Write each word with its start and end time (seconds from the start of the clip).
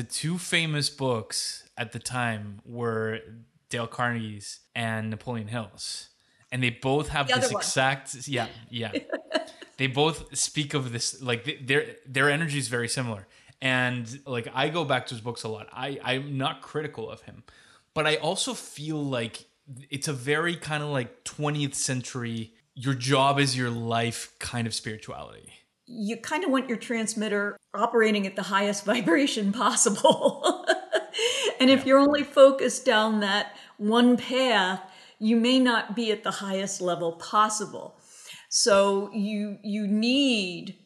the 0.00 0.06
two 0.06 0.38
famous 0.38 0.88
books 0.88 1.68
at 1.76 1.92
the 1.92 1.98
time 1.98 2.62
were 2.64 3.18
Dale 3.68 3.86
Carnegie's 3.86 4.60
and 4.74 5.10
Napoleon 5.10 5.48
Hill's. 5.48 6.08
And 6.50 6.62
they 6.62 6.70
both 6.70 7.08
have 7.08 7.28
The 7.28 7.34
this 7.34 7.50
exact 7.50 8.26
yeah, 8.26 8.46
yeah. 8.70 8.92
they 9.76 9.88
both 9.88 10.34
speak 10.34 10.72
of 10.72 10.90
this 10.92 11.20
like 11.20 11.44
th- 11.44 11.66
their 11.66 11.84
their 12.06 12.30
energy 12.30 12.56
is 12.56 12.68
very 12.68 12.88
similar. 12.88 13.28
And 13.60 14.08
like 14.24 14.48
I 14.54 14.70
go 14.70 14.86
back 14.86 15.06
to 15.08 15.14
his 15.14 15.20
books 15.20 15.42
a 15.42 15.48
lot. 15.48 15.68
I 15.70 16.00
I'm 16.02 16.38
not 16.38 16.62
critical 16.62 17.10
of 17.10 17.20
him, 17.20 17.42
but 17.92 18.06
I 18.06 18.16
also 18.16 18.54
feel 18.54 19.04
like 19.04 19.44
it's 19.90 20.08
a 20.08 20.14
very 20.14 20.56
kind 20.56 20.82
of 20.82 20.88
like 20.88 21.24
20th 21.24 21.74
century 21.74 22.54
your 22.74 22.94
job 22.94 23.38
is 23.38 23.54
your 23.54 23.68
life 23.68 24.32
kind 24.38 24.66
of 24.66 24.72
spirituality. 24.72 25.52
You 25.92 26.16
kind 26.16 26.44
of 26.44 26.50
want 26.50 26.68
your 26.68 26.78
transmitter 26.78 27.56
operating 27.74 28.26
at 28.26 28.36
the 28.36 28.42
highest 28.42 28.84
vibration 28.92 29.52
possible. 29.52 30.66
and 31.60 31.70
if 31.70 31.84
you're 31.84 31.98
only 31.98 32.22
focused 32.22 32.84
down 32.84 33.20
that 33.20 33.56
one 33.76 34.16
path, 34.16 34.80
you 35.18 35.36
may 35.36 35.58
not 35.58 35.94
be 35.94 36.12
at 36.12 36.22
the 36.22 36.30
highest 36.30 36.80
level 36.80 37.12
possible. 37.12 37.96
So 38.48 39.10
you 39.12 39.58
you 39.62 39.86
need 39.86 40.76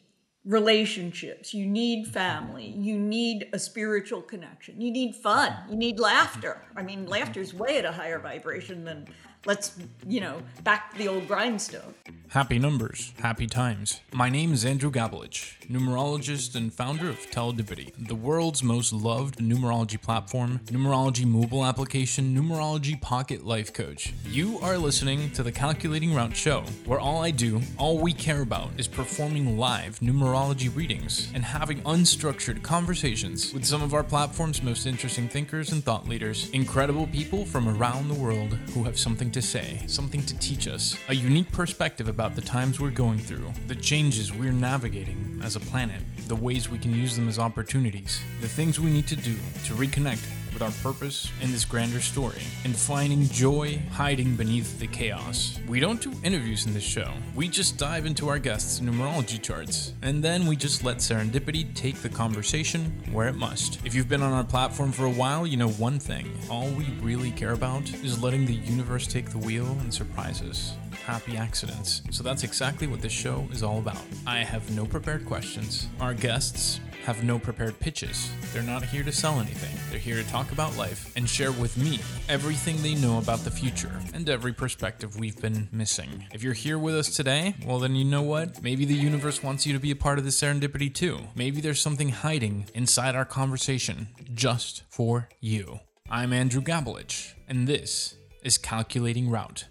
relationships, 0.45 1.55
you 1.55 1.65
need 1.65 2.07
family, 2.07 2.67
you 2.67 2.99
need 2.99 3.49
a 3.55 3.59
spiritual 3.59 4.21
connection, 4.21 4.81
you 4.81 4.91
need 4.91 5.15
fun, 5.15 5.55
you 5.71 5.77
need 5.77 5.99
laughter. 5.99 6.61
I 6.77 6.83
mean, 6.83 7.07
laughter 7.07 7.41
is 7.41 7.55
way 7.55 7.79
at 7.79 7.87
a 7.87 7.93
higher 7.93 8.19
vibration 8.19 8.85
than 8.85 9.07
let's, 9.47 9.77
you 10.07 10.21
know, 10.21 10.41
back 10.63 10.93
to 10.93 10.99
the 10.99 11.09
old 11.09 11.27
grindstone. 11.29 11.95
Happy 12.29 12.59
numbers, 12.59 13.13
happy 13.21 13.47
times. 13.47 14.01
My 14.13 14.29
name 14.29 14.53
is 14.53 14.65
Andrew 14.65 14.91
Gabelich, 14.91 15.55
numerologist 15.69 16.57
and 16.57 16.75
founder 16.75 17.09
of 17.09 17.31
Teledipity, 17.31 17.93
the 17.97 18.15
world's 18.17 18.63
most 18.63 18.93
loved 18.93 19.39
numerology 19.39 20.01
platform, 20.01 20.59
numerology 20.65 21.25
mobile 21.25 21.65
application, 21.65 22.35
numerology 22.35 23.01
pocket 23.01 23.47
life 23.47 23.73
coach. 23.73 24.13
You 24.27 24.59
are 24.61 24.77
listening 24.79 25.31
to 25.33 25.45
the 25.45 25.53
Calculating 25.53 26.13
Route 26.13 26.35
show, 26.35 26.65
where 26.87 26.99
all 26.99 27.23
I 27.23 27.31
do, 27.31 27.61
all 27.79 27.99
we 27.99 28.13
care 28.13 28.43
about, 28.43 28.71
is 28.79 28.89
performing 28.89 29.57
live 29.57 30.01
numerology 30.01 30.75
readings 30.75 31.31
and 31.35 31.45
having 31.45 31.83
unstructured 31.83 32.63
conversations 32.63 33.53
with 33.55 33.65
some 33.65 33.83
of 33.83 33.95
our 33.95 34.03
platform's 34.03 34.61
most 34.61 34.87
interesting 34.87 35.29
thinkers 35.29 35.71
and 35.71 35.85
thought 35.85 36.09
leaders, 36.09 36.51
incredible 36.51 37.07
people 37.09 37.45
from 37.45 37.69
around 37.69 38.09
the 38.09 38.15
world 38.15 38.55
who 38.73 38.83
have 38.83 38.99
something 38.99 39.31
to 39.35 39.43
say, 39.43 39.83
something 39.89 40.23
to 40.23 40.39
teach 40.39 40.69
us, 40.69 40.97
a 41.09 41.15
unique 41.15 41.51
perspective 41.51 42.07
about 42.07 42.37
the 42.37 42.41
times 42.41 42.79
we're 42.79 42.89
going 42.91 43.19
through, 43.19 43.53
the 43.67 43.75
changes 43.75 44.33
we're 44.33 44.53
navigating 44.53 45.41
as 45.43 45.57
a 45.57 45.61
planet, 45.61 46.01
the 46.29 46.37
ways 46.37 46.69
we 46.69 46.79
can 46.79 46.95
use 46.95 47.17
them 47.17 47.29
as 47.29 47.37
opportunities, 47.37 48.21
the 48.41 48.47
things 48.47 48.79
we 48.79 48.93
need 48.93 49.09
to 49.09 49.17
do 49.17 49.35
to 49.65 49.75
reconnect 49.75 50.25
with 50.55 50.63
our 50.63 50.71
purpose 50.83 51.31
in 51.43 51.53
this 51.53 51.65
grander 51.65 52.01
story, 52.01 52.41
and 52.65 52.75
finding 52.75 53.29
joy 53.29 53.83
hiding 53.91 54.37
beneath 54.37 54.79
the 54.79 54.87
chaos. 54.87 55.59
We 55.69 55.81
don't 55.81 56.01
do 56.01 56.13
interviews 56.23 56.65
in 56.65 56.73
this 56.73 56.83
show. 56.85 57.13
We 57.35 57.49
just 57.49 57.77
dive 57.77 58.07
into 58.07 58.29
our 58.29 58.39
guests' 58.39 58.81
numerology 58.81 59.43
charts, 59.43 59.93
and 60.01 60.23
then 60.23 60.47
we 60.47 60.57
just 60.57 60.85
let 60.85 60.99
serendipity 60.99 61.75
take 61.75 61.97
the 61.97 62.09
conversation 62.09 62.93
where 63.13 63.29
it 63.29 63.35
must. 63.35 63.85
If 63.85 63.95
you've 63.95 64.09
been 64.09 64.23
on 64.23 64.33
our 64.33 64.45
platform 64.45 64.93
for 64.93 65.05
a 65.05 65.11
while, 65.11 65.47
you 65.47 65.57
know 65.57 65.71
one 65.71 65.99
thing. 65.99 66.31
All 66.49 66.69
we 66.69 66.87
really 67.03 67.33
care 67.33 67.53
about 67.53 67.93
is 68.05 68.23
letting 68.23 68.47
the 68.47 68.55
universe 68.55 69.07
take 69.07 69.31
the 69.31 69.39
wheel 69.39 69.67
and 69.81 69.93
surprise 69.93 70.41
us. 70.41 70.77
Happy 71.05 71.37
accidents. 71.37 72.03
So 72.11 72.23
that's 72.23 72.45
exactly 72.45 72.87
what 72.87 73.03
this 73.03 73.13
show 73.13 73.47
is 73.51 73.63
all 73.63 73.79
about. 73.79 74.01
I 74.27 74.39
have 74.39 74.71
no 74.71 74.87
prepared 74.87 75.27
questions. 75.27 75.89
Our 76.01 76.15
guests 76.15 76.81
have 77.05 77.23
no 77.23 77.39
prepared 77.39 77.79
pitches. 77.79 78.31
They're 78.53 78.63
not 78.63 78.83
here 78.83 79.03
to 79.05 79.13
sell 79.13 79.39
anything. 79.39 79.77
They're 79.91 79.99
here 79.99 80.17
to 80.17 80.29
talk 80.31 80.53
about 80.53 80.77
life 80.77 81.13
and 81.17 81.29
share 81.29 81.53
with 81.53 81.77
me 81.77 82.01
everything 82.31 82.81
they 82.81 82.95
know 82.95 83.19
about 83.19 83.41
the 83.41 83.51
future 83.51 84.01
and 84.15 84.29
every 84.29 84.55
perspective 84.55 85.19
we've 85.19 85.41
been 85.41 85.69
missing. 85.71 86.27
If 86.33 86.43
you're 86.43 86.55
here 86.55 86.79
with 86.79 86.95
us 86.95 87.15
today, 87.15 87.57
well, 87.67 87.79
then 87.79 87.95
you 87.95 88.07
know 88.07 88.23
what? 88.23 88.63
Maybe 88.63 88.87
the 88.87 88.95
universe 88.95 89.43
wants 89.43 89.67
you 89.67 89.75
to 89.75 89.79
be 89.79 89.91
a 89.91 89.97
part 89.97 90.19
of 90.19 90.25
this 90.25 90.41
serendipity 90.41 90.93
too. 90.93 91.21
Maybe 91.35 91.61
there's 91.61 91.81
something 91.81 92.09
hiding 92.09 92.67
inside 92.75 93.15
our 93.15 93.27
conversation 93.27 94.09
just 94.33 94.83
for 94.89 95.29
you. 95.41 95.81
I'm 96.09 96.33
Andrew 96.33 96.63
Gabelich, 96.63 97.35
and 97.47 97.67
this 97.67 98.17
is 98.43 98.57
Calculating 98.57 99.29
Route. 99.29 99.67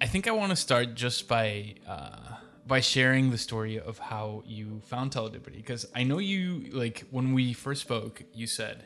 I 0.00 0.06
think 0.06 0.26
I 0.26 0.32
want 0.32 0.50
to 0.50 0.56
start 0.56 0.94
just 0.94 1.28
by 1.28 1.74
uh, 1.86 2.37
by 2.68 2.80
sharing 2.80 3.30
the 3.30 3.38
story 3.38 3.80
of 3.80 3.98
how 3.98 4.42
you 4.46 4.80
found 4.84 5.10
Teledipity 5.10 5.56
because 5.56 5.86
I 5.94 6.04
know 6.04 6.18
you 6.18 6.68
like 6.70 7.06
when 7.10 7.32
we 7.32 7.54
first 7.54 7.80
spoke, 7.80 8.22
you 8.34 8.46
said 8.46 8.84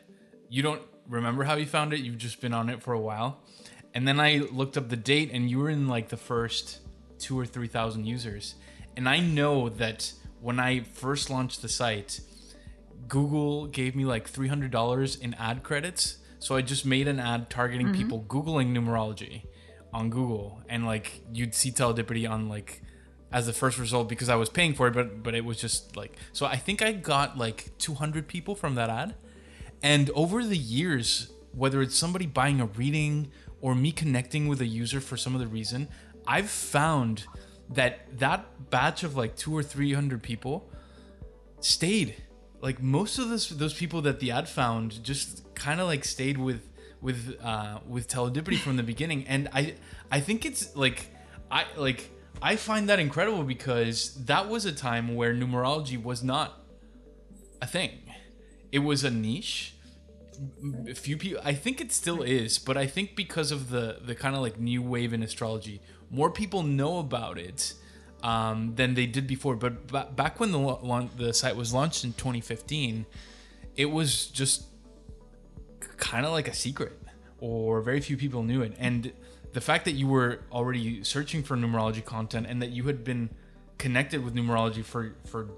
you 0.48 0.62
don't 0.62 0.82
remember 1.08 1.42
how 1.44 1.56
you 1.56 1.66
found 1.66 1.92
it. 1.92 2.00
You've 2.00 2.18
just 2.18 2.40
been 2.40 2.54
on 2.54 2.70
it 2.70 2.80
for 2.82 2.92
a 2.94 3.00
while, 3.00 3.40
and 3.92 4.06
then 4.06 4.20
I 4.20 4.46
looked 4.52 4.76
up 4.76 4.88
the 4.88 4.96
date, 4.96 5.30
and 5.32 5.50
you 5.50 5.58
were 5.58 5.68
in 5.68 5.88
like 5.88 6.08
the 6.08 6.16
first 6.16 6.78
two 7.18 7.38
or 7.38 7.44
three 7.44 7.66
thousand 7.66 8.06
users, 8.06 8.54
and 8.96 9.08
I 9.08 9.18
know 9.18 9.68
that 9.68 10.12
when 10.40 10.60
I 10.60 10.80
first 10.80 11.28
launched 11.28 11.60
the 11.60 11.68
site, 11.68 12.20
Google 13.08 13.66
gave 13.66 13.96
me 13.96 14.04
like 14.04 14.28
three 14.28 14.48
hundred 14.48 14.70
dollars 14.70 15.16
in 15.16 15.34
ad 15.34 15.64
credits. 15.64 16.18
So 16.38 16.56
I 16.56 16.62
just 16.62 16.84
made 16.84 17.06
an 17.06 17.20
ad 17.20 17.50
targeting 17.50 17.88
mm-hmm. 17.88 17.96
people 17.96 18.24
googling 18.28 18.72
numerology 18.72 19.44
on 19.92 20.08
Google, 20.08 20.62
and 20.68 20.86
like 20.86 21.20
you'd 21.32 21.54
see 21.54 21.72
Teledipity 21.72 22.30
on 22.30 22.48
like 22.48 22.82
as 23.32 23.46
the 23.46 23.52
first 23.52 23.78
result 23.78 24.08
because 24.08 24.28
I 24.28 24.36
was 24.36 24.48
paying 24.48 24.74
for 24.74 24.86
it, 24.88 24.94
but 24.94 25.22
but 25.22 25.34
it 25.34 25.44
was 25.44 25.56
just 25.56 25.96
like 25.96 26.16
so. 26.32 26.46
I 26.46 26.56
think 26.56 26.82
I 26.82 26.92
got 26.92 27.38
like 27.38 27.76
200 27.78 28.28
people 28.28 28.54
from 28.54 28.74
that 28.74 28.90
ad, 28.90 29.14
and 29.82 30.10
over 30.10 30.44
the 30.44 30.56
years, 30.56 31.32
whether 31.52 31.80
it's 31.80 31.96
somebody 31.96 32.26
buying 32.26 32.60
a 32.60 32.66
reading 32.66 33.30
or 33.60 33.74
me 33.74 33.92
connecting 33.92 34.48
with 34.48 34.60
a 34.60 34.66
user 34.66 35.00
for 35.00 35.16
some 35.16 35.34
other 35.34 35.46
reason, 35.46 35.88
I've 36.26 36.50
found 36.50 37.24
that 37.70 38.18
that 38.18 38.70
batch 38.70 39.02
of 39.02 39.16
like 39.16 39.36
two 39.36 39.56
or 39.56 39.62
three 39.62 39.94
hundred 39.94 40.22
people 40.22 40.70
stayed. 41.60 42.22
Like 42.60 42.82
most 42.82 43.18
of 43.18 43.30
those 43.30 43.48
those 43.48 43.74
people 43.74 44.02
that 44.02 44.20
the 44.20 44.30
ad 44.30 44.48
found 44.48 45.02
just 45.02 45.54
kind 45.54 45.80
of 45.80 45.86
like 45.86 46.04
stayed 46.04 46.38
with 46.38 46.68
with 47.00 47.36
uh, 47.42 47.78
with 47.88 48.08
Teledipity 48.08 48.58
from 48.58 48.76
the 48.76 48.82
beginning, 48.82 49.26
and 49.26 49.48
I 49.52 49.74
I 50.10 50.20
think 50.20 50.44
it's 50.44 50.76
like 50.76 51.08
I 51.50 51.64
like 51.76 52.10
I 52.42 52.56
find 52.56 52.88
that 52.88 52.98
incredible 52.98 53.44
because 53.44 54.14
that 54.24 54.48
was 54.48 54.64
a 54.64 54.72
time 54.72 55.14
where 55.14 55.32
numerology 55.32 56.02
was 56.02 56.24
not 56.24 56.60
a 57.60 57.66
thing. 57.66 58.00
It 58.72 58.80
was 58.80 59.04
a 59.04 59.10
niche. 59.10 59.74
A 60.88 60.94
few 60.94 61.16
people. 61.16 61.40
I 61.44 61.54
think 61.54 61.80
it 61.80 61.92
still 61.92 62.22
is, 62.22 62.58
but 62.58 62.76
I 62.76 62.86
think 62.86 63.14
because 63.14 63.52
of 63.52 63.70
the 63.70 63.98
the 64.04 64.14
kind 64.14 64.34
of 64.34 64.42
like 64.42 64.58
new 64.58 64.82
wave 64.82 65.12
in 65.12 65.22
astrology, 65.22 65.80
more 66.10 66.30
people 66.30 66.64
know 66.64 66.98
about 66.98 67.38
it 67.38 67.74
um, 68.24 68.74
than 68.74 68.94
they 68.94 69.06
did 69.06 69.26
before. 69.26 69.54
But 69.54 69.86
ba- 69.88 70.08
back 70.14 70.40
when 70.40 70.50
the 70.50 71.08
the 71.16 71.32
site 71.32 71.54
was 71.54 71.72
launched 71.72 72.02
in 72.02 72.12
2015, 72.14 73.06
it 73.76 73.86
was 73.86 74.26
just 74.26 74.64
kind 75.96 76.26
of 76.26 76.32
like 76.32 76.48
a 76.48 76.54
secret, 76.54 76.98
or 77.38 77.82
very 77.82 78.00
few 78.00 78.16
people 78.16 78.42
knew 78.42 78.62
it. 78.62 78.74
And 78.78 79.12
the 79.52 79.60
fact 79.60 79.84
that 79.84 79.92
you 79.92 80.06
were 80.06 80.40
already 80.50 81.04
searching 81.04 81.42
for 81.42 81.56
numerology 81.56 82.04
content 82.04 82.46
and 82.48 82.62
that 82.62 82.70
you 82.70 82.84
had 82.84 83.04
been 83.04 83.30
connected 83.78 84.24
with 84.24 84.34
numerology 84.34 84.84
for 84.84 85.14
for 85.26 85.48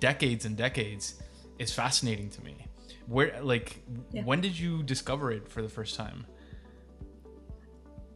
decades 0.00 0.44
and 0.44 0.56
decades 0.56 1.22
is 1.58 1.72
fascinating 1.72 2.28
to 2.30 2.42
me. 2.44 2.66
Where 3.06 3.40
like 3.42 3.82
Yeah. 4.12 4.24
when 4.24 4.40
did 4.40 4.58
you 4.58 4.82
discover 4.82 5.30
it 5.30 5.48
for 5.48 5.62
the 5.62 5.68
first 5.68 5.94
time? 5.96 6.26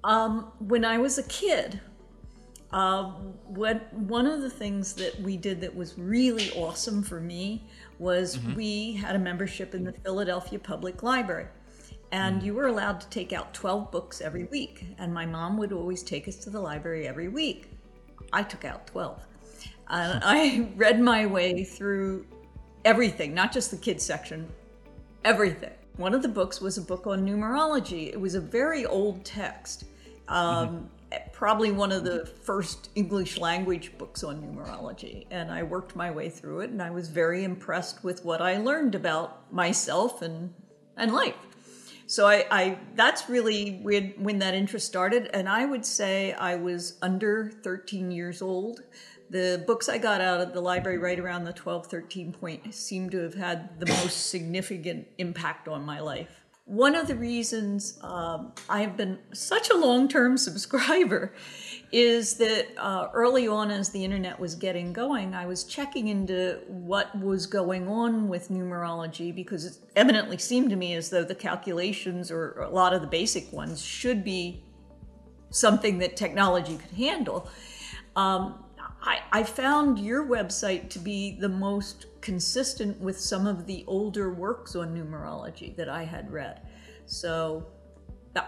Um, 0.05 0.53
when 0.59 0.85
I 0.85 0.99
was 0.99 1.19
a 1.19 1.25
kid, 1.25 1.81
uh, 2.73 3.05
what 3.47 3.93
one 3.95 4.27
of 4.27 4.43
the 4.43 4.51
things 4.51 4.95
that 4.95 5.21
we 5.21 5.37
did 5.37 5.61
that 5.61 5.75
was 5.75 5.99
really 5.99 6.51
awesome 6.53 7.03
for 7.03 7.21
me 7.21 7.67
was 7.99 8.39
we 8.55 8.93
had 8.93 9.17
a 9.17 9.19
membership 9.19 9.75
in 9.75 9.85
the 9.85 9.93
Philadelphia 9.93 10.59
Public 10.59 11.03
Library, 11.03 11.47
and 12.13 12.43
you 12.43 12.55
were 12.55 12.67
allowed 12.67 13.01
to 13.01 13.09
take 13.09 13.33
out 13.33 13.53
12 13.53 13.91
books 13.91 14.21
every 14.21 14.45
week. 14.45 14.87
And 14.99 15.13
my 15.13 15.27
mom 15.27 15.57
would 15.59 15.73
always 15.73 16.03
take 16.03 16.27
us 16.29 16.37
to 16.37 16.51
the 16.51 16.61
library 16.61 17.07
every 17.07 17.29
week. 17.29 17.71
I 18.33 18.43
took 18.43 18.65
out 18.65 18.87
12. 18.87 19.21
Uh, 19.89 20.21
I 20.23 20.69
read 20.77 21.01
my 21.01 21.27
way 21.27 21.65
through 21.65 22.27
everything, 22.85 23.35
not 23.35 23.53
just 23.53 23.71
the 23.71 23.77
kids 23.77 24.05
section, 24.05 24.49
everything. 25.25 25.73
One 25.97 26.15
of 26.15 26.23
the 26.23 26.29
books 26.29 26.61
was 26.61 26.79
a 26.79 26.83
book 26.83 27.07
on 27.07 27.27
numerology. 27.27 28.09
It 28.09 28.21
was 28.21 28.35
a 28.35 28.41
very 28.41 28.87
old 28.87 29.25
text, 29.25 29.85
um, 30.29 30.89
probably 31.33 31.73
one 31.73 31.91
of 31.91 32.05
the 32.05 32.25
first 32.25 32.91
English 32.95 33.39
language 33.39 33.99
books 33.99 34.23
on 34.23 34.41
numerology. 34.41 35.27
And 35.33 35.51
I 35.51 35.65
worked 35.65 35.97
my 35.97 36.11
way 36.11 36.31
through 36.31 36.61
it, 36.61 36.71
and 36.71 36.81
I 36.81 36.91
was 36.91 37.09
very 37.09 37.43
impressed 37.43 38.05
with 38.05 38.25
what 38.25 38.41
I 38.41 38.59
learned 38.59 38.95
about 38.95 39.53
myself 39.53 40.23
and 40.23 40.55
and 40.97 41.13
life. 41.13 41.37
So 42.09 42.27
I, 42.27 42.47
I 42.51 42.79
that's 42.97 43.29
really 43.29 43.79
when 43.83 44.15
when 44.17 44.41
that 44.41 44.55
interest 44.55 44.87
started, 44.87 45.31
and 45.33 45.49
I 45.49 45.65
would 45.65 45.87
say 45.87 46.33
I 46.33 46.57
was 46.57 46.99
under 47.01 47.53
13 47.63 48.11
years 48.11 48.43
old 48.43 48.81
the 49.31 49.63
books 49.67 49.89
I 49.89 49.99
got 49.99 50.21
out 50.21 50.41
of 50.41 50.53
the 50.53 50.61
library 50.61 50.99
right 50.99 51.19
around 51.19 51.45
the 51.45 51.53
12, 51.53 51.87
13 51.87 52.33
point 52.33 52.75
seem 52.75 53.11
to 53.11 53.19
have 53.19 53.35
had 53.35 53.79
the 53.79 53.87
most 53.87 54.29
significant 54.29 55.07
impact 55.19 55.69
on 55.69 55.85
my 55.85 56.01
life. 56.01 56.45
One 56.65 56.95
of 56.95 57.09
the 57.09 57.15
reasons 57.15 57.99
um, 58.03 58.53
I've 58.69 58.97
been 58.97 59.19
such 59.33 59.71
a 59.71 59.77
long 59.77 60.09
term 60.09 60.37
subscriber 60.39 61.35
is 61.91 62.35
that 62.35 62.67
uh, 62.77 63.09
early 63.15 63.49
on, 63.49 63.71
as 63.71 63.89
the 63.91 64.05
internet 64.05 64.39
was 64.39 64.55
getting 64.55 64.93
going, 64.93 65.35
I 65.35 65.47
was 65.47 65.65
checking 65.65 66.09
into 66.09 66.61
what 66.67 67.19
was 67.19 67.47
going 67.47 67.89
on 67.89 68.29
with 68.29 68.51
numerology 68.51 69.35
because 69.35 69.65
it 69.65 69.77
evidently 69.97 70.37
seemed 70.37 70.71
to 70.71 70.77
me 70.77 70.95
as 70.95 71.09
though 71.09 71.25
the 71.25 71.35
calculations 71.35 72.31
or 72.31 72.61
a 72.61 72.69
lot 72.69 72.93
of 72.93 73.01
the 73.01 73.07
basic 73.07 73.51
ones 73.53 73.83
should 73.83 74.23
be 74.23 74.63
something 75.51 75.99
that 75.99 76.17
technology 76.17 76.77
could 76.77 76.97
handle. 76.97 77.49
Um, 78.17 78.65
I, 79.01 79.21
I 79.33 79.43
found 79.45 79.99
your 79.99 80.27
website 80.27 80.91
to 80.91 80.99
be 80.99 81.39
the 81.41 81.49
most 81.49 82.07
consistent 82.21 83.01
with 83.01 83.19
some 83.19 83.47
of 83.47 83.67
the 83.67 83.85
older 83.87 84.33
works 84.33 84.77
on 84.77 84.95
numerology 84.95 85.75
that 85.77 85.89
I 85.89 86.05
had 86.05 86.31
read. 86.31 86.61
So 87.07 87.67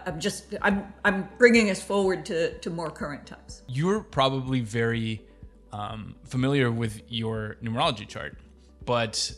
I'm 0.05 0.19
just 0.19 0.55
I'm 0.61 0.93
I'm 1.05 1.29
bringing 1.37 1.69
us 1.69 1.81
forward 1.81 2.25
to 2.27 2.57
to 2.59 2.69
more 2.69 2.89
current 2.89 3.25
times. 3.25 3.63
You're 3.67 4.01
probably 4.01 4.61
very 4.61 5.25
um, 5.71 6.15
familiar 6.25 6.71
with 6.71 7.01
your 7.07 7.57
numerology 7.63 8.07
chart, 8.07 8.37
but 8.85 9.33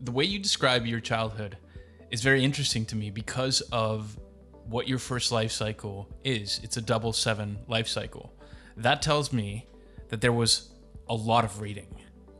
the 0.00 0.12
way 0.12 0.24
you 0.24 0.38
describe 0.38 0.86
your 0.86 1.00
childhood 1.00 1.56
is 2.10 2.22
very 2.22 2.44
interesting 2.44 2.84
to 2.86 2.96
me 2.96 3.10
because 3.10 3.60
of 3.72 4.18
what 4.66 4.86
your 4.86 4.98
first 4.98 5.32
life 5.32 5.50
cycle 5.50 6.08
is. 6.24 6.60
It's 6.62 6.76
a 6.76 6.82
double 6.82 7.12
seven 7.12 7.58
life 7.66 7.88
cycle. 7.88 8.32
That 8.76 9.02
tells 9.02 9.32
me 9.32 9.66
that 10.08 10.20
there 10.20 10.32
was 10.32 10.70
a 11.08 11.14
lot 11.14 11.44
of 11.44 11.60
reading 11.60 11.88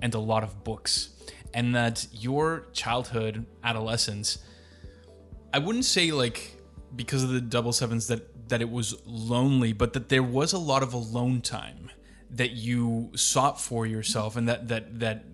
and 0.01 0.15
a 0.15 0.19
lot 0.19 0.45
of 0.45 0.63
books, 0.63 1.11
and 1.53 1.75
that 1.75 2.07
your 2.13 2.67
childhood, 2.73 3.45
adolescence, 3.65 4.39
I 5.53 5.59
wouldn't 5.59 5.85
say 5.85 6.11
like 6.11 6.57
because 6.95 7.23
of 7.23 7.31
the 7.31 7.41
double 7.41 7.73
sevens 7.73 8.07
that 8.09 8.49
that 8.49 8.61
it 8.63 8.71
was 8.71 8.95
lonely, 9.07 9.73
but 9.73 9.93
that 9.93 10.09
there 10.09 10.23
was 10.23 10.53
a 10.53 10.59
lot 10.59 10.83
of 10.83 10.95
alone 10.95 11.41
time 11.41 11.91
that 12.31 12.53
you 12.53 13.11
sought 13.15 13.61
for 13.61 13.87
yourself, 13.87 14.37
and 14.37 14.49
that 14.49 14.69
that 14.69 15.01
that 15.01 15.25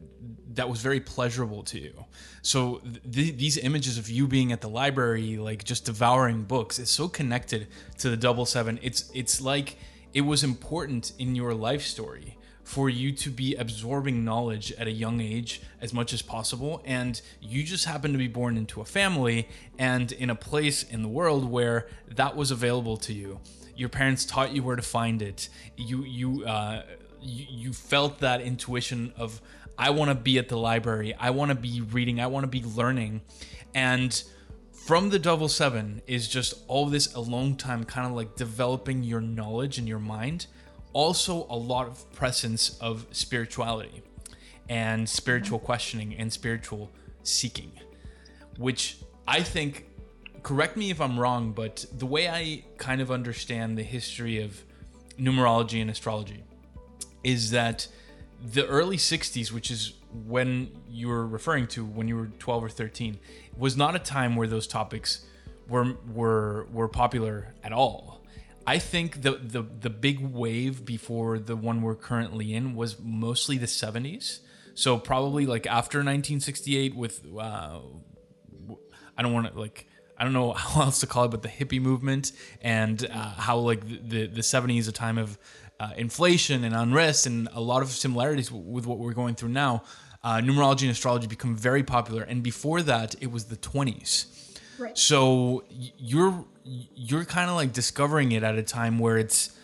that 0.55 0.69
was 0.69 0.81
very 0.81 1.01
pleasurable 1.01 1.63
to 1.65 1.81
you. 1.81 2.05
So 2.43 2.81
th- 3.11 3.37
these 3.37 3.57
images 3.59 3.99
of 3.99 4.09
you 4.09 4.29
being 4.29 4.53
at 4.53 4.61
the 4.61 4.69
library, 4.69 5.37
like 5.37 5.65
just 5.65 5.85
devouring 5.87 6.43
books, 6.45 6.79
is 6.79 6.91
so 6.91 7.09
connected 7.09 7.67
to 7.99 8.11
the 8.11 8.17
double 8.17 8.47
seven. 8.47 8.79
It's 8.83 9.11
it's 9.15 9.41
like 9.41 9.77
it 10.13 10.23
was 10.23 10.45
important 10.45 11.13
in 11.19 11.35
your 11.35 11.55
life 11.55 11.83
story 11.83 12.37
for 12.65 12.89
you 12.89 13.13
to 13.13 13.31
be 13.31 13.55
absorbing 13.55 14.25
knowledge 14.25 14.73
at 14.73 14.87
a 14.87 14.91
young 14.91 15.21
age 15.21 15.61
as 15.83 15.93
much 15.93 16.13
as 16.15 16.23
possible. 16.23 16.83
And 16.85 17.21
you 17.41 17.63
just 17.63 17.85
happen 17.85 18.13
to 18.13 18.19
be 18.19 18.27
born 18.27 18.57
into 18.57 18.81
a 18.81 18.85
family 18.87 19.49
and 19.79 20.11
in 20.11 20.31
a 20.31 20.35
place 20.35 20.83
in 20.83 21.03
the 21.03 21.09
world 21.09 21.49
where 21.49 21.87
that 22.09 22.35
was 22.35 22.51
available 22.51 22.97
to 22.97 23.13
you. 23.13 23.39
Your 23.77 23.91
parents 23.91 24.25
taught 24.25 24.53
you 24.53 24.63
where 24.63 24.77
to 24.77 24.83
find 24.83 25.21
it. 25.21 25.49
You 25.77 26.05
you 26.05 26.45
uh, 26.45 26.85
you, 27.21 27.47
you 27.51 27.73
felt 27.73 28.21
that 28.21 28.41
intuition 28.41 29.13
of 29.17 29.41
i 29.77 29.91
want 29.91 30.09
to 30.09 30.15
be 30.15 30.39
at 30.39 30.49
the 30.49 30.57
library. 30.57 31.15
I 31.15 31.31
want 31.31 31.51
to 31.51 31.57
be 31.57 31.81
reading. 31.81 32.21
I 32.21 32.29
want 32.29 32.45
to 32.45 32.49
be 32.49 32.63
learning. 32.63 33.23
And 33.75 34.23
from 34.73 35.11
the 35.11 35.19
double 35.19 35.49
seven 35.49 36.01
is 36.07 36.29
just 36.29 36.55
all 36.69 36.87
this 36.87 37.13
alone 37.15 37.57
time 37.57 37.85
kind 37.85 38.07
of 38.07 38.13
like 38.13 38.37
developing 38.37 39.03
your 39.03 39.21
knowledge 39.21 39.79
in 39.79 39.87
your 39.87 39.99
mind 39.99 40.47
also 40.95 41.47
a 41.51 41.57
lot 41.57 41.87
of 41.87 42.11
presence 42.13 42.79
of 42.81 43.07
spirituality 43.11 44.03
and 44.71 45.07
spiritual 45.07 45.59
mm-hmm. 45.59 45.67
questioning 45.67 46.15
and 46.15 46.33
spiritual 46.33 46.91
seeking 47.23 47.73
which 48.57 48.97
i 49.29 49.43
think 49.43 49.87
correct 50.43 50.77
me 50.77 50.91
if 50.91 51.01
i'm 51.01 51.21
wrong 51.21 51.53
but 51.53 51.85
the 51.93 52.07
way 52.07 52.29
i 52.29 52.65
kind 52.79 53.03
of 53.03 53.11
understand 53.11 53.77
the 53.77 53.83
history 53.83 54.43
of 54.43 54.63
numerology 55.19 55.83
and 55.83 55.91
astrology 55.91 56.43
is 57.23 57.51
that 57.51 57.87
the 58.43 58.67
early 58.67 58.97
60s 58.97 59.53
which 59.53 59.71
is 59.71 59.93
when 60.27 60.71
you 60.89 61.09
were 61.09 61.27
referring 61.27 61.67
to 61.67 61.85
when 61.85 62.09
you 62.09 62.17
were 62.17 62.27
12 62.39 62.65
or 62.65 62.69
13 62.69 63.19
was 63.57 63.77
not 63.77 63.95
a 63.95 63.99
time 63.99 64.37
where 64.37 64.47
those 64.47 64.67
topics 64.67 65.27
were 65.69 65.97
were 66.13 66.67
were 66.73 66.89
popular 66.89 67.55
at 67.63 67.73
all. 67.73 68.21
I 68.67 68.79
think 68.79 69.23
the 69.23 69.33
the 69.33 69.63
the 69.63 69.91
big 69.91 70.21
wave 70.21 70.85
before 70.85 71.39
the 71.39 71.57
one 71.57 71.83
we're 71.83 71.95
currently 71.95 72.55
in 72.55 72.75
was 72.75 72.99
mostly 73.01 73.59
the 73.59 73.67
70s. 73.67 74.41
So 74.75 74.99
probably 74.99 75.47
like 75.47 75.67
after 75.67 75.99
1968 75.99 76.97
with 76.97 77.25
uh, 77.39 77.81
I 79.17 79.23
don't 79.23 79.33
want 79.33 79.53
to 79.53 79.59
like 79.59 79.87
I 80.19 80.25
don't 80.25 80.33
know 80.33 80.53
how 80.65 80.83
else 80.83 81.01
to 81.01 81.07
call 81.07 81.25
it, 81.25 81.31
but 81.31 81.43
the 81.43 81.49
hippie 81.49 81.81
movement 81.81 82.33
and 82.61 83.07
uh, 83.11 83.31
how 83.35 83.59
like 83.59 83.87
the 83.87 84.27
the 84.27 84.41
70s 84.41 84.79
is 84.79 84.89
a 84.89 84.93
time 84.93 85.19
of 85.19 85.39
uh, 85.81 85.91
inflation 85.97 86.65
and 86.65 86.75
unrest 86.75 87.27
and 87.27 87.49
a 87.53 87.61
lot 87.61 87.83
of 87.83 87.89
similarities 87.91 88.51
with 88.51 88.87
what 88.87 88.99
we're 88.99 89.13
going 89.13 89.35
through 89.35 89.49
now 89.49 89.83
uh, 90.25 90.39
numerology 90.39 90.83
and 90.83 90.91
astrology 90.91 91.27
become 91.27 91.55
very 91.55 91.83
popular. 91.83 92.23
And 92.23 92.43
before 92.43 92.81
that, 92.83 93.15
it 93.21 93.31
was 93.31 93.45
the 93.45 93.57
20s. 93.57 94.25
Right. 94.79 94.97
So 94.97 95.65
you're 95.71 96.45
you're 96.65 97.25
kind 97.25 97.51
of 97.51 97.57
like 97.57 97.73
discovering 97.73 98.33
it 98.33 98.43
at 98.43 98.57
a 98.57 98.63
time 98.63 98.99
where 98.99 99.19
it's 99.19 99.57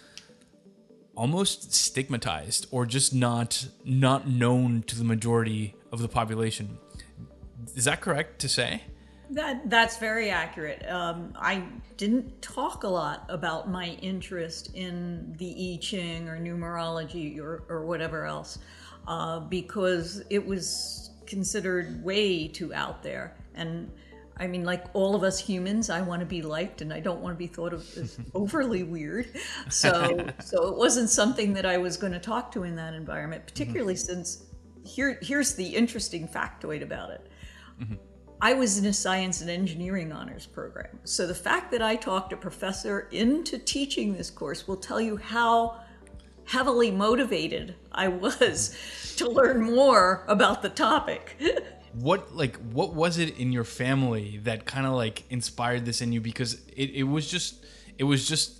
almost 1.16 1.74
stigmatized 1.74 2.66
or 2.70 2.86
just 2.86 3.14
not 3.14 3.68
not 3.84 4.28
known 4.28 4.82
to 4.82 4.96
the 4.96 5.04
majority 5.04 5.74
of 5.92 6.00
the 6.00 6.08
population. 6.08 6.78
Is 7.74 7.84
that 7.84 8.00
correct 8.00 8.40
to 8.40 8.48
say? 8.48 8.82
That 9.30 9.70
that's 9.70 9.96
very 9.96 10.30
accurate. 10.30 10.84
Um, 10.88 11.32
I 11.36 11.64
didn't 11.96 12.42
talk 12.42 12.84
a 12.84 12.88
lot 12.88 13.24
about 13.28 13.70
my 13.70 13.90
interest 14.02 14.74
in 14.74 15.34
the 15.38 15.74
I 15.74 15.78
Ching 15.80 16.28
or 16.28 16.38
numerology 16.38 17.38
or, 17.38 17.62
or 17.68 17.86
whatever 17.86 18.24
else 18.26 18.58
uh, 19.06 19.40
because 19.40 20.22
it 20.30 20.44
was 20.44 21.10
considered 21.26 22.02
way 22.02 22.48
too 22.48 22.74
out 22.74 23.02
there. 23.02 23.36
And 23.54 23.90
I 24.40 24.46
mean, 24.46 24.64
like 24.64 24.86
all 24.94 25.14
of 25.14 25.22
us 25.22 25.38
humans, 25.38 25.90
I 25.90 26.00
want 26.00 26.20
to 26.20 26.26
be 26.26 26.40
liked, 26.40 26.80
and 26.80 26.92
I 26.92 26.98
don't 26.98 27.20
want 27.20 27.34
to 27.34 27.38
be 27.38 27.46
thought 27.46 27.74
of 27.74 27.82
as 27.98 28.18
overly 28.34 28.82
weird. 28.82 29.28
So, 29.68 30.26
so 30.40 30.68
it 30.68 30.76
wasn't 30.76 31.10
something 31.10 31.52
that 31.52 31.66
I 31.66 31.76
was 31.76 31.98
going 31.98 32.14
to 32.14 32.18
talk 32.18 32.50
to 32.52 32.64
in 32.64 32.74
that 32.76 32.94
environment, 32.94 33.46
particularly 33.46 33.94
mm-hmm. 33.94 34.14
since 34.14 34.46
here, 34.82 35.18
here's 35.20 35.54
the 35.54 35.66
interesting 35.66 36.26
factoid 36.26 36.82
about 36.82 37.10
it. 37.10 37.26
Mm-hmm. 37.80 37.94
I 38.40 38.54
was 38.54 38.78
in 38.78 38.86
a 38.86 38.92
science 38.92 39.42
and 39.42 39.50
engineering 39.50 40.12
honors 40.12 40.46
program. 40.46 40.98
So 41.04 41.26
the 41.26 41.34
fact 41.34 41.70
that 41.72 41.82
I 41.82 41.94
talked 41.94 42.32
a 42.32 42.36
professor 42.38 43.08
into 43.12 43.58
teaching 43.58 44.14
this 44.14 44.30
course 44.30 44.66
will 44.66 44.78
tell 44.78 45.00
you 45.00 45.18
how 45.18 45.80
heavily 46.44 46.90
motivated 46.90 47.74
I 47.92 48.08
was 48.08 48.74
to 49.16 49.28
learn 49.28 49.62
more 49.62 50.24
about 50.26 50.62
the 50.62 50.70
topic. 50.70 51.36
what 51.92 52.34
like 52.34 52.56
what 52.72 52.94
was 52.94 53.18
it 53.18 53.36
in 53.38 53.52
your 53.52 53.64
family 53.64 54.40
that 54.44 54.64
kind 54.64 54.86
of 54.86 54.92
like 54.92 55.24
inspired 55.30 55.84
this 55.84 56.00
in 56.00 56.12
you 56.12 56.20
because 56.20 56.54
it, 56.76 56.90
it 56.90 57.02
was 57.02 57.28
just 57.28 57.64
it 57.98 58.04
was 58.04 58.28
just 58.28 58.58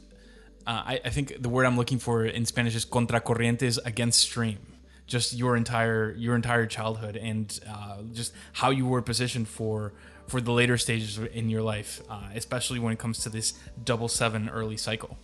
uh, 0.67 0.83
I, 0.85 1.01
I 1.05 1.11
think 1.11 1.41
the 1.41 1.49
word 1.49 1.65
i'm 1.65 1.77
looking 1.77 1.99
for 1.99 2.25
in 2.25 2.45
spanish 2.45 2.75
is 2.75 2.85
contracorrientes 2.85 3.79
against 3.85 4.21
stream 4.21 4.59
just 5.07 5.33
your 5.33 5.57
entire 5.57 6.13
your 6.17 6.35
entire 6.35 6.67
childhood 6.67 7.17
and 7.17 7.59
uh, 7.69 8.03
just 8.13 8.33
how 8.53 8.71
you 8.71 8.87
were 8.87 9.03
positioned 9.03 9.49
for 9.49 9.93
for 10.27 10.41
the 10.41 10.53
later 10.53 10.77
stages 10.77 11.19
in 11.19 11.49
your 11.49 11.63
life 11.63 12.03
uh, 12.11 12.29
especially 12.35 12.79
when 12.79 12.93
it 12.93 12.99
comes 12.99 13.21
to 13.21 13.29
this 13.29 13.55
double 13.85 14.09
seven 14.09 14.49
early 14.49 14.77
cycle 14.77 15.19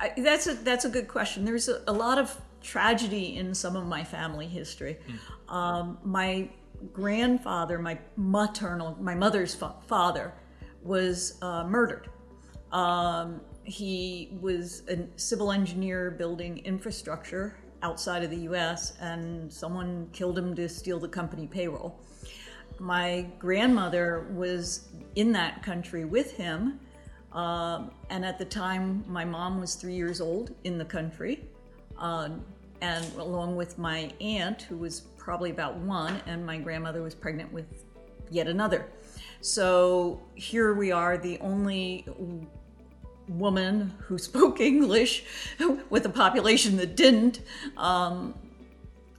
I, 0.00 0.12
that's 0.16 0.46
a 0.46 0.54
that's 0.54 0.84
a 0.84 0.88
good 0.88 1.08
question. 1.08 1.44
There's 1.44 1.68
a, 1.68 1.82
a, 1.86 1.92
lot 1.92 2.18
of 2.18 2.34
tragedy 2.62 3.36
in 3.36 3.54
some 3.54 3.76
of 3.76 3.86
my 3.86 4.02
family 4.02 4.46
history. 4.46 4.96
Mm. 5.06 5.54
Um, 5.54 5.98
my 6.04 6.48
grandfather, 6.92 7.78
my 7.78 7.98
maternal, 8.16 8.96
my 9.00 9.14
mother's 9.14 9.54
fa- 9.54 9.74
father, 9.86 10.34
was 10.82 11.38
uh, 11.42 11.64
murdered. 11.64 12.08
Um, 12.72 13.40
he 13.64 14.36
was 14.40 14.82
a 14.88 15.06
civil 15.16 15.52
engineer 15.52 16.10
building 16.10 16.58
infrastructure 16.58 17.56
outside 17.82 18.22
of 18.22 18.30
the 18.30 18.38
U.S., 18.38 18.94
and 19.00 19.52
someone 19.52 20.08
killed 20.12 20.36
him 20.36 20.54
to 20.54 20.68
steal 20.68 20.98
the 20.98 21.08
company 21.08 21.46
payroll. 21.46 22.00
My 22.78 23.26
grandmother 23.38 24.26
was 24.32 24.88
in 25.14 25.32
that 25.32 25.62
country 25.62 26.04
with 26.04 26.32
him 26.32 26.80
um, 27.32 27.92
and 28.08 28.24
at 28.24 28.38
the 28.38 28.44
time, 28.44 29.04
my 29.06 29.24
mom 29.24 29.60
was 29.60 29.74
three 29.74 29.94
years 29.94 30.20
old 30.20 30.54
in 30.64 30.78
the 30.78 30.84
country, 30.84 31.44
uh, 31.98 32.30
and 32.80 33.16
along 33.16 33.56
with 33.56 33.78
my 33.78 34.10
aunt, 34.20 34.62
who 34.62 34.76
was 34.76 35.02
probably 35.20 35.50
about 35.50 35.76
one, 35.76 36.20
and 36.26 36.44
my 36.44 36.58
grandmother 36.58 37.02
was 37.02 37.14
pregnant 37.14 37.52
with 37.52 37.84
yet 38.30 38.48
another. 38.48 38.88
So 39.42 40.20
here 40.34 40.74
we 40.74 40.90
are, 40.90 41.18
the 41.18 41.38
only 41.40 42.06
woman 43.28 43.94
who 43.98 44.18
spoke 44.30 44.60
English 44.60 45.24
with 45.90 46.06
a 46.06 46.10
population 46.10 46.76
that 46.78 46.96
didn't 46.96 47.42
um, 47.76 48.34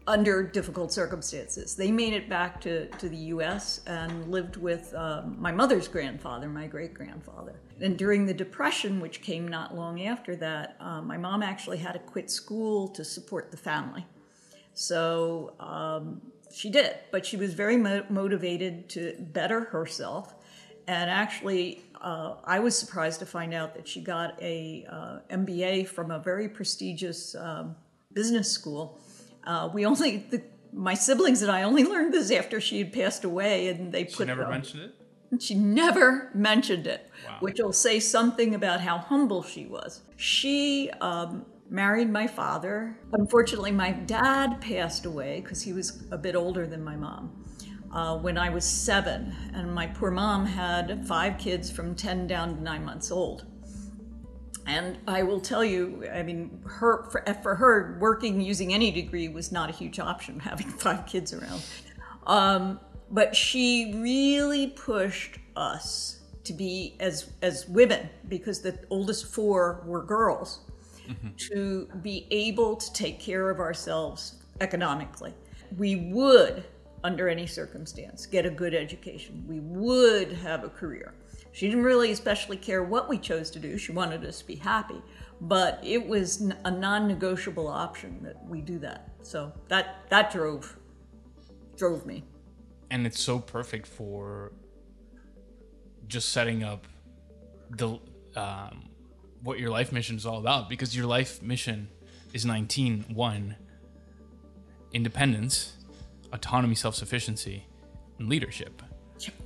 under 0.08 0.44
difficult 0.44 0.92
circumstances. 0.92 1.76
They 1.76 1.92
made 1.92 2.14
it 2.14 2.28
back 2.28 2.60
to, 2.62 2.88
to 2.88 3.08
the 3.08 3.18
US 3.18 3.82
and 3.86 4.28
lived 4.28 4.58
with 4.58 4.94
um, 4.96 5.36
my 5.40 5.52
mother's 5.52 5.88
grandfather, 5.88 6.50
my 6.50 6.68
great 6.68 6.94
grandfather. 6.94 7.54
And 7.80 7.98
during 7.98 8.26
the 8.26 8.34
Depression, 8.34 9.00
which 9.00 9.22
came 9.22 9.48
not 9.48 9.76
long 9.76 10.04
after 10.04 10.36
that, 10.38 10.76
um, 10.80 11.08
my 11.08 11.18
mom 11.18 11.44
actually 11.44 11.78
had 11.78 11.94
to 11.94 12.00
quit 12.00 12.30
school 12.30 12.88
to 12.90 13.06
support 13.06 13.52
the 13.52 13.58
family. 13.58 14.06
So 14.74 15.54
um, 15.60 16.22
she 16.54 16.70
did, 16.70 16.96
but 17.12 17.26
she 17.26 17.38
was 17.38 17.54
very 17.54 17.78
mo- 17.78 18.06
motivated 18.10 18.90
to 18.90 19.16
better 19.20 19.62
herself. 19.66 20.36
And 20.88 21.10
actually, 21.10 21.82
uh, 22.02 22.36
I 22.44 22.60
was 22.60 22.78
surprised 22.78 23.20
to 23.20 23.26
find 23.26 23.54
out 23.54 23.76
that 23.76 23.88
she 23.88 24.02
got 24.02 24.42
a 24.42 24.86
uh, 24.90 25.20
MBA 25.30 25.88
from 25.88 26.12
a 26.12 26.20
very 26.20 26.50
prestigious 26.50 27.36
um, 27.36 27.76
business 28.14 28.52
school. 28.52 29.00
Uh, 29.44 29.70
we 29.74 29.86
only 29.86 30.18
the, 30.18 30.42
my 30.74 30.94
siblings 30.94 31.42
and 31.42 31.52
I 31.52 31.64
only 31.64 31.84
learned 31.84 32.14
this 32.14 32.32
after 32.32 32.60
she 32.60 32.80
had 32.80 32.92
passed 32.94 33.24
away, 33.24 33.68
and 33.70 33.92
they 33.92 34.06
put 34.06 34.14
She 34.18 34.26
never 34.26 34.48
mentioned 34.48 34.84
it. 34.84 35.42
she 35.42 35.56
never 35.56 36.30
mentioned 36.34 36.88
it, 36.88 37.10
Wow. 37.28 37.38
which 37.42 37.60
will 37.60 37.74
say 37.74 38.00
something 38.00 38.56
about 38.56 38.82
how 38.82 38.98
humble 38.98 39.44
she 39.44 39.66
was. 39.68 40.02
She 40.18 40.90
um, 41.02 41.46
married 41.72 42.10
my 42.12 42.28
father. 42.28 42.98
Unfortunately, 43.14 43.72
my 43.72 43.92
dad 43.92 44.60
passed 44.60 45.06
away 45.06 45.40
because 45.40 45.62
he 45.62 45.72
was 45.72 46.04
a 46.12 46.18
bit 46.18 46.36
older 46.36 46.68
than 46.68 46.84
my 46.84 46.98
mom 46.98 47.46
uh, 47.94 48.18
when 48.18 48.38
I 48.38 48.50
was 48.50 48.66
seven, 48.66 49.34
and 49.54 49.74
my 49.74 49.88
poor 49.88 50.12
mom 50.12 50.46
had 50.46 51.08
five 51.08 51.38
kids 51.38 51.72
from 51.72 51.96
10 51.96 52.28
down 52.28 52.58
to 52.58 52.62
nine 52.62 52.84
months 52.84 53.10
old. 53.10 53.46
And 54.68 55.00
I 55.08 55.24
will 55.24 55.40
tell 55.40 55.64
you, 55.64 56.08
I 56.14 56.22
mean, 56.22 56.62
her 56.66 57.10
for, 57.10 57.24
for 57.42 57.56
her 57.56 57.98
working 58.00 58.42
using 58.42 58.74
any 58.74 58.92
degree 58.92 59.30
was 59.30 59.52
not 59.52 59.70
a 59.70 59.74
huge 59.74 60.00
option. 60.00 60.40
Having 60.52 60.70
five 60.72 61.06
kids 61.06 61.34
around, 61.34 61.64
um, 62.28 62.80
but 63.10 63.36
she 63.36 63.94
really 63.96 64.68
pushed 64.68 65.40
us 65.56 66.20
to 66.44 66.54
be 66.54 66.96
as 67.00 67.32
as 67.42 67.68
women 67.68 68.10
because 68.28 68.62
the 68.62 68.78
oldest 68.90 69.34
four 69.34 69.84
were 69.86 70.04
girls 70.04 70.71
to 71.38 71.88
be 72.02 72.28
able 72.32 72.76
to 72.76 72.94
take 72.94 73.20
care 73.20 73.50
of 73.50 73.60
ourselves 73.60 74.36
economically. 74.60 75.34
We 75.78 75.96
would, 76.12 76.64
under 77.04 77.30
any 77.30 77.48
circumstance, 77.48 78.26
get 78.26 78.46
a 78.46 78.50
good 78.50 78.74
education. 78.74 79.44
We 79.48 79.60
would 79.60 80.32
have 80.34 80.64
a 80.64 80.70
career. 80.70 81.14
She 81.54 81.68
didn't 81.68 81.84
really 81.84 82.12
especially 82.12 82.58
care 82.58 82.84
what 82.84 83.10
we 83.10 83.18
chose 83.18 83.50
to 83.52 83.60
do. 83.60 83.78
She 83.78 83.92
wanted 83.92 84.24
us 84.26 84.40
to 84.40 84.48
be 84.48 84.56
happy, 84.56 85.02
but 85.42 85.80
it 85.84 86.06
was 86.06 86.42
a 86.66 86.72
non-negotiable 86.72 87.68
option 87.68 88.20
that 88.24 88.44
we 88.46 88.62
do 88.62 88.80
that. 88.80 89.10
So 89.22 89.52
that 89.68 90.06
that 90.10 90.32
drove 90.32 90.78
drove 91.76 92.06
me. 92.06 92.24
and 92.92 93.08
it's 93.08 93.22
so 93.22 93.40
perfect 93.40 93.88
for 93.88 94.52
just 96.08 96.30
setting 96.30 96.64
up 96.64 96.88
the 97.72 97.98
um, 98.36 98.90
what 99.44 99.60
your 99.60 99.70
life 99.70 99.92
mission 99.92 100.16
is 100.16 100.26
all 100.26 100.40
about 100.40 100.70
because 100.70 100.96
your 100.96 101.06
life 101.06 101.42
mission 101.42 101.90
is 102.34 102.46
19 102.46 103.06
1 103.14 103.56
independence 104.94 105.78
autonomy 106.34 106.76
self-sufficiency 106.76 107.66
and 108.20 108.30
leadership. 108.30 108.82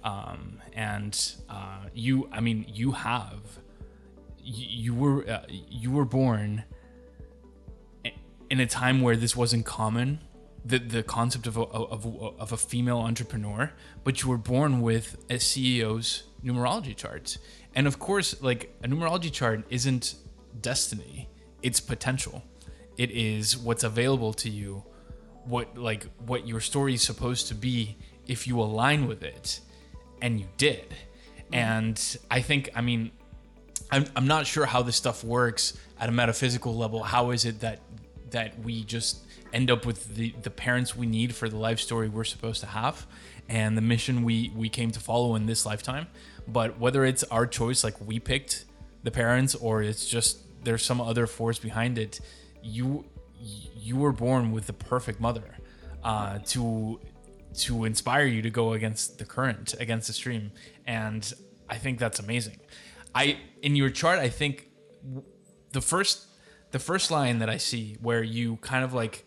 Um, 0.03 0.61
and 0.73 1.35
uh, 1.49 1.85
you 1.93 2.29
i 2.31 2.39
mean 2.39 2.65
you 2.67 2.91
have 2.91 3.41
you, 4.39 4.67
you 4.69 4.93
were 4.93 5.27
uh, 5.29 5.41
you 5.49 5.91
were 5.91 6.05
born 6.05 6.63
in 8.49 8.59
a 8.59 8.67
time 8.67 9.01
where 9.01 9.15
this 9.15 9.35
wasn't 9.35 9.65
common 9.65 10.19
the 10.63 10.79
the 10.79 11.03
concept 11.03 11.47
of 11.47 11.57
a, 11.57 11.61
of, 11.61 12.05
of 12.39 12.51
a 12.51 12.57
female 12.57 12.99
entrepreneur 12.99 13.71
but 14.03 14.21
you 14.21 14.29
were 14.29 14.37
born 14.37 14.81
with 14.81 15.15
a 15.29 15.35
CEO's 15.35 16.23
numerology 16.43 16.95
chart 16.95 17.37
and 17.75 17.87
of 17.87 17.99
course 17.99 18.41
like 18.41 18.75
a 18.83 18.87
numerology 18.87 19.31
chart 19.31 19.63
isn't 19.69 20.15
destiny 20.61 21.29
it's 21.61 21.79
potential 21.79 22.43
it 22.97 23.11
is 23.11 23.57
what's 23.57 23.83
available 23.83 24.33
to 24.33 24.49
you 24.49 24.83
what 25.45 25.77
like 25.77 26.05
what 26.25 26.47
your 26.47 26.59
story 26.59 26.93
is 26.93 27.01
supposed 27.01 27.47
to 27.47 27.55
be 27.55 27.97
if 28.27 28.47
you 28.47 28.59
align 28.59 29.07
with 29.07 29.23
it 29.23 29.59
and 30.21 30.39
you 30.39 30.47
did 30.57 30.89
mm-hmm. 30.89 31.55
and 31.55 32.17
i 32.31 32.41
think 32.41 32.69
i 32.75 32.81
mean 32.81 33.11
I'm, 33.91 34.05
I'm 34.15 34.27
not 34.27 34.47
sure 34.47 34.65
how 34.65 34.81
this 34.81 34.95
stuff 34.95 35.23
works 35.23 35.77
at 35.99 36.09
a 36.09 36.11
metaphysical 36.11 36.75
level. 36.75 37.03
How 37.03 37.31
is 37.31 37.45
it 37.45 37.59
that 37.61 37.79
that 38.31 38.59
we 38.59 38.83
just 38.83 39.19
end 39.53 39.71
up 39.71 39.85
with 39.85 40.15
the, 40.15 40.33
the 40.41 40.49
parents 40.49 40.95
we 40.95 41.05
need 41.05 41.33
for 41.33 41.47
the 41.47 41.55
life 41.55 41.79
story 41.79 42.09
we're 42.09 42.23
supposed 42.25 42.59
to 42.61 42.67
have 42.67 43.05
and 43.47 43.77
the 43.77 43.81
mission 43.81 44.23
we, 44.23 44.51
we 44.55 44.67
came 44.67 44.91
to 44.91 44.99
follow 44.99 45.35
in 45.35 45.45
this 45.45 45.65
lifetime? 45.65 46.07
But 46.47 46.79
whether 46.79 47.05
it's 47.05 47.23
our 47.25 47.47
choice, 47.47 47.83
like 47.83 47.95
we 47.99 48.19
picked 48.19 48.65
the 49.03 49.11
parents, 49.11 49.55
or 49.55 49.81
it's 49.81 50.07
just 50.07 50.39
there's 50.63 50.83
some 50.83 51.01
other 51.01 51.27
force 51.27 51.59
behind 51.59 51.97
it, 51.97 52.19
you 52.61 53.05
you 53.39 53.95
were 53.97 54.11
born 54.11 54.51
with 54.51 54.67
the 54.67 54.73
perfect 54.73 55.19
mother 55.19 55.55
uh, 56.03 56.39
to 56.45 56.99
to 57.55 57.85
inspire 57.85 58.25
you 58.25 58.41
to 58.41 58.49
go 58.49 58.73
against 58.73 59.17
the 59.17 59.25
current, 59.25 59.73
against 59.79 60.07
the 60.07 60.13
stream, 60.13 60.51
and 60.85 61.33
I 61.69 61.77
think 61.77 61.99
that's 61.99 62.19
amazing. 62.19 62.59
I 63.13 63.37
in 63.61 63.75
your 63.75 63.89
chart, 63.89 64.19
I 64.19 64.29
think 64.29 64.67
the 65.71 65.81
first 65.81 66.27
the 66.71 66.79
first 66.79 67.11
line 67.11 67.39
that 67.39 67.49
I 67.49 67.57
see 67.57 67.97
where 68.01 68.23
you 68.23 68.57
kind 68.57 68.83
of 68.83 68.93
like 68.93 69.25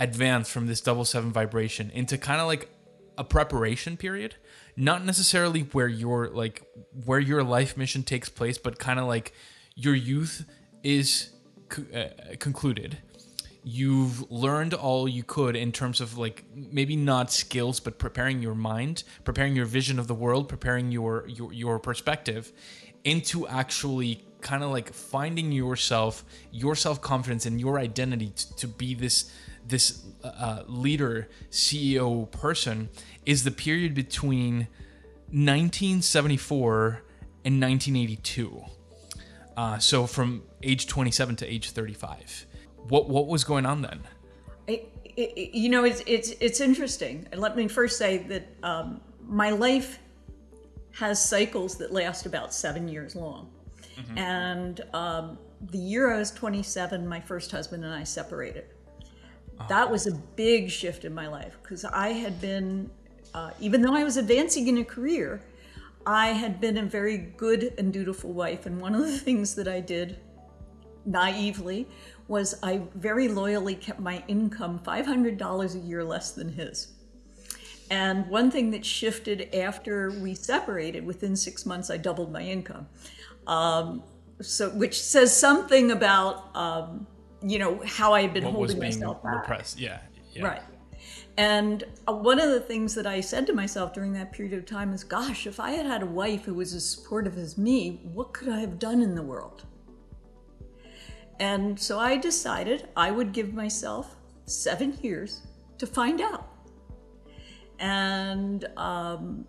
advance 0.00 0.50
from 0.50 0.66
this 0.66 0.80
double 0.80 1.04
seven 1.04 1.32
vibration 1.32 1.90
into 1.90 2.18
kind 2.18 2.40
of 2.40 2.46
like 2.46 2.68
a 3.16 3.24
preparation 3.24 3.96
period, 3.96 4.36
not 4.78 5.04
necessarily 5.04 5.62
where 5.72 5.88
your 5.88 6.28
like 6.28 6.62
where 7.04 7.18
your 7.18 7.42
life 7.42 7.76
mission 7.76 8.04
takes 8.04 8.28
place, 8.28 8.58
but 8.58 8.78
kind 8.78 9.00
of 9.00 9.06
like 9.06 9.34
your 9.74 9.94
youth 9.94 10.48
is 10.84 11.30
co- 11.68 11.84
uh, 11.94 12.36
concluded. 12.38 12.98
You've 13.64 14.30
learned 14.30 14.74
all 14.74 15.08
you 15.08 15.24
could 15.24 15.56
in 15.56 15.72
terms 15.72 16.00
of 16.00 16.16
like 16.16 16.44
maybe 16.54 16.96
not 16.96 17.32
skills 17.32 17.80
but 17.80 17.98
preparing 17.98 18.40
your 18.40 18.54
mind 18.54 19.02
preparing 19.24 19.54
your 19.54 19.66
vision 19.66 19.98
of 19.98 20.06
the 20.06 20.14
world 20.14 20.48
preparing 20.48 20.90
your 20.90 21.26
your, 21.26 21.52
your 21.52 21.78
perspective 21.78 22.50
into 23.04 23.46
actually 23.46 24.24
kind 24.40 24.62
of 24.62 24.70
like 24.70 24.92
finding 24.94 25.52
yourself 25.52 26.24
your 26.50 26.74
self-confidence 26.74 27.44
and 27.44 27.60
your 27.60 27.78
identity 27.78 28.32
to 28.56 28.66
be 28.66 28.94
this 28.94 29.30
this 29.68 30.04
uh, 30.24 30.62
leader 30.66 31.28
ceo 31.50 32.30
person 32.30 32.88
is 33.26 33.44
the 33.44 33.50
period 33.50 33.94
between 33.94 34.68
1974 35.30 37.02
and 37.44 37.60
1982 37.60 38.64
uh, 39.56 39.78
so 39.78 40.06
from 40.06 40.42
age 40.62 40.86
27 40.86 41.36
to 41.36 41.46
age 41.46 41.70
35 41.70 42.46
what 42.88 43.08
what 43.08 43.26
was 43.26 43.44
going 43.44 43.66
on 43.66 43.82
then 43.82 44.00
It, 44.66 44.92
it, 45.16 45.54
you 45.54 45.68
know, 45.68 45.84
it's 45.84 46.02
it's 46.06 46.30
it's 46.40 46.60
interesting. 46.60 47.26
Let 47.34 47.56
me 47.56 47.68
first 47.68 47.98
say 47.98 48.18
that 48.18 48.46
um, 48.62 49.00
my 49.26 49.50
life 49.50 49.98
has 50.92 51.22
cycles 51.22 51.76
that 51.78 51.92
last 51.92 52.26
about 52.26 52.52
seven 52.54 52.88
years 52.88 53.16
long. 53.16 53.50
And 54.16 54.80
um, 54.94 55.38
the 55.72 55.78
year 55.78 56.12
I 56.12 56.18
was 56.18 56.30
27, 56.30 57.06
my 57.06 57.20
first 57.20 57.50
husband 57.50 57.84
and 57.84 57.92
I 57.92 58.04
separated. 58.04 58.66
That 59.68 59.90
was 59.90 60.06
a 60.06 60.14
big 60.14 60.70
shift 60.70 61.04
in 61.04 61.14
my 61.14 61.26
life 61.26 61.58
because 61.62 61.84
I 61.84 62.10
had 62.10 62.40
been, 62.40 62.90
uh, 63.34 63.50
even 63.60 63.82
though 63.82 63.94
I 63.94 64.04
was 64.04 64.16
advancing 64.16 64.68
in 64.68 64.78
a 64.78 64.84
career, 64.84 65.42
I 66.06 66.28
had 66.28 66.60
been 66.60 66.78
a 66.78 66.84
very 66.84 67.18
good 67.18 67.74
and 67.76 67.92
dutiful 67.92 68.32
wife. 68.32 68.66
And 68.66 68.80
one 68.80 68.94
of 68.94 69.02
the 69.02 69.18
things 69.26 69.54
that 69.56 69.68
I 69.68 69.80
did 69.80 70.18
naively 71.04 71.88
was 72.28 72.54
I 72.62 72.82
very 72.94 73.28
loyally 73.28 73.74
kept 73.74 74.00
my 74.00 74.22
income 74.28 74.80
$500 74.84 75.74
a 75.74 75.78
year 75.78 76.04
less 76.04 76.32
than 76.32 76.52
his. 76.52 76.88
And 77.90 78.26
one 78.28 78.50
thing 78.50 78.70
that 78.72 78.84
shifted 78.84 79.54
after 79.54 80.10
we 80.10 80.34
separated, 80.34 81.06
within 81.06 81.34
six 81.34 81.64
months, 81.64 81.88
I 81.90 81.96
doubled 81.96 82.30
my 82.30 82.42
income. 82.42 82.86
Um, 83.46 84.02
so, 84.42 84.68
which 84.70 85.00
says 85.00 85.34
something 85.34 85.90
about, 85.90 86.54
um, 86.54 87.06
you 87.42 87.58
know, 87.58 87.80
how 87.86 88.12
I 88.12 88.22
had 88.22 88.34
been 88.34 88.44
what 88.44 88.54
holding 88.54 88.78
myself 88.78 89.22
back. 89.22 89.42
repressed 89.42 89.78
yeah, 89.78 90.00
yeah. 90.32 90.44
Right. 90.44 90.62
And 91.36 91.84
uh, 92.08 92.12
one 92.12 92.40
of 92.40 92.50
the 92.50 92.58
things 92.58 92.94
that 92.96 93.06
I 93.06 93.20
said 93.20 93.46
to 93.46 93.52
myself 93.52 93.92
during 93.92 94.12
that 94.14 94.32
period 94.32 94.54
of 94.58 94.66
time 94.66 94.92
is, 94.92 95.04
gosh, 95.04 95.46
if 95.46 95.60
I 95.60 95.70
had 95.70 95.86
had 95.86 96.02
a 96.02 96.06
wife 96.06 96.44
who 96.44 96.54
was 96.54 96.74
as 96.74 96.84
supportive 96.84 97.38
as 97.38 97.56
me, 97.56 98.00
what 98.12 98.32
could 98.32 98.48
I 98.48 98.58
have 98.58 98.78
done 98.78 99.02
in 99.02 99.14
the 99.14 99.22
world? 99.22 99.64
And 101.38 101.78
so 101.78 102.00
I 102.00 102.16
decided 102.16 102.88
I 102.96 103.12
would 103.12 103.32
give 103.32 103.54
myself 103.54 104.16
seven 104.46 104.98
years 105.00 105.42
to 105.78 105.86
find 105.86 106.20
out. 106.20 106.48
And 107.78 108.64
um, 108.76 109.46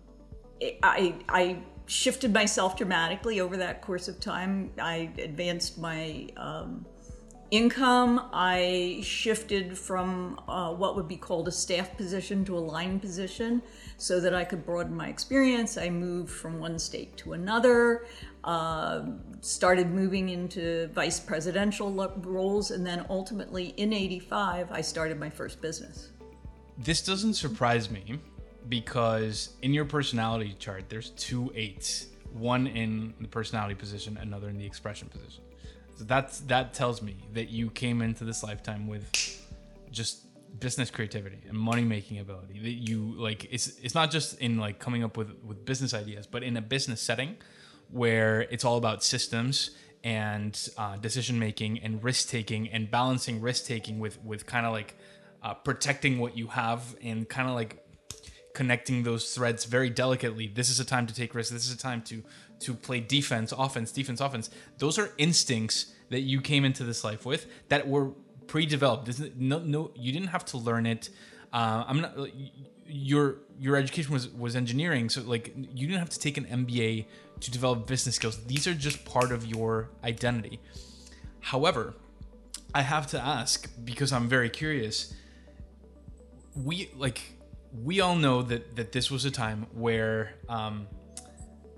I, 0.84 1.16
I 1.28 1.58
shifted 1.86 2.32
myself 2.32 2.76
dramatically 2.76 3.40
over 3.40 3.56
that 3.56 3.82
course 3.82 4.06
of 4.06 4.20
time. 4.20 4.70
I 4.80 5.10
advanced 5.18 5.78
my 5.78 6.28
um, 6.36 6.86
income. 7.50 8.28
I 8.32 9.00
shifted 9.02 9.76
from 9.76 10.40
uh, 10.48 10.72
what 10.72 10.96
would 10.96 11.08
be 11.08 11.16
called 11.16 11.48
a 11.48 11.52
staff 11.52 11.96
position 11.96 12.44
to 12.46 12.56
a 12.56 12.60
line 12.60 13.00
position 13.00 13.62
so 13.96 14.20
that 14.20 14.34
I 14.34 14.44
could 14.44 14.64
broaden 14.64 14.96
my 14.96 15.08
experience. 15.08 15.76
I 15.76 15.90
moved 15.90 16.30
from 16.30 16.58
one 16.58 16.78
state 16.78 17.16
to 17.18 17.32
another, 17.32 18.06
uh, 18.44 19.02
started 19.40 19.90
moving 19.90 20.28
into 20.28 20.88
vice 20.88 21.20
presidential 21.20 21.92
roles, 22.22 22.70
and 22.70 22.86
then 22.86 23.04
ultimately 23.10 23.74
in 23.76 23.92
85, 23.92 24.72
I 24.72 24.80
started 24.80 25.18
my 25.18 25.30
first 25.30 25.60
business. 25.60 26.10
This 26.78 27.02
doesn't 27.02 27.34
surprise 27.34 27.90
me 27.90 28.20
because 28.68 29.50
in 29.62 29.74
your 29.74 29.84
personality 29.84 30.54
chart, 30.58 30.88
there's 30.88 31.10
two 31.10 31.52
eights 31.54 32.06
one 32.32 32.66
in 32.66 33.14
the 33.20 33.28
personality 33.28 33.74
position, 33.74 34.16
another 34.20 34.48
in 34.48 34.58
the 34.58 34.64
expression 34.64 35.08
position. 35.08 35.42
That's 36.04 36.40
that 36.40 36.74
tells 36.74 37.02
me 37.02 37.16
that 37.34 37.48
you 37.50 37.70
came 37.70 38.02
into 38.02 38.24
this 38.24 38.42
lifetime 38.42 38.86
with 38.86 39.04
just 39.90 40.26
business 40.58 40.90
creativity 40.90 41.38
and 41.48 41.56
money 41.56 41.84
making 41.84 42.18
ability. 42.18 42.58
That 42.60 42.88
you 42.88 43.14
like 43.16 43.46
it's 43.50 43.78
it's 43.82 43.94
not 43.94 44.10
just 44.10 44.38
in 44.40 44.58
like 44.58 44.78
coming 44.78 45.04
up 45.04 45.16
with 45.16 45.32
with 45.44 45.64
business 45.64 45.94
ideas, 45.94 46.26
but 46.26 46.42
in 46.42 46.56
a 46.56 46.62
business 46.62 47.00
setting 47.00 47.36
where 47.90 48.42
it's 48.42 48.64
all 48.64 48.76
about 48.76 49.02
systems 49.02 49.70
and 50.02 50.68
uh, 50.78 50.96
decision 50.96 51.38
making 51.38 51.78
and 51.80 52.02
risk 52.02 52.28
taking 52.28 52.68
and 52.68 52.90
balancing 52.90 53.40
risk 53.40 53.66
taking 53.66 53.98
with 53.98 54.22
with 54.24 54.46
kind 54.46 54.66
of 54.66 54.72
like 54.72 54.96
uh, 55.42 55.54
protecting 55.54 56.18
what 56.18 56.36
you 56.36 56.48
have 56.48 56.96
and 57.02 57.28
kind 57.28 57.48
of 57.48 57.54
like 57.54 57.84
connecting 58.54 59.02
those 59.02 59.34
threads 59.34 59.64
very 59.64 59.90
delicately. 59.90 60.46
This 60.46 60.70
is 60.70 60.80
a 60.80 60.84
time 60.84 61.06
to 61.06 61.14
take 61.14 61.34
risks. 61.34 61.52
This 61.52 61.66
is 61.66 61.74
a 61.74 61.78
time 61.78 62.02
to 62.02 62.22
to 62.60 62.74
play 62.74 63.00
defense, 63.00 63.52
offense, 63.56 63.92
defense, 63.92 64.20
offense. 64.20 64.50
Those 64.78 64.98
are 64.98 65.12
instincts 65.18 65.92
that 66.10 66.20
you 66.20 66.40
came 66.40 66.64
into 66.64 66.84
this 66.84 67.02
life 67.04 67.24
with 67.24 67.46
that 67.68 67.88
were 67.88 68.10
pre-developed. 68.46 69.06
This, 69.06 69.22
no, 69.36 69.58
no, 69.58 69.90
you 69.94 70.12
didn't 70.12 70.28
have 70.28 70.44
to 70.46 70.58
learn 70.58 70.86
it. 70.86 71.10
Uh, 71.52 71.84
I'm 71.86 72.00
not. 72.00 72.16
Your 72.86 73.36
your 73.58 73.76
education 73.76 74.12
was 74.12 74.28
was 74.28 74.56
engineering, 74.56 75.08
so 75.08 75.22
like 75.22 75.54
you 75.56 75.86
didn't 75.86 76.00
have 76.00 76.10
to 76.10 76.18
take 76.18 76.36
an 76.36 76.44
MBA 76.44 77.06
to 77.40 77.50
develop 77.50 77.86
business 77.86 78.16
skills. 78.16 78.44
These 78.46 78.66
are 78.66 78.74
just 78.74 79.04
part 79.04 79.32
of 79.32 79.46
your 79.46 79.90
identity. 80.04 80.60
However, 81.40 81.94
I 82.74 82.82
have 82.82 83.06
to 83.08 83.20
ask 83.20 83.68
because 83.84 84.12
I'm 84.12 84.28
very 84.28 84.50
curious. 84.50 85.14
We 86.54 86.90
like 86.96 87.20
we 87.84 88.00
all 88.00 88.16
know 88.16 88.42
that 88.42 88.76
that 88.76 88.92
this 88.92 89.10
was 89.10 89.24
a 89.24 89.30
time 89.30 89.66
where 89.72 90.34
um, 90.48 90.86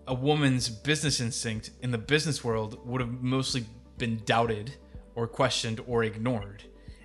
a 0.06 0.14
woman's 0.14 0.68
business 0.68 1.20
instinct 1.20 1.70
in 1.82 1.90
the 1.90 1.98
business 1.98 2.42
world 2.42 2.78
would 2.86 3.00
have 3.00 3.22
mostly 3.22 3.64
been 3.98 4.20
doubted 4.24 4.74
or 5.14 5.26
questioned 5.26 5.80
or 5.86 6.04
ignored, 6.04 6.64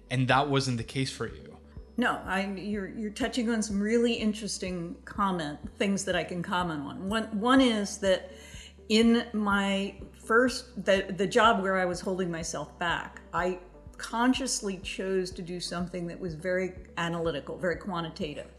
and 0.09 0.27
that 0.27 0.49
wasn't 0.49 0.77
the 0.77 0.83
case 0.83 1.11
for 1.11 1.27
you. 1.27 1.57
No, 1.97 2.21
I 2.25 2.53
you're 2.55 2.89
you're 2.89 3.11
touching 3.11 3.49
on 3.49 3.61
some 3.61 3.79
really 3.79 4.13
interesting 4.13 4.95
comment 5.05 5.59
things 5.77 6.05
that 6.05 6.15
I 6.15 6.23
can 6.23 6.43
comment 6.43 6.81
on. 6.81 7.09
One 7.09 7.25
one 7.39 7.59
is 7.61 7.97
that 7.99 8.31
in 8.89 9.25
my 9.33 9.95
first 10.13 10.85
the 10.85 11.13
the 11.17 11.27
job 11.27 11.61
where 11.61 11.77
I 11.77 11.85
was 11.85 11.99
holding 11.99 12.31
myself 12.31 12.77
back, 12.79 13.21
I 13.33 13.59
consciously 13.97 14.77
chose 14.83 15.31
to 15.31 15.41
do 15.41 15.59
something 15.59 16.05
that 16.07 16.19
was 16.19 16.35
very 16.35 16.73
analytical, 16.97 17.57
very 17.57 17.77
quantitative 17.77 18.51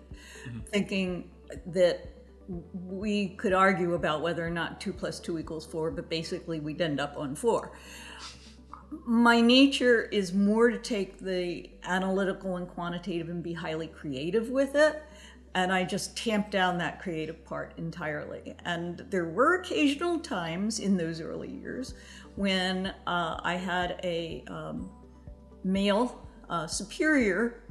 mm-hmm. 0.46 0.60
thinking 0.60 1.30
that 1.66 2.17
we 2.48 3.28
could 3.30 3.52
argue 3.52 3.94
about 3.94 4.22
whether 4.22 4.46
or 4.46 4.50
not 4.50 4.80
two 4.80 4.92
plus 4.92 5.20
two 5.20 5.38
equals 5.38 5.66
four, 5.66 5.90
but 5.90 6.08
basically 6.08 6.60
we'd 6.60 6.80
end 6.80 7.00
up 7.00 7.14
on 7.16 7.34
four. 7.34 7.72
My 9.04 9.40
nature 9.40 10.04
is 10.04 10.32
more 10.32 10.70
to 10.70 10.78
take 10.78 11.18
the 11.18 11.68
analytical 11.84 12.56
and 12.56 12.66
quantitative 12.66 13.28
and 13.28 13.42
be 13.42 13.52
highly 13.52 13.88
creative 13.88 14.48
with 14.48 14.74
it. 14.74 15.02
And 15.54 15.72
I 15.72 15.84
just 15.84 16.16
tamped 16.16 16.50
down 16.50 16.78
that 16.78 17.00
creative 17.02 17.44
part 17.44 17.74
entirely. 17.76 18.54
And 18.64 19.04
there 19.10 19.26
were 19.26 19.56
occasional 19.56 20.18
times 20.18 20.78
in 20.78 20.96
those 20.96 21.20
early 21.20 21.50
years 21.50 21.94
when 22.36 22.94
uh, 23.06 23.40
I 23.42 23.54
had 23.56 24.00
a 24.04 24.44
um, 24.48 24.90
male 25.64 26.26
uh, 26.48 26.66
superior 26.66 27.62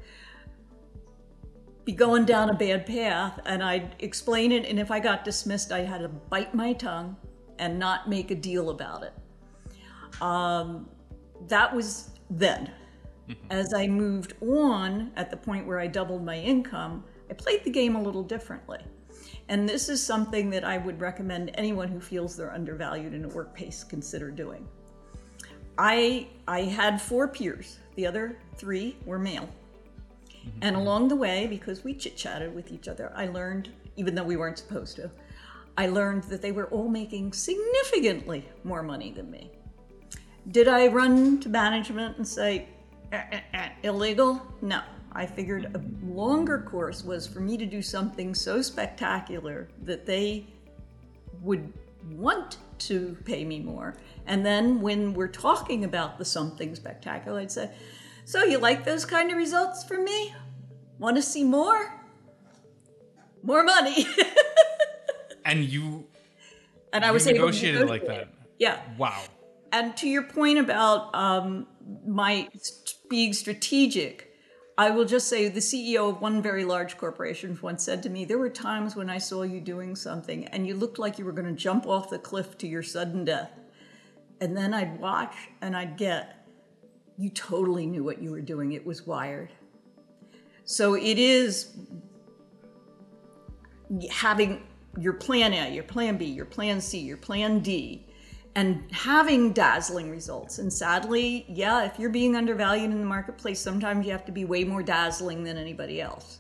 be 1.87 1.93
going 1.93 2.25
down 2.25 2.49
a 2.49 2.53
bad 2.53 2.85
path 2.85 3.39
and 3.45 3.63
I'd 3.63 3.95
explain 3.99 4.51
it. 4.51 4.65
And 4.65 4.77
if 4.77 4.91
I 4.91 4.99
got 4.99 5.23
dismissed, 5.23 5.71
I 5.71 5.79
had 5.79 5.99
to 5.99 6.09
bite 6.09 6.53
my 6.53 6.73
tongue 6.73 7.15
and 7.59 7.79
not 7.79 8.09
make 8.09 8.29
a 8.29 8.35
deal 8.35 8.71
about 8.71 9.03
it. 9.03 9.13
Um, 10.21 10.89
that 11.47 11.73
was 11.73 12.09
then. 12.29 12.69
Mm-hmm. 13.29 13.51
As 13.51 13.73
I 13.73 13.87
moved 13.87 14.33
on, 14.41 15.13
at 15.15 15.31
the 15.31 15.37
point 15.37 15.65
where 15.65 15.79
I 15.79 15.87
doubled 15.87 16.25
my 16.25 16.37
income, 16.37 17.05
I 17.29 17.33
played 17.33 17.63
the 17.63 17.71
game 17.71 17.95
a 17.95 18.01
little 18.01 18.23
differently. 18.23 18.79
And 19.47 19.67
this 19.67 19.87
is 19.87 20.03
something 20.03 20.49
that 20.49 20.65
I 20.65 20.77
would 20.77 20.99
recommend 20.99 21.51
anyone 21.53 21.87
who 21.87 22.01
feels 22.01 22.35
they're 22.35 22.53
undervalued 22.53 23.13
in 23.13 23.23
a 23.23 23.29
workplace 23.29 23.85
consider 23.85 24.29
doing. 24.29 24.67
I 25.77 26.27
I 26.49 26.63
had 26.63 27.01
four 27.01 27.29
peers. 27.29 27.79
The 27.95 28.05
other 28.05 28.39
three 28.57 28.97
were 29.05 29.19
male. 29.19 29.47
And 30.61 30.75
along 30.75 31.07
the 31.07 31.15
way, 31.15 31.47
because 31.47 31.83
we 31.83 31.93
chit 31.93 32.17
chatted 32.17 32.53
with 32.53 32.71
each 32.71 32.87
other, 32.87 33.11
I 33.15 33.27
learned, 33.27 33.69
even 33.95 34.15
though 34.15 34.23
we 34.23 34.37
weren't 34.37 34.57
supposed 34.57 34.95
to, 34.97 35.09
I 35.77 35.87
learned 35.87 36.23
that 36.23 36.41
they 36.41 36.51
were 36.51 36.65
all 36.67 36.89
making 36.89 37.33
significantly 37.33 38.45
more 38.63 38.81
money 38.81 39.11
than 39.11 39.29
me. 39.29 39.51
Did 40.51 40.67
I 40.67 40.87
run 40.87 41.39
to 41.41 41.49
management 41.49 42.17
and 42.17 42.27
say, 42.27 42.67
eh, 43.11 43.21
eh, 43.31 43.41
eh, 43.53 43.69
illegal? 43.83 44.41
No. 44.61 44.81
I 45.11 45.25
figured 45.25 45.65
a 45.73 46.05
longer 46.05 46.59
course 46.59 47.03
was 47.03 47.25
for 47.25 47.39
me 47.39 47.57
to 47.57 47.65
do 47.65 47.81
something 47.81 48.35
so 48.35 48.61
spectacular 48.61 49.67
that 49.83 50.05
they 50.05 50.45
would 51.41 51.73
want 52.11 52.57
to 52.79 53.17
pay 53.25 53.43
me 53.43 53.59
more. 53.59 53.97
And 54.27 54.45
then 54.45 54.79
when 54.79 55.13
we're 55.13 55.27
talking 55.27 55.85
about 55.85 56.17
the 56.17 56.25
something 56.25 56.75
spectacular, 56.75 57.39
I'd 57.39 57.51
say, 57.51 57.71
so, 58.27 58.43
you 58.43 58.57
like 58.57 58.83
those 58.83 59.05
kind 59.05 59.31
of 59.31 59.37
results 59.37 59.85
from 59.85 60.03
me? 60.03 60.35
Want 60.99 61.15
to 61.15 61.21
see 61.21 61.45
more? 61.45 61.93
More 63.41 63.63
money. 63.63 64.05
and 65.45 65.63
you 65.63 66.07
and 66.91 67.05
I 67.05 67.11
was 67.11 67.25
able 67.25 67.39
negotiated 67.39 67.87
like 67.87 68.05
that. 68.07 68.27
Yeah. 68.59 68.81
Wow. 68.97 69.23
And 69.71 69.95
to 69.95 70.09
your 70.09 70.23
point 70.23 70.59
about 70.59 71.15
um, 71.15 71.67
my 72.05 72.49
being 73.09 73.31
strategic, 73.31 74.33
I 74.77 74.89
will 74.89 75.05
just 75.05 75.29
say 75.29 75.47
the 75.47 75.61
CEO 75.61 76.09
of 76.09 76.19
one 76.19 76.41
very 76.41 76.65
large 76.65 76.97
corporation 76.97 77.57
once 77.61 77.81
said 77.81 78.03
to 78.03 78.09
me, 78.09 78.25
There 78.25 78.37
were 78.37 78.49
times 78.49 78.93
when 78.93 79.09
I 79.09 79.19
saw 79.19 79.43
you 79.43 79.61
doing 79.61 79.95
something 79.95 80.47
and 80.47 80.67
you 80.67 80.75
looked 80.75 80.99
like 80.99 81.17
you 81.17 81.23
were 81.23 81.31
going 81.31 81.47
to 81.47 81.61
jump 81.61 81.87
off 81.87 82.09
the 82.09 82.19
cliff 82.19 82.57
to 82.57 82.67
your 82.67 82.83
sudden 82.83 83.23
death. 83.23 83.51
And 84.41 84.57
then 84.57 84.73
I'd 84.73 84.99
watch 84.99 85.33
and 85.61 85.77
I'd 85.77 85.95
get, 85.95 86.36
you 87.17 87.29
totally 87.31 87.85
knew 87.85 88.03
what 88.03 88.21
you 88.21 88.31
were 88.31 88.41
doing. 88.41 88.73
It 88.73 88.85
was 88.85 89.05
wired. 89.07 89.49
So 90.65 90.95
it 90.95 91.17
is 91.17 91.75
having 94.11 94.63
your 94.99 95.13
plan 95.13 95.53
A, 95.53 95.73
your 95.73 95.83
plan 95.83 96.17
B, 96.17 96.25
your 96.25 96.45
plan 96.45 96.79
C, 96.79 96.99
your 96.99 97.17
plan 97.17 97.59
D, 97.59 98.05
and 98.55 98.83
having 98.91 99.53
dazzling 99.53 100.11
results. 100.11 100.59
And 100.59 100.71
sadly, 100.71 101.45
yeah, 101.47 101.85
if 101.85 101.97
you're 101.97 102.09
being 102.09 102.35
undervalued 102.35 102.91
in 102.91 102.99
the 102.99 103.05
marketplace, 103.05 103.59
sometimes 103.59 104.05
you 104.05 104.11
have 104.11 104.25
to 104.25 104.31
be 104.31 104.45
way 104.45 104.63
more 104.63 104.83
dazzling 104.83 105.43
than 105.43 105.57
anybody 105.57 106.01
else. 106.01 106.39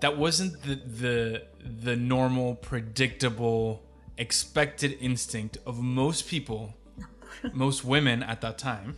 That 0.00 0.16
wasn't 0.16 0.62
the 0.62 0.74
the 0.74 1.42
the 1.82 1.96
normal, 1.96 2.54
predictable, 2.56 3.82
expected 4.18 4.96
instinct 5.00 5.58
of 5.66 5.80
most 5.80 6.28
people, 6.28 6.74
most 7.52 7.84
women 7.84 8.22
at 8.22 8.40
that 8.40 8.58
time 8.58 8.96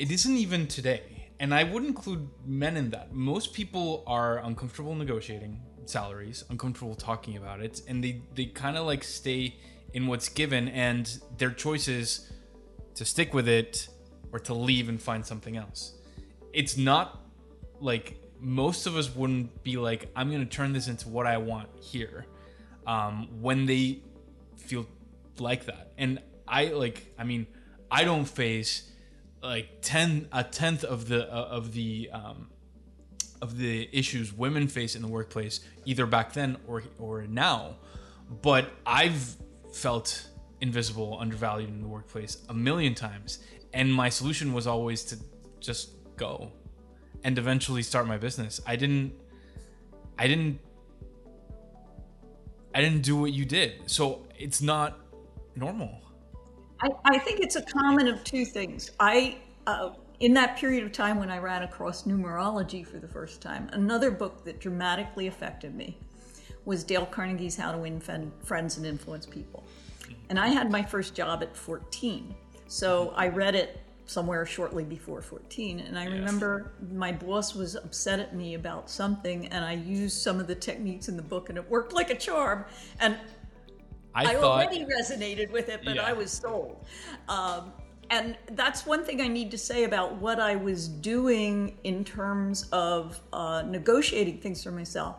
it 0.00 0.10
isn't 0.10 0.36
even 0.36 0.66
today. 0.66 1.02
And 1.38 1.54
I 1.54 1.62
would 1.62 1.84
include 1.84 2.26
men 2.46 2.76
in 2.78 2.90
that. 2.90 3.12
Most 3.12 3.52
people 3.52 4.02
are 4.06 4.38
uncomfortable 4.38 4.94
negotiating 4.94 5.60
salaries, 5.84 6.42
uncomfortable 6.48 6.94
talking 6.94 7.36
about 7.36 7.60
it, 7.60 7.82
and 7.86 8.02
they, 8.02 8.22
they 8.34 8.46
kind 8.46 8.76
of 8.78 8.86
like 8.86 9.04
stay 9.04 9.56
in 9.92 10.06
what's 10.06 10.28
given, 10.28 10.68
and 10.68 11.20
their 11.36 11.50
choices 11.50 12.32
to 12.94 13.04
stick 13.04 13.34
with 13.34 13.46
it 13.46 13.88
or 14.32 14.38
to 14.38 14.54
leave 14.54 14.88
and 14.88 15.02
find 15.02 15.24
something 15.24 15.56
else. 15.56 15.94
It's 16.52 16.76
not 16.76 17.20
like 17.80 18.16
most 18.40 18.86
of 18.86 18.96
us 18.96 19.14
wouldn't 19.14 19.62
be 19.62 19.76
like, 19.76 20.08
I'm 20.16 20.30
going 20.30 20.46
to 20.46 20.56
turn 20.56 20.72
this 20.72 20.88
into 20.88 21.08
what 21.08 21.26
I 21.26 21.36
want 21.36 21.68
here 21.78 22.26
um, 22.86 23.28
when 23.42 23.66
they 23.66 24.00
feel 24.56 24.86
like 25.38 25.66
that. 25.66 25.92
And 25.98 26.20
I 26.48 26.66
like, 26.66 27.12
I 27.18 27.24
mean, 27.24 27.46
I 27.90 28.04
don't 28.04 28.24
face 28.24 28.90
like 29.42 29.80
10 29.82 30.28
a 30.32 30.44
tenth 30.44 30.84
of 30.84 31.08
the 31.08 31.32
uh, 31.32 31.44
of 31.46 31.72
the 31.72 32.10
um, 32.12 32.48
of 33.40 33.58
the 33.58 33.88
issues 33.92 34.32
women 34.32 34.68
face 34.68 34.94
in 34.94 35.02
the 35.02 35.08
workplace 35.08 35.60
either 35.84 36.06
back 36.06 36.32
then 36.32 36.56
or 36.66 36.82
or 36.98 37.22
now 37.22 37.76
but 38.42 38.70
I've 38.86 39.36
felt 39.72 40.28
invisible, 40.60 41.18
undervalued 41.20 41.68
in 41.68 41.80
the 41.80 41.88
workplace 41.88 42.38
a 42.48 42.54
million 42.54 42.94
times, 42.94 43.40
and 43.72 43.92
my 43.92 44.08
solution 44.08 44.52
was 44.52 44.66
always 44.66 45.04
to 45.04 45.16
just 45.58 45.90
go 46.16 46.52
and 47.24 47.38
eventually 47.38 47.82
start 47.82 48.06
my 48.06 48.18
business. 48.18 48.60
I 48.66 48.76
didn't 48.76 49.12
I 50.18 50.26
didn't 50.26 50.60
I 52.74 52.80
didn't 52.80 53.02
do 53.02 53.16
what 53.16 53.32
you 53.32 53.44
did. 53.44 53.90
So 53.90 54.26
it's 54.38 54.62
not 54.62 54.98
normal. 55.56 56.00
I, 56.82 56.90
I 57.04 57.18
think 57.18 57.40
it's 57.40 57.56
a 57.56 57.62
common 57.62 58.08
of 58.08 58.22
two 58.24 58.44
things. 58.44 58.90
I 58.98 59.38
uh, 59.66 59.90
in 60.20 60.34
that 60.34 60.56
period 60.56 60.84
of 60.84 60.92
time 60.92 61.18
when 61.18 61.30
I 61.30 61.38
ran 61.38 61.62
across 61.62 62.02
numerology 62.02 62.86
for 62.86 62.98
the 62.98 63.08
first 63.08 63.40
time, 63.40 63.70
another 63.72 64.10
book 64.10 64.44
that 64.44 64.60
dramatically 64.60 65.26
affected 65.26 65.74
me 65.74 65.96
was 66.66 66.84
Dale 66.84 67.06
Carnegie's 67.06 67.56
How 67.56 67.72
to 67.72 67.78
Win 67.78 68.00
Friends 68.00 68.76
and 68.76 68.86
Influence 68.86 69.24
People. 69.24 69.64
And 70.28 70.38
I 70.38 70.48
had 70.48 70.70
my 70.70 70.82
first 70.82 71.14
job 71.14 71.42
at 71.42 71.56
14. 71.56 72.34
So 72.66 73.14
I 73.16 73.28
read 73.28 73.54
it 73.54 73.80
somewhere 74.04 74.44
shortly 74.44 74.84
before 74.84 75.22
14. 75.22 75.80
And 75.80 75.98
I 75.98 76.04
yes. 76.04 76.12
remember 76.12 76.72
my 76.92 77.12
boss 77.12 77.54
was 77.54 77.76
upset 77.76 78.20
at 78.20 78.34
me 78.34 78.54
about 78.54 78.90
something, 78.90 79.46
and 79.48 79.64
I 79.64 79.72
used 79.72 80.20
some 80.20 80.38
of 80.38 80.46
the 80.46 80.54
techniques 80.54 81.08
in 81.08 81.16
the 81.16 81.22
book, 81.22 81.48
and 81.48 81.56
it 81.56 81.70
worked 81.70 81.92
like 81.92 82.10
a 82.10 82.16
charm. 82.16 82.64
And 82.98 83.16
I, 84.14 84.24
I 84.24 84.34
thought, 84.34 84.44
already 84.44 84.84
resonated 84.84 85.50
with 85.50 85.68
it, 85.68 85.82
but 85.84 85.96
yeah. 85.96 86.06
I 86.06 86.12
was 86.12 86.30
sold. 86.30 86.84
Um, 87.28 87.72
and 88.10 88.36
that's 88.52 88.84
one 88.84 89.04
thing 89.04 89.20
I 89.20 89.28
need 89.28 89.52
to 89.52 89.58
say 89.58 89.84
about 89.84 90.16
what 90.16 90.40
I 90.40 90.56
was 90.56 90.88
doing 90.88 91.78
in 91.84 92.04
terms 92.04 92.68
of 92.72 93.20
uh, 93.32 93.62
negotiating 93.62 94.38
things 94.38 94.64
for 94.64 94.72
myself. 94.72 95.16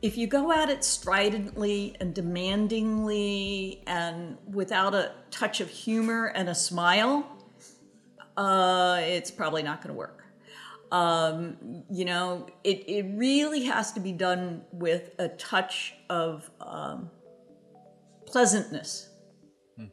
If 0.00 0.16
you 0.16 0.26
go 0.26 0.50
at 0.52 0.70
it 0.70 0.82
stridently 0.82 1.96
and 2.00 2.14
demandingly 2.14 3.82
and 3.86 4.38
without 4.46 4.94
a 4.94 5.12
touch 5.30 5.60
of 5.60 5.68
humor 5.68 6.26
and 6.34 6.48
a 6.48 6.54
smile, 6.54 7.26
uh, 8.36 9.00
it's 9.02 9.30
probably 9.30 9.62
not 9.62 9.82
going 9.82 9.94
to 9.94 9.98
work. 9.98 10.24
Um, 10.92 11.84
you 11.90 12.04
know, 12.04 12.46
it, 12.62 12.88
it 12.88 13.06
really 13.16 13.64
has 13.64 13.92
to 13.92 14.00
be 14.00 14.12
done 14.12 14.62
with 14.72 15.10
a 15.18 15.28
touch 15.28 15.94
of 16.08 16.48
um, 16.60 17.10
pleasantness 18.26 19.08
hmm. 19.76 19.86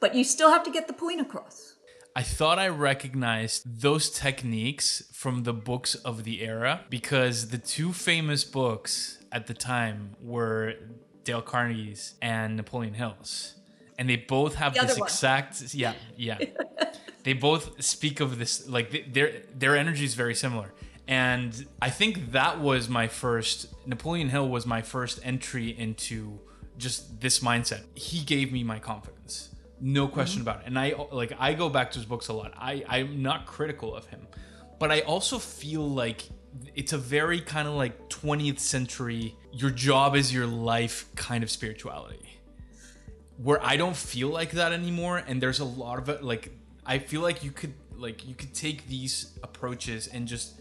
but 0.00 0.14
you 0.14 0.24
still 0.24 0.50
have 0.50 0.62
to 0.64 0.70
get 0.70 0.86
the 0.86 0.92
point 0.92 1.20
across. 1.20 1.76
I 2.16 2.22
thought 2.22 2.58
I 2.58 2.68
recognized 2.68 3.82
those 3.82 4.08
techniques 4.08 5.02
from 5.12 5.42
the 5.42 5.52
books 5.52 5.94
of 5.96 6.24
the 6.24 6.42
era 6.42 6.80
because 6.88 7.48
the 7.48 7.58
two 7.58 7.92
famous 7.92 8.42
books 8.42 9.18
at 9.30 9.46
the 9.46 9.52
time 9.52 10.16
were 10.22 10.76
Dale 11.24 11.42
Carnegie's 11.42 12.14
and 12.22 12.56
Napoleon 12.56 12.94
Hill's. 12.94 13.56
And 13.98 14.08
they 14.08 14.16
both 14.16 14.54
have 14.54 14.72
the 14.72 14.86
this 14.86 14.96
exact 14.96 15.74
yeah, 15.74 15.92
yeah. 16.16 16.38
they 17.24 17.34
both 17.34 17.82
speak 17.84 18.20
of 18.20 18.38
this 18.38 18.66
like 18.66 19.12
their 19.12 19.42
their 19.54 19.76
energy 19.76 20.06
is 20.06 20.14
very 20.14 20.34
similar. 20.34 20.72
And 21.06 21.66
I 21.82 21.90
think 21.90 22.32
that 22.32 22.60
was 22.60 22.88
my 22.88 23.08
first 23.08 23.74
Napoleon 23.86 24.30
Hill 24.30 24.48
was 24.48 24.64
my 24.64 24.80
first 24.80 25.20
entry 25.22 25.68
into 25.78 26.40
just 26.78 27.20
this 27.20 27.40
mindset. 27.40 27.82
He 27.94 28.20
gave 28.20 28.52
me 28.52 28.64
my 28.64 28.78
confidence. 28.78 29.50
No 29.80 30.08
question 30.08 30.40
mm-hmm. 30.40 30.48
about 30.48 30.62
it. 30.62 30.66
And 30.68 30.78
i 30.78 30.94
like 31.12 31.32
i 31.38 31.54
go 31.54 31.68
back 31.68 31.90
to 31.92 31.98
his 31.98 32.06
books 32.06 32.28
a 32.28 32.32
lot. 32.32 32.52
I 32.56 32.84
i'm 32.88 33.22
not 33.22 33.46
critical 33.46 33.94
of 33.94 34.06
him. 34.06 34.26
But 34.78 34.90
i 34.90 35.00
also 35.00 35.38
feel 35.38 35.88
like 35.88 36.28
it's 36.74 36.92
a 36.92 36.98
very 36.98 37.40
kind 37.40 37.68
of 37.68 37.74
like 37.74 38.08
20th 38.08 38.60
century 38.60 39.36
your 39.52 39.70
job 39.70 40.16
is 40.16 40.32
your 40.32 40.46
life 40.46 41.06
kind 41.14 41.42
of 41.42 41.50
spirituality. 41.50 42.40
Where 43.36 43.62
i 43.62 43.76
don't 43.76 43.96
feel 43.96 44.28
like 44.28 44.52
that 44.52 44.72
anymore 44.72 45.22
and 45.26 45.42
there's 45.42 45.60
a 45.60 45.64
lot 45.64 45.98
of 45.98 46.08
it 46.08 46.22
like 46.22 46.52
i 46.86 46.98
feel 46.98 47.20
like 47.20 47.44
you 47.44 47.50
could 47.50 47.74
like 47.94 48.26
you 48.26 48.34
could 48.34 48.54
take 48.54 48.86
these 48.88 49.38
approaches 49.42 50.06
and 50.06 50.26
just 50.26 50.58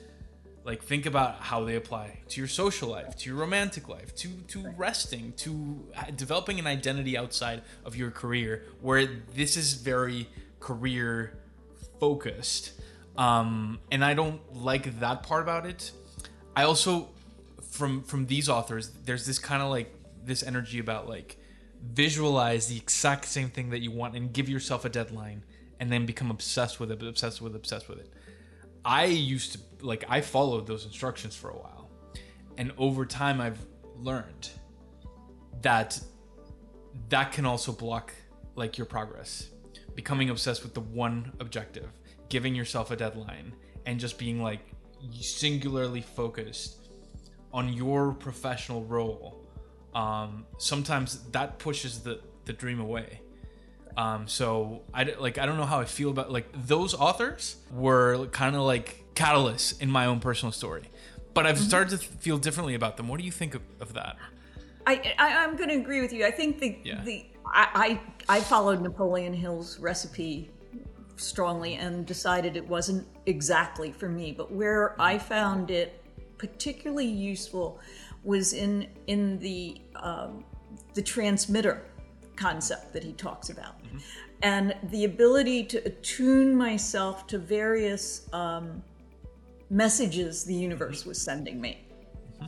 like 0.65 0.83
think 0.83 1.05
about 1.05 1.39
how 1.41 1.63
they 1.63 1.75
apply 1.75 2.19
to 2.29 2.41
your 2.41 2.47
social 2.47 2.89
life 2.89 3.15
to 3.15 3.29
your 3.29 3.37
romantic 3.39 3.87
life 3.87 4.15
to 4.15 4.27
to 4.47 4.67
resting 4.75 5.31
to 5.37 5.85
developing 6.15 6.59
an 6.59 6.67
identity 6.67 7.15
outside 7.17 7.61
of 7.85 7.95
your 7.95 8.11
career 8.11 8.63
where 8.81 9.05
this 9.35 9.55
is 9.55 9.73
very 9.73 10.27
career 10.59 11.37
focused. 11.99 12.73
Um, 13.17 13.79
and 13.91 14.03
i 14.03 14.13
don't 14.13 14.41
like 14.53 14.99
that 14.99 15.23
part 15.23 15.41
about 15.43 15.65
it. 15.65 15.91
I 16.55 16.63
also 16.63 17.09
from 17.61 18.03
from 18.03 18.25
these 18.25 18.49
authors 18.49 18.89
there's 19.05 19.25
this 19.25 19.39
kind 19.39 19.61
of 19.61 19.69
like 19.69 19.93
this 20.25 20.43
energy 20.43 20.79
about 20.79 21.07
like 21.07 21.37
visualize 21.83 22.67
the 22.67 22.77
exact 22.77 23.25
same 23.25 23.49
thing 23.49 23.69
that 23.69 23.79
you 23.79 23.91
want 23.91 24.15
and 24.15 24.33
give 24.33 24.49
yourself 24.49 24.85
a 24.85 24.89
deadline 24.89 25.43
and 25.79 25.91
then 25.91 26.05
become 26.05 26.31
obsessed 26.31 26.79
with 26.79 26.91
it 26.91 27.03
obsessed 27.03 27.41
with 27.41 27.53
it 27.53 27.57
obsessed 27.57 27.87
with 27.87 27.99
it 27.99 28.09
I 28.85 29.05
used 29.05 29.53
to 29.53 29.59
like 29.81 30.05
I 30.07 30.21
followed 30.21 30.67
those 30.67 30.85
instructions 30.85 31.35
for 31.35 31.49
a 31.49 31.57
while. 31.57 31.89
And 32.57 32.71
over 32.77 33.05
time 33.05 33.41
I've 33.41 33.59
learned 33.97 34.49
that 35.61 35.99
that 37.09 37.31
can 37.31 37.45
also 37.45 37.71
block 37.71 38.13
like 38.55 38.77
your 38.77 38.85
progress. 38.85 39.49
Becoming 39.95 40.29
obsessed 40.29 40.63
with 40.63 40.73
the 40.73 40.81
one 40.81 41.33
objective, 41.39 41.89
giving 42.29 42.53
yourself 42.53 42.91
a 42.91 42.95
deadline 42.95 43.53
and 43.85 43.99
just 43.99 44.17
being 44.17 44.41
like 44.41 44.61
singularly 45.19 46.01
focused 46.01 46.89
on 47.53 47.73
your 47.73 48.13
professional 48.13 48.83
role. 48.83 49.41
Um, 49.93 50.45
sometimes 50.57 51.23
that 51.31 51.57
pushes 51.57 51.99
the 51.99 52.21
the 52.45 52.53
dream 52.53 52.79
away 52.79 53.21
um, 53.97 54.27
so 54.27 54.81
I 54.93 55.03
like 55.19 55.37
I 55.37 55.45
don't 55.45 55.57
know 55.57 55.65
how 55.65 55.79
I 55.79 55.85
feel 55.85 56.11
about 56.11 56.31
like 56.31 56.47
those 56.53 56.93
authors 56.93 57.57
were 57.71 58.27
kind 58.27 58.55
of 58.55 58.63
like 58.63 59.03
catalysts 59.15 59.81
in 59.81 59.89
my 59.89 60.05
own 60.05 60.19
personal 60.19 60.51
story, 60.51 60.83
but 61.33 61.45
I've 61.45 61.55
mm-hmm. 61.55 61.65
started 61.65 61.89
to 61.91 61.97
feel 61.97 62.37
differently 62.37 62.75
about 62.75 62.97
them. 62.97 63.07
What 63.07 63.19
do 63.19 63.25
you 63.25 63.31
think 63.31 63.55
of, 63.55 63.61
of 63.79 63.93
that? 63.93 64.17
I, 64.87 65.15
I 65.17 65.27
am 65.43 65.55
going 65.55 65.69
to 65.69 65.75
agree 65.75 66.01
with 66.01 66.13
you. 66.13 66.25
I 66.25 66.31
think 66.31 66.59
the 66.59 66.77
yeah. 66.83 67.01
the 67.03 67.25
I, 67.45 67.99
I 68.27 68.37
I 68.37 68.41
followed 68.41 68.81
Napoleon 68.81 69.33
Hill's 69.33 69.79
recipe 69.79 70.51
strongly 71.17 71.75
and 71.75 72.05
decided 72.05 72.57
it 72.57 72.67
wasn't 72.67 73.07
exactly 73.25 73.91
for 73.91 74.09
me. 74.09 74.33
But 74.33 74.51
where 74.51 74.99
I 75.01 75.17
found 75.17 75.71
it 75.71 76.03
particularly 76.37 77.05
useful 77.05 77.79
was 78.23 78.53
in 78.53 78.87
in 79.07 79.39
the 79.39 79.81
um, 79.95 80.43
the 80.93 81.01
transmitter 81.01 81.81
concept 82.35 82.93
that 82.93 83.03
he 83.03 83.13
talks 83.13 83.49
about. 83.49 83.83
Mm-hmm. 83.83 83.97
And 84.41 84.75
the 84.91 85.05
ability 85.05 85.63
to 85.65 85.77
attune 85.85 86.55
myself 86.55 87.25
to 87.27 87.37
various 87.37 88.27
um, 88.33 88.83
messages 89.69 90.43
the 90.43 90.53
universe 90.53 91.05
was 91.05 91.21
sending 91.21 91.59
me. 91.59 91.85
Mm-hmm. 92.41 92.45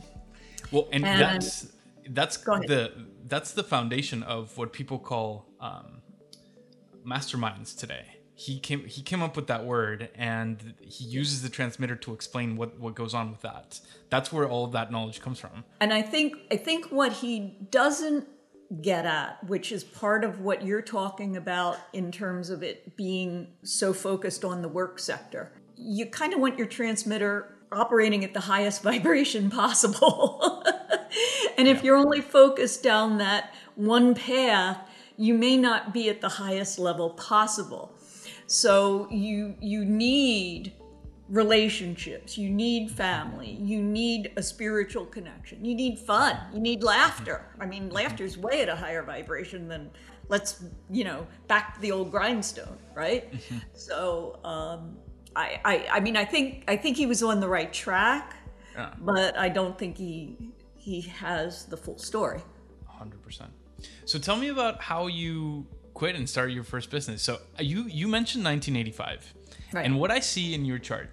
Well, 0.70 0.88
and, 0.92 1.04
and, 1.04 1.20
that's 1.20 1.72
that's 2.10 2.36
the 2.36 2.92
that's 3.26 3.52
the 3.52 3.64
foundation 3.64 4.22
of 4.22 4.56
what 4.56 4.72
people 4.72 4.98
call 4.98 5.46
um, 5.60 6.02
masterminds 7.06 7.76
today. 7.76 8.04
He 8.34 8.60
came 8.60 8.84
he 8.84 9.02
came 9.02 9.22
up 9.22 9.34
with 9.34 9.48
that 9.48 9.64
word, 9.64 10.10
and 10.14 10.74
he 10.80 11.04
uses 11.04 11.42
the 11.42 11.48
transmitter 11.48 11.96
to 11.96 12.12
explain 12.12 12.56
what 12.56 12.78
what 12.78 12.94
goes 12.94 13.12
on 13.12 13.30
with 13.30 13.42
that. 13.42 13.80
That's 14.10 14.32
where 14.32 14.48
all 14.48 14.64
of 14.64 14.72
that 14.72 14.92
knowledge 14.92 15.20
comes 15.20 15.40
from. 15.40 15.64
And 15.80 15.92
I 15.92 16.02
think 16.02 16.36
I 16.50 16.56
think 16.56 16.86
what 16.86 17.12
he 17.14 17.56
doesn't 17.70 18.28
get 18.82 19.06
at, 19.06 19.42
which 19.46 19.72
is 19.72 19.82
part 19.82 20.24
of 20.24 20.40
what 20.40 20.64
you're 20.64 20.82
talking 20.82 21.36
about 21.36 21.78
in 21.92 22.12
terms 22.12 22.50
of 22.50 22.62
it 22.62 22.96
being 22.96 23.48
so 23.62 23.92
focused 23.92 24.44
on 24.44 24.62
the 24.62 24.68
work 24.68 24.98
sector. 24.98 25.52
You 25.76 26.06
kind 26.06 26.34
of 26.34 26.40
want 26.40 26.58
your 26.58 26.66
transmitter 26.66 27.54
operating 27.72 28.24
at 28.24 28.34
the 28.34 28.40
highest 28.40 28.82
vibration 28.84 29.50
possible. 29.50 30.64
and 31.58 31.66
if 31.66 31.82
you're 31.82 31.96
only 31.96 32.20
focused 32.20 32.82
down 32.82 33.18
that 33.18 33.54
one 33.74 34.14
path, 34.14 34.78
you 35.16 35.34
may 35.34 35.56
not 35.56 35.92
be 35.92 36.08
at 36.08 36.20
the 36.20 36.28
highest 36.28 36.78
level 36.78 37.10
possible. 37.10 37.94
So 38.46 39.08
you 39.10 39.56
you 39.60 39.84
need 39.84 40.72
relationships, 41.28 42.38
you 42.38 42.48
need 42.48 42.90
family, 42.90 43.58
you 43.60 43.82
need 43.82 44.32
a 44.36 44.42
spiritual 44.42 45.04
connection, 45.04 45.64
you 45.64 45.74
need 45.74 45.98
fun, 45.98 46.38
you 46.52 46.60
need 46.60 46.82
laughter. 46.82 47.44
I 47.60 47.66
mean, 47.66 47.90
laughter 47.90 48.24
is 48.24 48.38
way 48.38 48.62
at 48.62 48.68
a 48.68 48.76
higher 48.76 49.02
vibration 49.02 49.68
than 49.68 49.90
let's, 50.28 50.64
you 50.90 51.04
know, 51.04 51.26
back 51.46 51.74
to 51.74 51.80
the 51.80 51.92
old 51.92 52.10
grindstone, 52.10 52.78
right? 52.94 53.30
Mm-hmm. 53.32 53.58
So, 53.74 54.38
um, 54.44 54.96
I, 55.36 55.60
I, 55.64 55.86
I 55.92 56.00
mean, 56.00 56.16
I 56.16 56.24
think 56.24 56.64
I 56.66 56.76
think 56.76 56.96
he 56.96 57.06
was 57.06 57.22
on 57.22 57.40
the 57.40 57.48
right 57.48 57.72
track, 57.72 58.36
yeah. 58.74 58.94
but 58.98 59.38
I 59.38 59.48
don't 59.48 59.78
think 59.78 59.96
he 59.96 60.36
he 60.74 61.02
has 61.02 61.66
the 61.66 61.76
full 61.76 61.98
story. 61.98 62.40
Hundred 62.86 63.22
percent. 63.22 63.50
So 64.04 64.18
tell 64.18 64.36
me 64.36 64.48
about 64.48 64.80
how 64.80 65.06
you 65.06 65.66
quit 65.94 66.16
and 66.16 66.28
started 66.28 66.54
your 66.54 66.64
first 66.64 66.90
business. 66.90 67.22
So 67.22 67.38
you 67.58 67.84
you 67.84 68.08
mentioned 68.08 68.44
1985, 68.44 69.34
right. 69.74 69.84
and 69.84 70.00
what 70.00 70.10
I 70.10 70.18
see 70.18 70.54
in 70.54 70.64
your 70.64 70.78
chart 70.78 71.10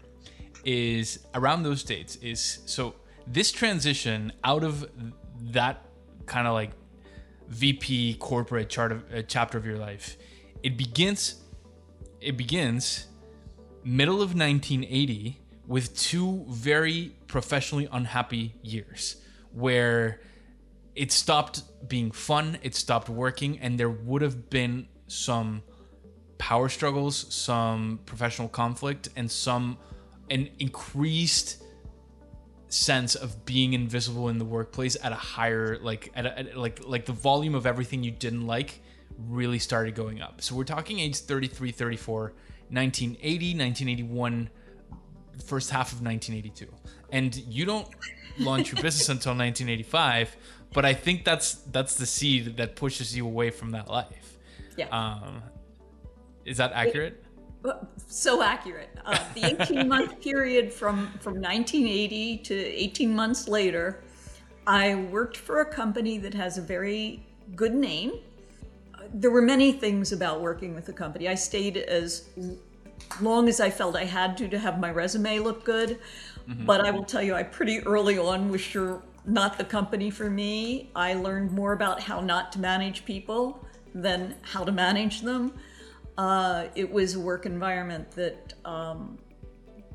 is 0.65 1.19
around 1.35 1.63
those 1.63 1.83
dates 1.83 2.15
is 2.17 2.59
so 2.65 2.95
this 3.27 3.51
transition 3.51 4.33
out 4.43 4.63
of 4.63 4.89
that 5.51 5.85
kind 6.25 6.47
of 6.47 6.53
like 6.53 6.71
VP 7.47 8.15
corporate 8.15 8.69
chart 8.69 8.91
of, 8.91 9.03
uh, 9.13 9.21
chapter 9.21 9.57
of 9.57 9.65
your 9.65 9.77
life. 9.77 10.17
It 10.63 10.77
begins 10.77 11.41
it 12.19 12.37
begins 12.37 13.07
middle 13.83 14.15
of 14.15 14.35
1980 14.35 15.39
with 15.67 15.95
two 15.95 16.43
very 16.49 17.15
professionally 17.27 17.87
unhappy 17.91 18.55
years 18.63 19.17
where 19.53 20.21
it 20.95 21.11
stopped 21.11 21.63
being 21.87 22.09
fun, 22.11 22.57
it 22.63 22.73
stopped 22.73 23.09
working, 23.09 23.59
and 23.59 23.79
there 23.79 23.89
would 23.89 24.21
have 24.21 24.49
been 24.49 24.87
some 25.07 25.61
power 26.37 26.69
struggles, 26.69 27.33
some 27.33 27.99
professional 28.05 28.47
conflict, 28.47 29.09
and 29.15 29.29
some 29.29 29.77
an 30.29 30.49
increased 30.59 31.63
sense 32.67 33.15
of 33.15 33.45
being 33.45 33.73
invisible 33.73 34.29
in 34.29 34.37
the 34.37 34.45
workplace 34.45 34.97
at 35.01 35.11
a 35.11 35.15
higher 35.15 35.77
like 35.79 36.11
at, 36.15 36.25
a, 36.25 36.39
at 36.39 36.57
like 36.57 36.85
like 36.85 37.05
the 37.05 37.13
volume 37.13 37.55
of 37.55 37.65
everything 37.65 38.03
you 38.03 38.11
didn't 38.11 38.45
like 38.45 38.81
really 39.17 39.59
started 39.59 39.95
going 39.95 40.21
up. 40.21 40.41
So 40.41 40.55
we're 40.55 40.65
talking 40.65 40.99
age 40.99 41.17
33, 41.17 41.71
34, 41.71 42.21
1980, 42.69 43.57
1981, 43.57 44.49
first 45.45 45.69
half 45.69 45.91
of 45.93 46.01
1982. 46.01 46.67
And 47.11 47.35
you 47.35 47.65
don't 47.65 47.87
launch 48.39 48.71
your 48.71 48.81
business 48.81 49.07
until 49.09 49.31
1985, 49.31 50.35
but 50.73 50.85
I 50.85 50.93
think 50.93 51.23
that's 51.23 51.55
that's 51.71 51.95
the 51.95 52.05
seed 52.05 52.57
that 52.57 52.75
pushes 52.75 53.15
you 53.15 53.25
away 53.25 53.51
from 53.51 53.71
that 53.71 53.89
life. 53.89 54.37
Yeah. 54.77 54.87
Um, 54.89 55.41
is 56.43 56.57
that 56.57 56.73
accurate? 56.73 57.23
So 58.07 58.41
accurate. 58.41 58.89
Uh, 59.05 59.17
the 59.33 59.61
18 59.61 59.87
month 59.87 60.21
period 60.21 60.73
from, 60.73 61.07
from 61.19 61.35
1980 61.35 62.37
to 62.39 62.55
18 62.55 63.15
months 63.15 63.47
later, 63.47 64.03
I 64.67 64.95
worked 64.95 65.37
for 65.37 65.61
a 65.61 65.65
company 65.65 66.17
that 66.19 66.33
has 66.33 66.57
a 66.57 66.61
very 66.61 67.25
good 67.55 67.73
name. 67.73 68.13
There 69.13 69.31
were 69.31 69.41
many 69.41 69.71
things 69.71 70.11
about 70.11 70.41
working 70.41 70.73
with 70.73 70.85
the 70.85 70.93
company. 70.93 71.27
I 71.27 71.35
stayed 71.35 71.77
as 71.77 72.29
long 73.21 73.47
as 73.47 73.59
I 73.59 73.69
felt 73.69 73.95
I 73.95 74.05
had 74.05 74.37
to 74.37 74.47
to 74.47 74.57
have 74.57 74.79
my 74.79 74.91
resume 74.91 75.39
look 75.39 75.63
good. 75.63 75.99
Mm-hmm. 76.47 76.65
But 76.65 76.85
I 76.85 76.91
will 76.91 77.03
tell 77.03 77.21
you, 77.21 77.33
I 77.33 77.43
pretty 77.43 77.79
early 77.79 78.17
on 78.17 78.49
was 78.49 78.61
sure 78.61 79.01
not 79.25 79.57
the 79.57 79.63
company 79.63 80.09
for 80.09 80.29
me. 80.29 80.91
I 80.95 81.13
learned 81.13 81.51
more 81.51 81.73
about 81.73 81.99
how 81.99 82.21
not 82.21 82.51
to 82.53 82.59
manage 82.59 83.05
people 83.05 83.65
than 83.93 84.35
how 84.41 84.63
to 84.63 84.71
manage 84.71 85.21
them. 85.21 85.53
Uh, 86.17 86.67
it 86.75 86.89
was 86.89 87.15
a 87.15 87.19
work 87.19 87.45
environment 87.45 88.09
that 88.11 88.53
um, 88.63 89.17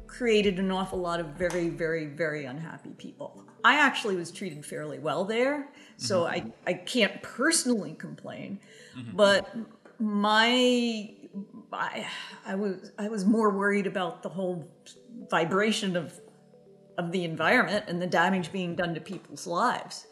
created 0.07 0.59
an 0.59 0.71
awful 0.71 0.99
lot 0.99 1.21
of 1.21 1.27
very, 1.29 1.69
very, 1.69 2.07
very 2.07 2.45
unhappy 2.45 2.91
people. 2.99 3.45
I 3.65 3.77
actually 3.77 4.17
was 4.17 4.31
treated 4.31 4.65
fairly 4.65 4.99
well 4.99 5.25
there, 5.25 5.69
so 5.97 6.25
mm-hmm. 6.25 6.49
I, 6.67 6.71
I 6.71 6.73
can't 6.75 7.23
personally 7.23 7.95
complain, 7.95 8.59
mm-hmm. 8.97 9.17
but 9.17 9.55
my 9.99 11.11
I, 11.73 12.07
I 12.47 12.55
was 12.55 12.93
I 12.99 13.09
was 13.09 13.25
more 13.25 13.51
worried 13.51 13.87
about 13.87 14.23
the 14.23 14.29
whole 14.29 14.69
vibration 15.31 15.97
of 15.97 16.19
of 16.99 17.13
the 17.13 17.25
environment 17.25 17.85
and 17.89 18.01
the 18.01 18.07
damage 18.07 18.53
being 18.53 18.75
done 18.75 18.95
to 18.95 19.01
people's 19.01 19.47
lives. 19.47 20.07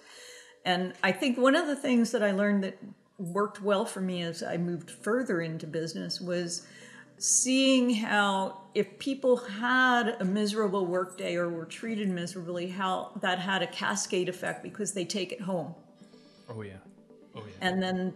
And 0.65 0.95
I 1.03 1.13
think 1.13 1.39
one 1.39 1.55
of 1.55 1.67
the 1.67 1.77
things 1.77 2.11
that 2.13 2.23
I 2.23 2.33
learned 2.33 2.65
that 2.65 2.79
worked 3.19 3.61
well 3.61 3.85
for 3.85 4.01
me 4.01 4.23
as 4.23 4.43
I 4.43 4.57
moved 4.57 4.91
further 4.91 5.41
into 5.41 5.67
business 5.67 6.21
was 6.21 6.67
seeing 7.19 7.91
how 7.91 8.61
if 8.75 8.99
people 8.99 9.37
had 9.37 10.17
a 10.21 10.25
miserable 10.25 10.87
workday 10.87 11.35
or 11.35 11.49
were 11.49 11.65
treated 11.65 12.09
miserably, 12.09 12.69
how 12.69 13.11
that 13.21 13.41
had 13.41 13.63
a 13.63 13.67
cascade 13.67 14.29
effect 14.29 14.63
because 14.63 14.93
they 14.93 15.05
take 15.05 15.33
it 15.33 15.41
home. 15.41 15.75
Oh 16.49 16.63
yeah. 16.63 16.75
Oh 17.35 17.41
yeah. 17.41 17.53
And 17.61 17.83
then 17.83 18.15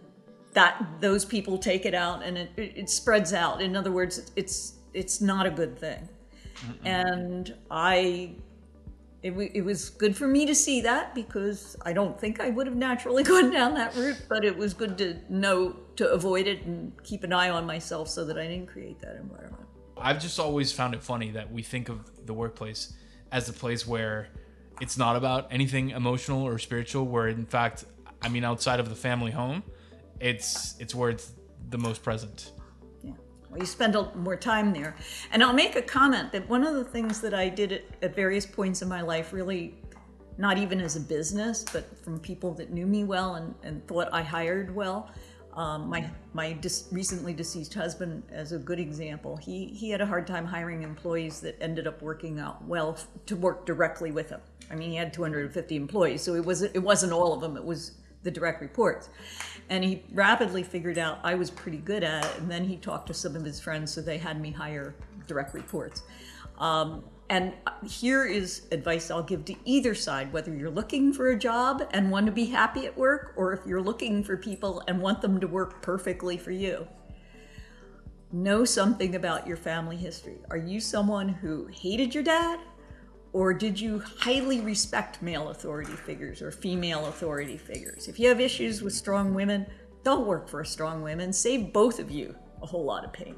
that 0.53 0.85
those 1.01 1.25
people 1.25 1.57
take 1.57 1.85
it 1.85 1.93
out 1.93 2.23
and 2.23 2.37
it, 2.37 2.51
it, 2.55 2.89
spreads 2.89 3.33
out. 3.33 3.61
In 3.61 3.75
other 3.75 3.91
words, 3.91 4.31
it's 4.35 4.75
it's 4.93 5.19
not 5.19 5.45
a 5.45 5.51
good 5.51 5.77
thing. 5.77 6.07
Mm-mm. 6.65 6.85
And 6.85 7.55
I 7.69 8.35
it, 9.23 9.31
it 9.53 9.61
was 9.63 9.89
good 9.89 10.17
for 10.17 10.27
me 10.27 10.45
to 10.45 10.53
see 10.53 10.81
that 10.81 11.15
because 11.15 11.77
I 11.83 11.93
don't 11.93 12.19
think 12.19 12.41
I 12.41 12.49
would 12.49 12.67
have 12.67 12.75
naturally 12.75 13.23
gone 13.33 13.49
down 13.51 13.73
that 13.75 13.95
route, 13.95 14.21
but 14.27 14.43
it 14.43 14.55
was 14.55 14.73
good 14.73 14.97
to 14.97 15.17
know 15.29 15.77
to 15.95 16.11
avoid 16.11 16.45
it 16.45 16.63
and 16.63 16.91
keep 17.03 17.23
an 17.23 17.31
eye 17.31 17.49
on 17.49 17.65
myself 17.65 18.09
so 18.09 18.25
that 18.25 18.37
I 18.37 18.45
didn't 18.47 18.67
create 18.67 18.99
that 18.99 19.15
environment. 19.15 19.63
I've 19.95 20.19
just 20.19 20.39
always 20.39 20.71
found 20.73 20.93
it 20.93 21.01
funny 21.01 21.31
that 21.31 21.51
we 21.51 21.61
think 21.63 21.87
of 21.87 22.25
the 22.25 22.33
workplace 22.33 22.93
as 23.31 23.47
the 23.47 23.53
place 23.53 23.87
where 23.87 24.27
it's 24.81 24.97
not 24.97 25.15
about 25.15 25.47
anything 25.51 25.91
emotional 25.91 26.43
or 26.43 26.57
spiritual, 26.57 27.05
where 27.05 27.29
in 27.29 27.45
fact, 27.45 27.85
I 28.21 28.27
mean, 28.27 28.43
outside 28.43 28.81
of 28.81 28.89
the 28.89 28.95
family 28.95 29.31
home, 29.31 29.63
it's 30.19 30.75
it's 30.79 30.93
where 30.93 31.09
it's 31.09 31.31
the 31.69 31.77
most 31.77 32.03
present. 32.03 32.51
Well, 33.53 33.59
you 33.59 33.67
spend 33.67 33.95
a, 33.95 34.11
more 34.15 34.35
time 34.35 34.73
there. 34.73 34.95
And 35.31 35.43
I'll 35.43 35.53
make 35.53 35.75
a 35.75 35.81
comment 35.81 36.31
that 36.31 36.49
one 36.49 36.63
of 36.63 36.73
the 36.73 36.83
things 36.83 37.21
that 37.21 37.35
I 37.35 37.49
did 37.49 37.71
at, 37.71 37.83
at 38.01 38.15
various 38.15 38.47
points 38.47 38.81
in 38.81 38.89
my 38.89 39.01
life, 39.01 39.31
really 39.31 39.75
not 40.39 40.57
even 40.57 40.81
as 40.81 40.95
a 40.95 40.99
business, 40.99 41.63
but 41.71 41.85
from 42.03 42.19
people 42.19 42.55
that 42.55 42.71
knew 42.71 42.87
me 42.87 43.03
well 43.03 43.35
and, 43.35 43.53
and 43.61 43.87
thought 43.87 44.09
I 44.11 44.23
hired 44.23 44.73
well. 44.73 45.11
Um, 45.53 45.87
my 45.87 46.09
my 46.33 46.53
dis- 46.53 46.87
recently 46.91 47.31
deceased 47.31 47.75
husband, 47.75 48.23
as 48.31 48.53
a 48.53 48.57
good 48.57 48.79
example, 48.79 49.37
he 49.37 49.67
he 49.67 49.91
had 49.91 50.01
a 50.01 50.05
hard 50.07 50.25
time 50.25 50.45
hiring 50.45 50.81
employees 50.81 51.41
that 51.41 51.55
ended 51.61 51.85
up 51.85 52.01
working 52.01 52.39
out 52.39 52.65
well 52.65 52.93
f- 52.97 53.07
to 53.27 53.35
work 53.35 53.67
directly 53.67 54.09
with 54.09 54.29
him. 54.29 54.41
I 54.71 54.75
mean, 54.75 54.89
he 54.89 54.95
had 54.95 55.13
250 55.13 55.75
employees, 55.75 56.23
so 56.23 56.33
it 56.33 56.43
was 56.43 56.63
it 56.63 56.81
wasn't 56.81 57.13
all 57.13 57.33
of 57.33 57.41
them. 57.41 57.55
It 57.55 57.63
was 57.63 57.91
the 58.23 58.31
direct 58.31 58.61
reports. 58.61 59.09
And 59.69 59.83
he 59.83 60.03
rapidly 60.13 60.63
figured 60.63 60.97
out 60.97 61.19
I 61.23 61.35
was 61.35 61.49
pretty 61.49 61.77
good 61.77 62.03
at 62.03 62.25
it. 62.25 62.37
And 62.39 62.49
then 62.49 62.63
he 62.63 62.77
talked 62.77 63.07
to 63.07 63.13
some 63.13 63.35
of 63.35 63.43
his 63.43 63.59
friends, 63.59 63.93
so 63.93 64.01
they 64.01 64.17
had 64.17 64.39
me 64.39 64.51
hire 64.51 64.95
direct 65.27 65.53
reports. 65.53 66.03
Um, 66.59 67.03
and 67.29 67.53
here 67.83 68.25
is 68.25 68.67
advice 68.71 69.09
I'll 69.09 69.23
give 69.23 69.45
to 69.45 69.55
either 69.65 69.95
side 69.95 70.31
whether 70.31 70.53
you're 70.53 70.69
looking 70.69 71.13
for 71.13 71.31
a 71.31 71.39
job 71.39 71.87
and 71.91 72.11
want 72.11 72.25
to 72.25 72.31
be 72.31 72.45
happy 72.45 72.85
at 72.85 72.95
work, 72.97 73.33
or 73.37 73.53
if 73.53 73.65
you're 73.65 73.81
looking 73.81 74.23
for 74.23 74.37
people 74.37 74.83
and 74.87 75.01
want 75.01 75.21
them 75.21 75.39
to 75.39 75.47
work 75.47 75.81
perfectly 75.81 76.37
for 76.37 76.51
you. 76.51 76.87
Know 78.31 78.65
something 78.65 79.15
about 79.15 79.47
your 79.47 79.57
family 79.57 79.95
history. 79.95 80.39
Are 80.49 80.57
you 80.57 80.79
someone 80.79 81.29
who 81.29 81.67
hated 81.67 82.13
your 82.13 82.23
dad? 82.23 82.59
Or 83.33 83.51
did 83.53 83.79
you 83.79 84.03
highly 84.19 84.61
respect 84.61 85.21
male 85.21 85.49
authority 85.49 85.93
figures 85.93 86.41
or 86.41 86.51
female 86.51 87.07
authority 87.07 87.57
figures? 87.57 88.07
If 88.07 88.19
you 88.19 88.29
have 88.29 88.39
issues 88.39 88.83
with 88.83 88.93
strong 88.93 89.33
women, 89.33 89.65
don't 90.03 90.27
work 90.27 90.47
for 90.47 90.61
a 90.61 90.65
strong 90.65 91.01
woman. 91.01 91.33
Save 91.33 91.73
both 91.73 91.99
of 91.99 92.11
you 92.11 92.35
a 92.61 92.67
whole 92.67 92.85
lot 92.85 93.03
of 93.03 93.11
pain. 93.11 93.35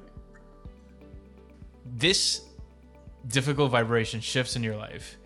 This 1.85 2.41
difficult 3.27 3.71
vibration 3.71 4.19
shifts 4.19 4.55
in 4.55 4.63
your 4.63 4.75
life. 4.75 5.17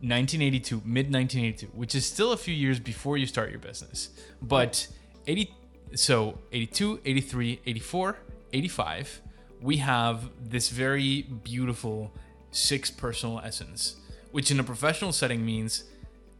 1982, 0.00 0.82
mid 0.84 1.10
1982, 1.10 1.66
which 1.68 1.94
is 1.94 2.04
still 2.04 2.32
a 2.32 2.36
few 2.36 2.52
years 2.52 2.78
before 2.78 3.16
you 3.16 3.26
start 3.26 3.50
your 3.50 3.58
business. 3.58 4.10
But 4.42 4.86
80 5.26 5.50
so 5.94 6.38
82, 6.52 7.00
83, 7.04 7.60
84, 7.66 8.16
85, 8.52 9.22
we 9.60 9.76
have 9.78 10.28
this 10.42 10.68
very 10.68 11.22
beautiful 11.22 12.12
six 12.54 12.90
personal 12.90 13.40
essence, 13.44 13.96
which 14.30 14.50
in 14.50 14.60
a 14.60 14.64
professional 14.64 15.12
setting 15.12 15.44
means 15.44 15.84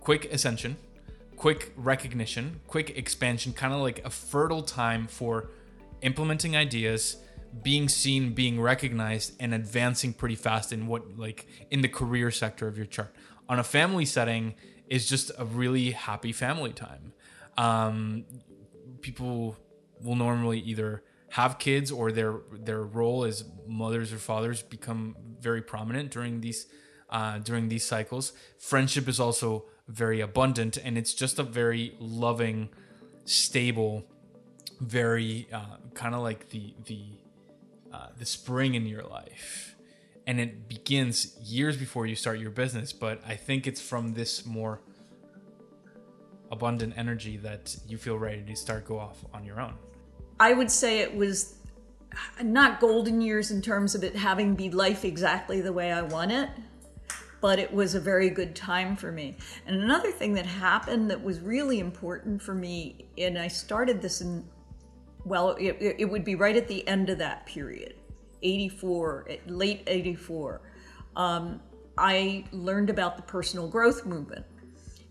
quick 0.01 0.33
ascension, 0.33 0.77
quick 1.37 1.73
recognition, 1.77 2.61
quick 2.67 2.97
expansion, 2.97 3.53
kind 3.53 3.73
of 3.73 3.81
like 3.81 4.05
a 4.05 4.11
fertile 4.11 4.63
time 4.63 5.07
for 5.07 5.51
implementing 6.03 6.57
ideas, 6.57 7.17
being 7.63 7.89
seen, 7.89 8.33
being 8.33 8.61
recognized, 8.61 9.33
and 9.41 9.55
advancing 9.55 10.13
pretty 10.13 10.35
fast 10.35 10.73
in 10.73 10.87
what, 10.87 11.17
like, 11.19 11.47
in 11.71 11.81
the 11.81 11.89
career 11.89 12.31
sector 12.31 12.69
of 12.69 12.77
your 12.77 12.87
chart. 12.87 13.15
On 13.49 13.59
a 13.59 13.65
family 13.65 14.05
setting, 14.05 14.55
is 14.89 15.09
just 15.09 15.31
a 15.39 15.45
really 15.45 15.93
happy 15.93 16.33
family 16.33 16.73
time. 16.73 17.13
Um, 17.57 18.25
people 19.01 19.57
will 20.03 20.17
normally 20.17 20.61
either 20.61 21.03
have 21.35 21.59
kids 21.59 21.91
or 21.91 22.13
their 22.13 22.35
their 22.53 22.85
role 22.85 23.25
as 23.25 23.45
mothers 23.67 24.13
or 24.13 24.19
fathers 24.19 24.63
become 24.63 25.17
very 25.41 25.61
prominent 25.61 26.13
during 26.13 26.41
these 26.41 26.67
uh, 27.11 27.39
during 27.39 27.69
these 27.69 27.85
cycles. 27.85 28.33
Friendship 28.57 29.09
is 29.09 29.19
also 29.19 29.65
very 29.89 30.21
abundant, 30.21 30.77
and 30.77 30.97
it's 30.97 31.13
just 31.13 31.41
a 31.41 31.43
very 31.43 31.97
loving, 31.99 32.69
stable, 33.25 34.05
very 34.81 35.49
uh, 35.53 35.79
kind 35.95 36.15
of 36.15 36.23
like 36.23 36.51
the 36.51 36.73
the 36.85 37.03
uh, 37.93 38.11
the 38.17 38.27
spring 38.27 38.77
in 38.77 38.87
your 38.87 39.03
life, 39.03 39.75
and 40.29 40.39
it 40.39 40.69
begins 40.69 41.37
years 41.43 41.77
before 41.77 42.07
you 42.07 42.15
start 42.15 42.39
your 42.39 42.53
business. 42.53 42.93
But 42.93 43.21
I 43.27 43.35
think 43.35 43.67
it's 43.67 43.81
from 43.81 44.15
this 44.15 44.47
more 44.47 44.83
abundant 46.53 46.95
energy 46.97 47.37
that 47.39 47.77
you 47.89 47.99
feel 47.99 48.19
ready 48.21 48.43
to 48.45 48.55
start 48.55 48.87
go 48.87 49.01
off 49.01 49.25
on 49.35 49.45
your 49.45 49.61
own. 49.61 49.75
I 50.39 50.53
would 50.53 50.71
say 50.71 51.01
it 51.01 51.15
was 51.15 51.57
not 52.43 52.81
golden 52.81 53.21
years 53.21 53.51
in 53.51 53.63
terms 53.63 53.95
of 53.95 54.05
it 54.05 54.17
having 54.17 54.55
be 54.55 54.71
life 54.71 55.05
exactly 55.05 55.61
the 55.61 55.73
way 55.73 55.93
I 55.93 56.03
want 56.03 56.33
it, 56.33 56.49
but 57.41 57.59
it 57.59 57.73
was 57.73 57.95
a 57.95 58.01
very 58.01 58.31
good 58.31 58.55
time 58.55 58.97
for 58.97 59.13
me. 59.13 59.37
And 59.67 59.81
another 59.81 60.11
thing 60.11 60.35
that 60.35 60.47
happened 60.47 61.11
that 61.11 61.23
was 61.23 61.41
really 61.41 61.79
important 61.79 62.41
for 62.43 62.55
me, 62.55 63.07
and 63.19 63.39
I 63.39 63.49
started 63.49 64.01
this 64.01 64.21
in, 64.21 64.45
well, 65.25 65.51
it, 65.53 65.77
it 65.81 66.05
would 66.05 66.25
be 66.25 66.35
right 66.35 66.57
at 66.57 66.69
the 66.69 66.87
end 66.87 67.11
of 67.11 67.19
that 67.19 67.47
period, 67.47 67.95
84, 68.43 69.29
late 69.47 69.83
84. 69.87 70.61
Um, 71.17 71.61
I 71.97 72.45
learned 72.51 72.91
about 72.91 73.17
the 73.17 73.23
personal 73.23 73.69
growth 73.69 74.05
movement. 74.05 74.45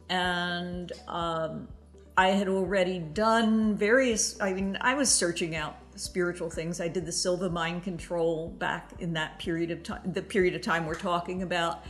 And 0.10 0.92
um, 1.08 1.68
I 2.16 2.30
had 2.30 2.48
already 2.48 3.00
done 3.00 3.76
various, 3.76 4.40
I 4.40 4.54
mean, 4.54 4.78
I 4.82 4.94
was 4.94 5.10
searching 5.10 5.56
out 5.56 5.78
spiritual 5.96 6.50
things. 6.50 6.80
I 6.80 6.88
did 6.88 7.06
the 7.06 7.12
Silva 7.12 7.50
mind 7.50 7.84
control 7.84 8.50
back 8.50 8.92
in 9.00 9.14
that 9.14 9.40
period 9.40 9.72
of 9.72 9.84
time, 9.84 10.02
the 10.14 10.22
period 10.22 10.54
of 10.56 10.62
time 10.62 10.86
we're 10.86 10.96
talking 10.96 11.42
about. 11.42 11.84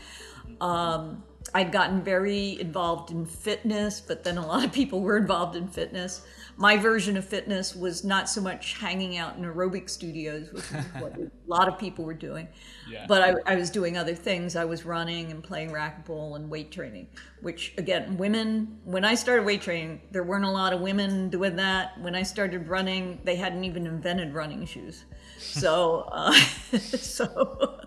Um, 0.61 1.23
I'd 1.53 1.71
gotten 1.71 2.01
very 2.01 2.59
involved 2.59 3.11
in 3.11 3.25
fitness, 3.25 3.99
but 3.99 4.23
then 4.23 4.37
a 4.37 4.45
lot 4.45 4.63
of 4.63 4.71
people 4.71 5.01
were 5.01 5.17
involved 5.17 5.55
in 5.55 5.67
fitness. 5.67 6.25
My 6.55 6.77
version 6.77 7.17
of 7.17 7.25
fitness 7.25 7.75
was 7.75 8.03
not 8.03 8.29
so 8.29 8.39
much 8.39 8.77
hanging 8.77 9.17
out 9.17 9.37
in 9.37 9.43
aerobic 9.43 9.89
studios, 9.89 10.51
which 10.51 10.65
is 10.71 10.85
what 10.99 11.17
a 11.17 11.31
lot 11.47 11.67
of 11.67 11.79
people 11.79 12.05
were 12.05 12.13
doing, 12.13 12.47
yeah. 12.87 13.05
but 13.07 13.21
I, 13.21 13.53
I, 13.53 13.55
was 13.55 13.71
doing 13.71 13.97
other 13.97 14.13
things. 14.13 14.55
I 14.55 14.65
was 14.65 14.85
running 14.85 15.31
and 15.31 15.43
playing 15.43 15.71
racquetball 15.71 16.35
and 16.35 16.49
weight 16.49 16.71
training, 16.71 17.07
which 17.41 17.73
again, 17.77 18.17
women, 18.17 18.77
when 18.83 19.03
I 19.03 19.15
started 19.15 19.45
weight 19.45 19.61
training, 19.61 20.01
there 20.11 20.23
weren't 20.23 20.45
a 20.45 20.51
lot 20.51 20.73
of 20.73 20.81
women 20.81 21.29
doing 21.29 21.55
that. 21.55 21.99
When 21.99 22.13
I 22.13 22.21
started 22.21 22.67
running, 22.67 23.19
they 23.23 23.35
hadn't 23.35 23.63
even 23.63 23.87
invented 23.87 24.33
running 24.33 24.65
shoes. 24.65 25.05
So, 25.39 26.07
uh, 26.11 26.33
so. 26.79 27.79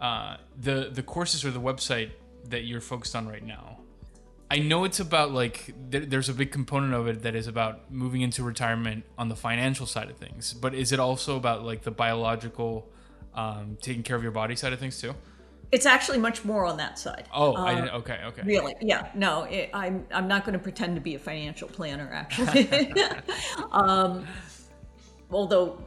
uh, 0.00 0.36
the 0.58 0.90
the 0.90 1.02
courses 1.02 1.44
or 1.44 1.50
the 1.50 1.60
website 1.60 2.12
that 2.48 2.64
you're 2.64 2.80
focused 2.80 3.14
on 3.14 3.28
right 3.28 3.44
now 3.44 3.78
i 4.54 4.58
know 4.58 4.84
it's 4.84 5.00
about 5.00 5.32
like 5.32 5.74
there, 5.90 6.04
there's 6.04 6.28
a 6.28 6.34
big 6.34 6.52
component 6.52 6.94
of 6.94 7.06
it 7.06 7.22
that 7.22 7.34
is 7.34 7.46
about 7.46 7.90
moving 7.90 8.20
into 8.20 8.42
retirement 8.42 9.04
on 9.18 9.28
the 9.28 9.36
financial 9.36 9.86
side 9.86 10.10
of 10.10 10.16
things 10.16 10.54
but 10.54 10.74
is 10.74 10.92
it 10.92 11.00
also 11.00 11.36
about 11.36 11.64
like 11.64 11.82
the 11.82 11.90
biological 11.90 12.88
um, 13.34 13.76
taking 13.82 14.04
care 14.04 14.16
of 14.16 14.22
your 14.22 14.32
body 14.32 14.54
side 14.54 14.72
of 14.72 14.78
things 14.78 15.00
too 15.00 15.14
it's 15.72 15.86
actually 15.86 16.18
much 16.18 16.44
more 16.44 16.66
on 16.66 16.76
that 16.76 17.00
side. 17.00 17.26
Oh, 17.34 17.56
uh, 17.56 17.64
I 17.64 17.74
didn't, 17.74 17.90
okay, 17.94 18.20
okay. 18.26 18.42
Really? 18.44 18.76
Yeah. 18.80 19.08
No, 19.14 19.42
it, 19.42 19.70
I'm 19.74 20.06
I'm 20.12 20.28
not 20.28 20.44
going 20.44 20.52
to 20.52 20.62
pretend 20.62 20.94
to 20.94 21.00
be 21.00 21.16
a 21.16 21.18
financial 21.18 21.66
planner. 21.66 22.08
Actually, 22.12 22.92
um, 23.72 24.24
although 25.30 25.82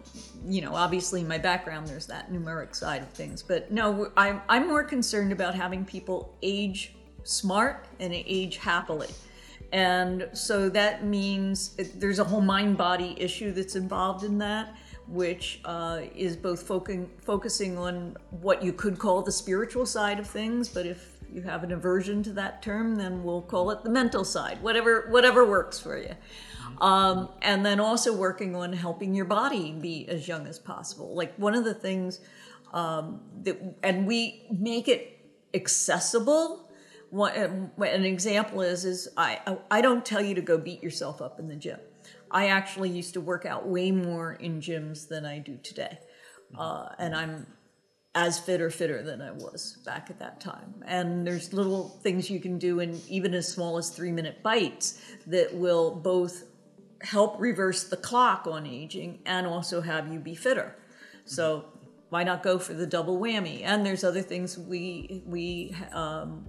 you 0.45 0.61
know 0.61 0.73
obviously 0.75 1.21
in 1.21 1.27
my 1.27 1.37
background 1.37 1.87
there's 1.87 2.05
that 2.05 2.31
numeric 2.31 2.75
side 2.75 3.01
of 3.01 3.09
things 3.09 3.41
but 3.41 3.71
no 3.71 4.11
i'm, 4.15 4.41
I'm 4.47 4.67
more 4.67 4.83
concerned 4.83 5.31
about 5.31 5.55
having 5.55 5.83
people 5.83 6.35
age 6.41 6.93
smart 7.27 7.85
and 7.99 8.13
age 8.13 8.57
happily 8.57 9.09
and 9.73 10.29
so 10.33 10.69
that 10.69 11.03
means 11.03 11.75
there's 11.95 12.19
a 12.19 12.23
whole 12.23 12.41
mind 12.41 12.77
body 12.77 13.15
issue 13.17 13.51
that's 13.51 13.75
involved 13.75 14.23
in 14.23 14.37
that 14.37 14.75
which 15.07 15.61
uh, 15.65 16.01
is 16.15 16.35
both 16.35 16.63
focusing 16.63 17.09
focusing 17.21 17.77
on 17.77 18.15
what 18.41 18.63
you 18.63 18.73
could 18.73 18.97
call 18.97 19.21
the 19.21 19.31
spiritual 19.31 19.85
side 19.85 20.19
of 20.19 20.27
things 20.27 20.69
but 20.69 20.85
if 20.85 21.17
you 21.31 21.41
have 21.41 21.63
an 21.63 21.73
aversion 21.73 22.23
to 22.23 22.31
that 22.31 22.61
term 22.61 22.95
then 22.95 23.23
we'll 23.23 23.41
call 23.41 23.71
it 23.71 23.83
the 23.83 23.89
mental 23.89 24.23
side 24.23 24.61
whatever 24.61 25.07
whatever 25.09 25.45
works 25.45 25.79
for 25.79 25.97
you 25.97 26.15
um, 26.79 27.29
and 27.41 27.65
then 27.65 27.79
also 27.79 28.13
working 28.13 28.55
on 28.55 28.73
helping 28.73 29.13
your 29.13 29.25
body 29.25 29.71
be 29.71 30.07
as 30.07 30.27
young 30.27 30.47
as 30.47 30.59
possible. 30.59 31.15
Like 31.15 31.33
one 31.35 31.55
of 31.55 31.63
the 31.63 31.73
things 31.73 32.19
um, 32.73 33.21
that, 33.43 33.57
and 33.83 34.05
we 34.05 34.45
make 34.51 34.87
it 34.87 35.19
accessible. 35.53 36.66
One, 37.09 37.71
an 37.79 38.05
example 38.05 38.61
is, 38.61 38.85
is 38.85 39.07
I, 39.15 39.57
I 39.71 39.81
don't 39.81 40.05
tell 40.05 40.21
you 40.21 40.35
to 40.35 40.41
go 40.41 40.57
beat 40.57 40.83
yourself 40.83 41.21
up 41.21 41.39
in 41.39 41.47
the 41.47 41.55
gym. 41.55 41.79
I 42.29 42.47
actually 42.47 42.89
used 42.89 43.13
to 43.13 43.21
work 43.21 43.45
out 43.45 43.67
way 43.67 43.91
more 43.91 44.33
in 44.33 44.59
gyms 44.59 45.07
than 45.07 45.25
I 45.25 45.39
do 45.39 45.57
today. 45.63 45.97
Uh, 46.57 46.89
and 46.99 47.15
I'm 47.15 47.47
as 48.15 48.39
fit 48.39 48.61
or 48.61 48.69
fitter 48.69 49.03
than 49.03 49.21
I 49.21 49.31
was 49.31 49.77
back 49.85 50.09
at 50.09 50.19
that 50.19 50.41
time. 50.41 50.83
And 50.85 51.25
there's 51.25 51.53
little 51.53 51.89
things 52.01 52.29
you 52.29 52.39
can 52.39 52.57
do 52.57 52.79
in 52.79 52.99
even 53.07 53.33
as 53.33 53.47
small 53.47 53.77
as 53.77 53.89
three 53.89 54.11
minute 54.11 54.41
bites 54.41 54.99
that 55.27 55.53
will 55.53 55.95
both 55.95 56.43
help 57.01 57.39
reverse 57.39 57.83
the 57.83 57.97
clock 57.97 58.47
on 58.47 58.65
aging 58.65 59.19
and 59.25 59.45
also 59.45 59.81
have 59.81 60.11
you 60.11 60.19
be 60.19 60.33
fitter. 60.33 60.75
So 61.25 61.65
why 62.09 62.23
not 62.23 62.41
go 62.41 62.57
for 62.57 62.73
the 62.73 62.87
double 62.87 63.19
whammy? 63.19 63.61
And 63.63 63.85
there's 63.85 64.03
other 64.03 64.21
things 64.21 64.57
we 64.57 65.21
we 65.25 65.75
um, 65.91 66.47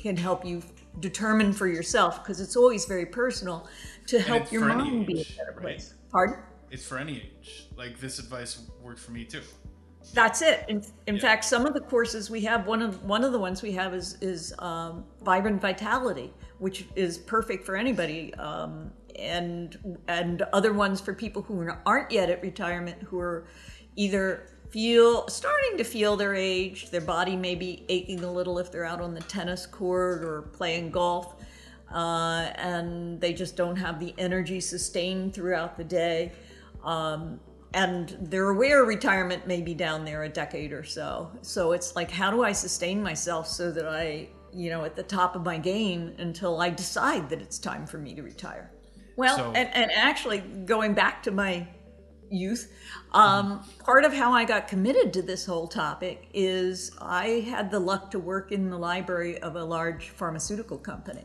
can 0.00 0.16
help 0.16 0.44
you 0.44 0.62
determine 1.00 1.52
for 1.52 1.66
yourself 1.66 2.22
because 2.22 2.40
it's 2.40 2.56
always 2.56 2.84
very 2.84 3.06
personal 3.06 3.68
to 4.06 4.20
help 4.20 4.50
your 4.50 4.64
mind 4.64 5.06
be 5.06 5.22
a 5.22 5.36
better 5.38 5.58
place. 5.60 5.94
Right? 5.94 6.10
Pardon? 6.10 6.36
It's 6.70 6.86
for 6.86 6.98
any 6.98 7.18
age. 7.18 7.68
Like 7.76 8.00
this 8.00 8.18
advice 8.18 8.62
worked 8.82 9.00
for 9.00 9.12
me 9.12 9.24
too. 9.24 9.42
That's 10.14 10.42
it. 10.42 10.64
In, 10.68 10.84
in 11.06 11.16
yeah. 11.16 11.20
fact, 11.20 11.44
some 11.44 11.66
of 11.66 11.74
the 11.74 11.80
courses 11.80 12.30
we 12.30 12.40
have, 12.42 12.66
one 12.66 12.82
of 12.82 13.04
one 13.04 13.22
of 13.22 13.32
the 13.32 13.38
ones 13.38 13.62
we 13.62 13.72
have 13.72 13.94
is 13.94 14.16
is 14.20 14.52
um, 14.58 15.04
vibrant 15.22 15.60
vitality, 15.60 16.32
which 16.58 16.86
is 16.96 17.18
perfect 17.18 17.64
for 17.64 17.76
anybody. 17.76 18.34
Um, 18.34 18.90
and 19.18 19.98
and 20.08 20.42
other 20.52 20.72
ones 20.72 21.00
for 21.00 21.12
people 21.12 21.42
who 21.42 21.68
aren't 21.86 22.10
yet 22.10 22.30
at 22.30 22.42
retirement 22.42 23.02
who 23.02 23.18
are 23.18 23.46
either 23.96 24.48
feel 24.70 25.28
starting 25.28 25.76
to 25.78 25.84
feel 25.84 26.16
their 26.16 26.34
age. 26.34 26.90
Their 26.90 27.00
body 27.00 27.36
may 27.36 27.54
be 27.54 27.84
aching 27.88 28.24
a 28.24 28.32
little 28.32 28.58
if 28.58 28.70
they're 28.70 28.84
out 28.84 29.00
on 29.00 29.14
the 29.14 29.20
tennis 29.22 29.66
court 29.66 30.24
or 30.24 30.42
playing 30.42 30.90
golf 30.90 31.34
uh, 31.92 32.50
and 32.54 33.20
they 33.20 33.32
just 33.32 33.56
don't 33.56 33.76
have 33.76 33.98
the 33.98 34.14
energy 34.18 34.60
sustained 34.60 35.34
throughout 35.34 35.76
the 35.76 35.84
day. 35.84 36.32
Um, 36.84 37.40
and 37.74 38.16
they're 38.22 38.50
aware 38.50 38.84
retirement 38.84 39.46
may 39.46 39.60
be 39.60 39.74
down 39.74 40.04
there 40.04 40.24
a 40.24 40.28
decade 40.28 40.72
or 40.72 40.84
so. 40.84 41.30
So 41.42 41.72
it's 41.72 41.94
like 41.94 42.10
how 42.10 42.30
do 42.30 42.42
i 42.42 42.50
sustain 42.50 43.00
myself 43.00 43.46
so 43.46 43.70
that 43.70 43.86
i 43.86 44.28
you 44.52 44.70
know 44.70 44.84
at 44.84 44.96
the 44.96 45.04
top 45.04 45.36
of 45.36 45.44
my 45.44 45.56
game 45.56 46.12
until 46.18 46.60
i 46.60 46.68
decide 46.68 47.28
that 47.30 47.40
it's 47.40 47.58
time 47.58 47.86
for 47.86 47.98
me 47.98 48.14
to 48.14 48.22
retire? 48.22 48.72
Well, 49.16 49.36
so, 49.36 49.52
and, 49.54 49.68
and 49.74 49.92
actually, 49.92 50.38
going 50.38 50.94
back 50.94 51.22
to 51.24 51.30
my 51.30 51.66
youth, 52.30 52.72
um, 53.12 53.64
part 53.84 54.04
of 54.04 54.12
how 54.12 54.32
I 54.32 54.44
got 54.44 54.68
committed 54.68 55.12
to 55.14 55.22
this 55.22 55.44
whole 55.44 55.66
topic 55.66 56.28
is 56.32 56.92
I 57.00 57.44
had 57.48 57.70
the 57.70 57.80
luck 57.80 58.10
to 58.12 58.18
work 58.18 58.52
in 58.52 58.70
the 58.70 58.78
library 58.78 59.38
of 59.38 59.56
a 59.56 59.64
large 59.64 60.10
pharmaceutical 60.10 60.78
company. 60.78 61.24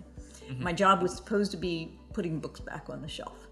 Mm-hmm. 0.50 0.64
My 0.64 0.74
job 0.74 1.02
was 1.02 1.16
supposed 1.16 1.52
to 1.52 1.58
be 1.58 1.98
putting 2.14 2.40
books 2.40 2.60
back 2.60 2.90
on 2.90 3.02
the 3.02 3.08
shelf. 3.08 3.48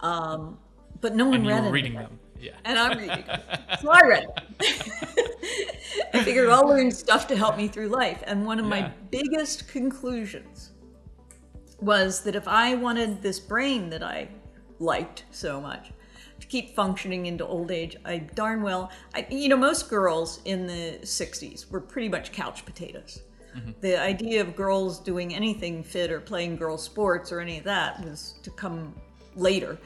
Um, 0.00 0.58
but 1.00 1.14
no 1.14 1.26
one 1.26 1.40
and 1.40 1.46
read 1.46 1.64
it. 1.64 1.70
reading 1.70 1.94
them. 1.94 2.18
Yeah. 2.40 2.52
And 2.64 2.78
I'm 2.78 2.98
reading 2.98 3.24
them. 3.26 3.40
So 3.80 3.90
I 3.90 4.00
read 4.06 4.26
I 6.14 6.22
figured 6.22 6.48
I'll 6.48 6.68
learn 6.68 6.90
stuff 6.90 7.26
to 7.28 7.36
help 7.36 7.56
me 7.56 7.68
through 7.68 7.88
life. 7.88 8.22
And 8.26 8.46
one 8.46 8.58
of 8.58 8.66
yeah. 8.66 8.70
my 8.70 8.92
biggest 9.10 9.68
conclusions 9.68 10.72
was 11.80 12.22
that 12.22 12.34
if 12.34 12.46
I 12.46 12.74
wanted 12.74 13.22
this 13.22 13.40
brain 13.40 13.90
that 13.90 14.02
I 14.02 14.28
liked 14.78 15.24
so 15.30 15.60
much 15.60 15.90
to 16.44 16.50
keep 16.50 16.76
functioning 16.76 17.24
into 17.24 17.46
old 17.46 17.70
age, 17.70 17.96
I 18.04 18.18
darn 18.18 18.60
well, 18.60 18.90
I, 19.14 19.26
you 19.30 19.48
know, 19.48 19.56
most 19.56 19.88
girls 19.88 20.40
in 20.44 20.66
the 20.66 20.98
60s 21.02 21.70
were 21.70 21.80
pretty 21.80 22.10
much 22.10 22.32
couch 22.32 22.66
potatoes. 22.66 23.22
Mm-hmm. 23.56 23.70
The 23.80 23.98
idea 23.98 24.42
of 24.42 24.54
girls 24.54 25.00
doing 25.00 25.34
anything 25.34 25.82
fit 25.82 26.10
or 26.10 26.20
playing 26.20 26.56
girl 26.56 26.76
sports 26.76 27.32
or 27.32 27.40
any 27.40 27.56
of 27.56 27.64
that 27.64 28.04
was 28.04 28.34
to 28.42 28.50
come 28.50 28.94
later. 29.36 29.78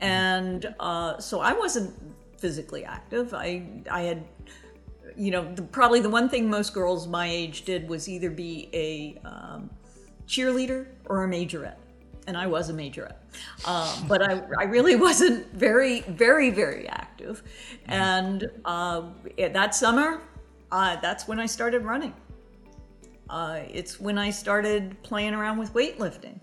And 0.00 0.72
uh, 0.78 1.18
so 1.18 1.40
I 1.40 1.52
wasn't 1.52 1.92
physically 2.38 2.84
active. 2.84 3.34
I, 3.34 3.66
I 3.90 4.02
had, 4.02 4.22
you 5.16 5.32
know, 5.32 5.52
the, 5.54 5.62
probably 5.62 5.98
the 5.98 6.10
one 6.10 6.28
thing 6.28 6.48
most 6.48 6.72
girls 6.72 7.08
my 7.08 7.26
age 7.26 7.64
did 7.64 7.88
was 7.88 8.08
either 8.08 8.30
be 8.30 8.68
a 8.72 9.18
um, 9.26 9.70
cheerleader 10.28 10.86
or 11.06 11.24
a 11.24 11.28
majorette. 11.28 11.78
And 12.26 12.36
I 12.36 12.46
was 12.46 12.70
a 12.70 12.72
majorette. 12.72 13.16
Um, 13.66 14.08
but 14.08 14.22
I, 14.22 14.42
I 14.58 14.64
really 14.64 14.96
wasn't 14.96 15.52
very, 15.52 16.00
very, 16.00 16.50
very 16.50 16.88
active. 16.88 17.42
And 17.86 18.50
uh, 18.64 19.02
that 19.38 19.74
summer, 19.74 20.22
uh, 20.72 20.96
that's 20.96 21.28
when 21.28 21.38
I 21.38 21.46
started 21.46 21.84
running. 21.84 22.14
Uh, 23.30 23.60
it's 23.72 24.00
when 24.00 24.18
I 24.18 24.30
started 24.30 25.00
playing 25.02 25.34
around 25.34 25.58
with 25.58 25.72
weightlifting. 25.72 26.40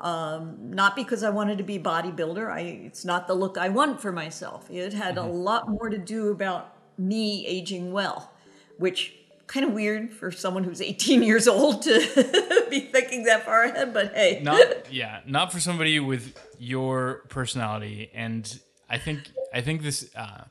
Um, 0.00 0.56
not 0.58 0.94
because 0.94 1.22
I 1.22 1.30
wanted 1.30 1.56
to 1.58 1.64
be 1.64 1.78
bodybuilder. 1.78 2.50
I, 2.50 2.60
it's 2.60 3.04
not 3.04 3.26
the 3.26 3.34
look 3.34 3.56
I 3.56 3.70
want 3.70 4.00
for 4.00 4.12
myself. 4.12 4.70
It 4.70 4.92
had 4.92 5.16
mm-hmm. 5.16 5.28
a 5.28 5.32
lot 5.32 5.68
more 5.68 5.88
to 5.88 5.96
do 5.98 6.30
about 6.30 6.76
me 6.98 7.46
aging 7.46 7.92
well, 7.92 8.32
which 8.78 9.14
kind 9.46 9.64
of 9.64 9.72
weird 9.72 10.12
for 10.12 10.30
someone 10.30 10.64
who's 10.64 10.80
18 10.80 11.22
years 11.22 11.46
old 11.46 11.82
to 11.82 12.66
be 12.70 12.80
thinking 12.80 13.24
that 13.24 13.44
far 13.44 13.64
ahead 13.64 13.92
but 13.92 14.12
hey 14.14 14.40
not 14.42 14.60
yeah 14.92 15.20
not 15.26 15.52
for 15.52 15.60
somebody 15.60 16.00
with 16.00 16.36
your 16.58 17.24
personality 17.28 18.10
and 18.12 18.60
i 18.90 18.98
think 18.98 19.30
i 19.54 19.60
think 19.60 19.82
this 19.82 20.10
uh, 20.16 20.44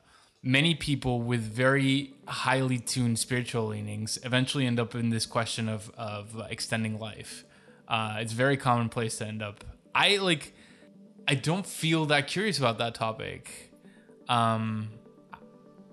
many 0.46 0.76
people 0.76 1.20
with 1.20 1.40
very 1.40 2.14
highly 2.28 2.78
tuned 2.78 3.18
spiritual 3.18 3.66
leanings 3.66 4.16
eventually 4.22 4.64
end 4.64 4.78
up 4.78 4.94
in 4.94 5.10
this 5.10 5.26
question 5.26 5.68
of 5.68 5.90
of 5.98 6.40
extending 6.48 6.98
life. 6.98 7.44
Uh, 7.88 8.18
it's 8.20 8.32
very 8.32 8.56
commonplace 8.56 9.18
to 9.18 9.26
end 9.26 9.42
up. 9.42 9.64
I 9.94 10.16
like. 10.18 10.54
I 11.28 11.34
don't 11.34 11.66
feel 11.66 12.06
that 12.06 12.28
curious 12.28 12.58
about 12.58 12.78
that 12.78 12.94
topic. 12.94 13.72
Um, 14.28 14.90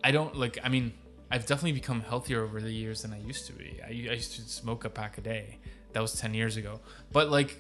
I 0.04 0.12
don't 0.12 0.36
like. 0.36 0.60
I 0.64 0.70
mean, 0.70 0.94
I've 1.34 1.48
definitely 1.48 1.72
become 1.72 2.02
healthier 2.02 2.44
over 2.44 2.62
the 2.62 2.72
years 2.72 3.02
than 3.02 3.12
I 3.12 3.20
used 3.20 3.48
to 3.48 3.54
be. 3.54 3.80
I, 3.84 3.88
I 3.88 4.14
used 4.14 4.36
to 4.36 4.42
smoke 4.42 4.86
a 4.86 4.90
pack 4.90 5.18
a 5.18 5.22
day. 5.22 5.58
That 5.94 6.02
was 6.02 6.14
ten 6.14 6.36
years 6.36 6.58
ago. 6.58 6.80
But 7.12 7.32
like, 7.32 7.60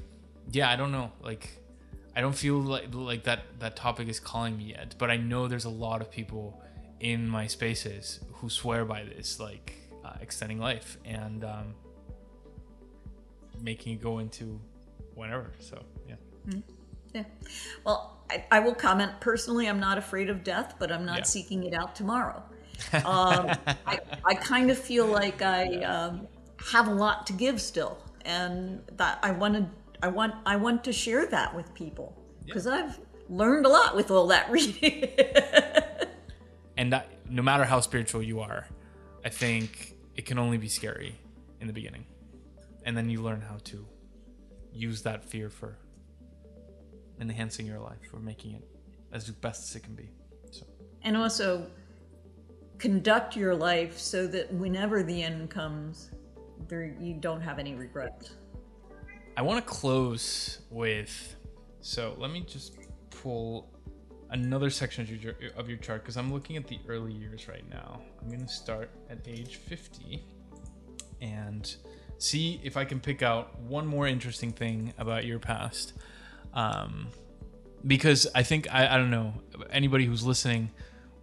yeah, 0.52 0.70
I 0.70 0.76
don't 0.76 0.92
know. 0.92 1.12
Like, 1.24 1.50
I 2.16 2.22
don't 2.22 2.36
feel 2.36 2.60
like 2.60 2.94
like 2.94 3.24
that 3.24 3.40
that 3.62 3.76
topic 3.76 4.10
is 4.10 4.20
calling 4.20 4.56
me 4.60 4.66
yet. 4.66 4.94
But 5.00 5.10
I 5.10 5.18
know 5.18 5.48
there's 5.48 5.66
a 5.66 5.72
lot 5.72 6.02
of 6.02 6.12
people 6.12 6.62
in 7.00 7.28
my 7.28 7.48
spaces 7.48 8.20
who 8.34 8.48
swear 8.48 8.86
by 8.86 9.06
this, 9.06 9.40
like 9.40 9.74
uh, 10.06 10.18
extending 10.22 10.60
life 10.60 11.00
and 11.04 11.44
um, 11.44 11.74
making 13.60 13.94
it 13.94 14.04
go 14.04 14.20
into 14.20 14.62
whenever. 15.16 15.52
So 15.58 15.82
yeah. 16.08 16.16
Mm-hmm. 16.48 16.60
Yeah. 17.16 17.24
Well, 17.84 18.20
I, 18.30 18.46
I, 18.52 18.60
will 18.60 18.74
comment 18.74 19.20
personally. 19.20 19.68
I'm 19.68 19.80
not 19.80 19.98
afraid 20.00 20.30
of 20.30 20.44
death, 20.44 20.76
but 20.80 20.92
I'm 20.92 21.06
not 21.06 21.20
yeah. 21.20 21.24
seeking 21.24 21.64
it 21.64 21.74
out 21.74 21.96
tomorrow. 21.96 22.44
Um, 22.94 23.52
I, 23.88 24.00
I 24.26 24.34
kind 24.36 24.70
of 24.70 24.78
feel 24.78 25.06
like 25.06 25.42
I 25.42 25.78
um, 25.84 26.28
have 26.72 26.88
a 26.88 26.94
lot 26.94 27.26
to 27.28 27.34
give 27.34 27.62
still, 27.62 27.98
and 28.26 28.82
that 28.98 29.20
I 29.24 29.32
want 29.32 29.56
to. 29.56 29.68
I 30.02 30.08
want. 30.10 30.36
I 30.46 30.56
want 30.56 30.84
to 30.86 30.94
share 30.94 31.26
that 31.28 31.56
with 31.56 31.74
people 31.74 32.18
because 32.46 32.66
yeah. 32.66 32.74
I've 32.74 33.00
learned 33.30 33.66
a 33.66 33.70
lot 33.70 33.96
with 33.96 34.12
all 34.12 34.28
that 34.28 34.50
reading. 34.52 35.10
and 36.78 36.94
that, 36.94 37.10
no 37.30 37.42
matter 37.42 37.64
how 37.64 37.80
spiritual 37.80 38.22
you 38.22 38.40
are, 38.42 38.68
I 39.26 39.30
think 39.30 39.96
it 40.16 40.26
can 40.26 40.38
only 40.38 40.58
be 40.58 40.68
scary 40.68 41.16
in 41.62 41.68
the 41.68 41.74
beginning, 41.74 42.06
and 42.86 42.96
then 42.96 43.10
you 43.10 43.22
learn 43.22 43.42
how 43.42 43.58
to 43.66 43.86
use 44.72 45.04
that 45.04 45.24
fear 45.24 45.50
for 45.50 45.78
enhancing 47.20 47.66
your 47.66 47.80
life 47.80 48.14
or 48.14 48.20
making 48.20 48.54
it 48.54 48.68
as 49.12 49.30
best 49.30 49.70
as 49.70 49.76
it 49.76 49.84
can 49.84 49.96
be. 49.96 50.10
So. 50.52 50.66
And 51.04 51.16
also 51.16 51.68
conduct 52.84 53.38
your 53.38 53.56
life 53.56 53.98
so 53.98 54.28
that 54.28 54.54
whenever 54.56 55.04
the 55.04 55.24
end 55.24 55.50
comes, 55.50 56.12
there 56.68 56.94
you 57.00 57.14
don't 57.14 57.40
have 57.40 57.58
any 57.58 57.76
regrets. 57.76 58.36
I 59.38 59.42
want 59.42 59.66
to 59.66 59.74
close 59.74 60.60
with 60.70 61.38
so 61.80 62.14
let 62.18 62.30
me 62.30 62.42
just 62.42 62.78
pull 63.10 63.72
another 64.32 64.70
section 64.70 65.02
of 65.02 65.24
your 65.24 65.36
of 65.56 65.70
your 65.70 65.78
chart 65.78 66.04
because 66.04 66.18
I'm 66.18 66.34
looking 66.34 66.58
at 66.58 66.68
the 66.68 66.78
early 66.90 67.14
years 67.14 67.48
right 67.48 67.64
now. 67.70 68.02
I'm 68.22 68.28
going 68.28 68.42
to 68.42 68.54
start 68.54 68.90
at 69.10 69.20
age 69.26 69.56
50 69.56 70.22
and 71.22 71.74
see 72.18 72.60
if 72.66 72.76
I 72.76 72.84
can 72.84 73.00
pick 73.00 73.22
out 73.22 73.58
one 73.62 73.88
more 73.88 74.08
interesting 74.08 74.52
thing 74.52 74.94
about 74.98 75.24
your 75.24 75.40
past. 75.40 75.94
Um, 76.54 77.08
because 77.88 78.28
I 78.36 78.44
think 78.44 78.68
I, 78.74 78.94
I 78.94 78.98
don't 78.98 79.10
know 79.10 79.36
anybody 79.72 80.04
who's 80.04 80.26
listening 80.26 80.70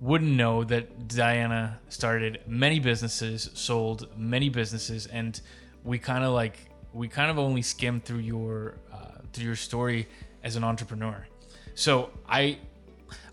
wouldn't 0.01 0.33
know 0.33 0.65
that 0.65 1.07
Diana 1.09 1.79
started 1.89 2.41
many 2.47 2.81
businesses, 2.81 3.51
sold 3.55 4.09
many 4.17 4.49
businesses, 4.49 5.07
and 5.07 5.41
we 5.85 5.99
kind 5.99 6.25
of 6.25 6.33
like 6.33 6.71
we 6.93 7.07
kind 7.09 7.31
of 7.31 7.39
only 7.39 7.63
skimmed 7.63 8.05
through 8.05 8.19
your 8.19 8.75
uh, 8.93 9.21
through 9.33 9.47
your 9.47 9.57
story 9.57 10.09
as 10.43 10.57
an 10.57 10.65
entrepreneur. 10.65 11.27
So 11.75 12.11
I 12.29 12.59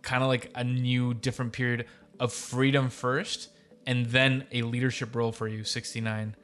kind 0.04 0.22
of 0.22 0.30
like 0.30 0.52
a 0.54 0.64
new, 0.64 1.16
different 1.16 1.54
period 1.54 1.88
of 2.20 2.32
freedom 2.32 2.92
first, 2.92 3.50
and 3.88 4.06
then 4.06 4.46
a 4.52 4.62
leadership 4.62 5.16
role 5.16 5.32
for 5.32 5.48
you 5.48 5.64
69, 5.64 6.36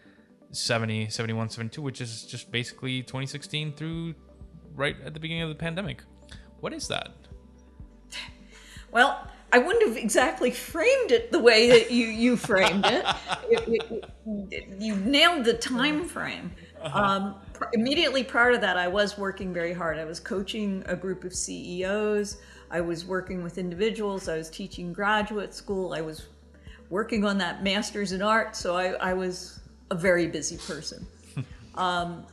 70, 0.50 1.10
71, 1.10 1.50
72, 1.52 1.82
which 1.84 2.02
is 2.02 2.24
just 2.24 2.52
basically 2.52 3.04
2016 3.04 3.74
through 3.74 4.16
right 4.74 4.96
at 5.06 5.14
the 5.14 5.20
beginning 5.20 5.44
of 5.44 5.50
the 5.50 5.56
pandemic. 5.56 6.02
What 6.62 6.74
is 6.74 6.88
that? 6.88 7.12
Well, 8.92 9.28
I 9.54 9.60
wouldn't 9.60 9.88
have 9.88 9.98
exactly 9.98 10.50
framed 10.50 11.12
it 11.12 11.32
the 11.32 11.38
way 11.38 11.70
that 11.70 11.92
you 11.92 12.08
you 12.08 12.38
framed 12.38 12.88
it. 12.88 13.06
it, 13.52 13.68
it, 13.68 14.14
it 14.52 14.82
you 14.82 14.96
nailed 14.96 15.46
the 15.46 15.54
time 15.54 16.08
frame. 16.08 16.54
Uh-huh. 16.82 17.00
Um, 17.00 17.36
pr- 17.56 17.66
immediately 17.74 18.24
prior 18.24 18.52
to 18.52 18.58
that, 18.60 18.78
I 18.78 18.88
was 18.88 19.18
working 19.18 19.54
very 19.54 19.74
hard. 19.74 19.98
I 19.98 20.06
was 20.06 20.20
coaching 20.20 20.84
a 20.88 20.96
group 20.96 21.24
of 21.24 21.34
CEOs. 21.34 22.38
I 22.70 22.82
was 22.82 23.06
working 23.06 23.44
with 23.44 23.58
individuals. 23.58 24.28
I 24.28 24.38
was 24.38 24.50
teaching 24.50 24.94
graduate 24.94 25.54
school. 25.54 25.94
I 25.94 26.02
was 26.02 26.28
working 26.90 27.26
on 27.26 27.38
that 27.40 27.64
master's 27.64 28.12
in 28.12 28.22
art. 28.22 28.56
So 28.56 28.76
I, 28.76 28.92
I 28.94 29.14
was 29.14 29.62
a 29.92 29.96
very 29.96 30.28
busy 30.28 30.58
person. 30.58 31.06
um, 31.76 32.26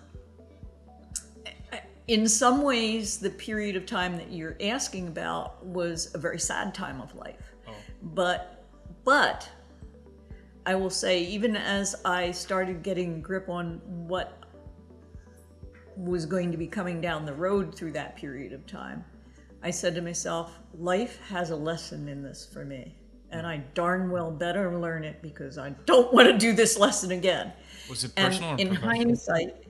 in 2.09 2.29
some 2.29 2.63
ways, 2.63 3.19
the 3.19 3.31
period 3.31 3.77
of 3.77 3.87
time 3.87 4.17
that 4.17 4.33
you're 4.33 4.57
asking 4.61 5.09
about 5.09 5.65
was 5.65 6.15
a 6.15 6.19
very 6.19 6.39
sad 6.39 6.75
time 6.75 7.01
of 7.01 7.15
life. 7.15 7.53
Oh. 7.69 7.73
But, 8.03 8.65
but 9.05 9.49
I 10.67 10.75
will 10.75 10.91
say, 10.91 11.23
even 11.25 11.57
as 11.57 11.97
I 12.05 12.31
started 12.33 12.83
getting 12.83 13.23
grip 13.23 13.49
on 13.49 13.81
what 13.87 14.42
was 15.97 16.27
going 16.27 16.51
to 16.51 16.57
be 16.57 16.67
coming 16.67 17.01
down 17.01 17.27
the 17.27 17.35
road 17.35 17.75
through 17.75 17.93
that 17.93 18.17
period 18.17 18.53
of 18.53 18.67
time, 18.67 19.05
I 19.63 19.71
said 19.71 19.95
to 19.95 20.03
myself, 20.03 20.59
life 20.75 21.21
has 21.29 21.51
a 21.51 21.57
lesson 21.57 22.09
in 22.09 22.23
this 22.23 22.49
for 22.53 22.65
me. 22.65 22.97
And 23.31 23.47
I 23.47 23.59
darn 23.75 24.11
well 24.11 24.31
better 24.31 24.79
learn 24.79 25.05
it 25.05 25.23
because 25.23 25.57
I 25.57 25.71
don't 25.87 26.13
want 26.13 26.29
to 26.29 26.37
do 26.37 26.53
this 26.53 26.79
lesson 26.79 27.13
again. 27.13 27.53
Was 27.89 28.05
it 28.05 28.15
personal? 28.15 28.51
And 28.51 28.61
in 28.61 28.75
hindsight, 28.75 29.65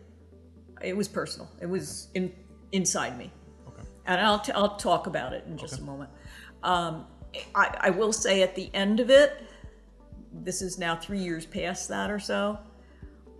it 0.83 0.97
was 0.97 1.07
personal. 1.07 1.49
It 1.61 1.67
was 1.67 2.09
in, 2.15 2.33
inside 2.73 3.17
me. 3.17 3.31
Okay. 3.69 3.83
And 4.07 4.21
I'll, 4.21 4.41
t- 4.41 4.53
I'll 4.53 4.77
talk 4.77 5.07
about 5.07 5.33
it 5.33 5.45
in 5.47 5.57
just 5.57 5.75
okay. 5.75 5.83
a 5.83 5.87
moment. 5.87 6.11
Um, 6.65 7.07
I, 7.55 7.77
I 7.81 7.91
will 7.91 8.13
say 8.13 8.43
at 8.43 8.57
the 8.57 8.69
end 8.75 8.99
of 8.99 9.11
it, 9.11 9.45
this 10.33 10.63
is 10.63 10.79
now 10.79 10.97
three 10.97 11.21
years 11.21 11.47
past 11.47 11.89
that 11.89 12.11
or 12.11 12.19
so, 12.19 12.59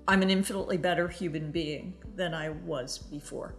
I'm 0.07 0.23
an 0.23 0.31
infinitely 0.31 0.77
better 0.77 1.09
human 1.09 1.51
being 1.51 1.95
than 2.17 2.35
I 2.35 2.51
was 2.51 2.99
before. 2.99 3.55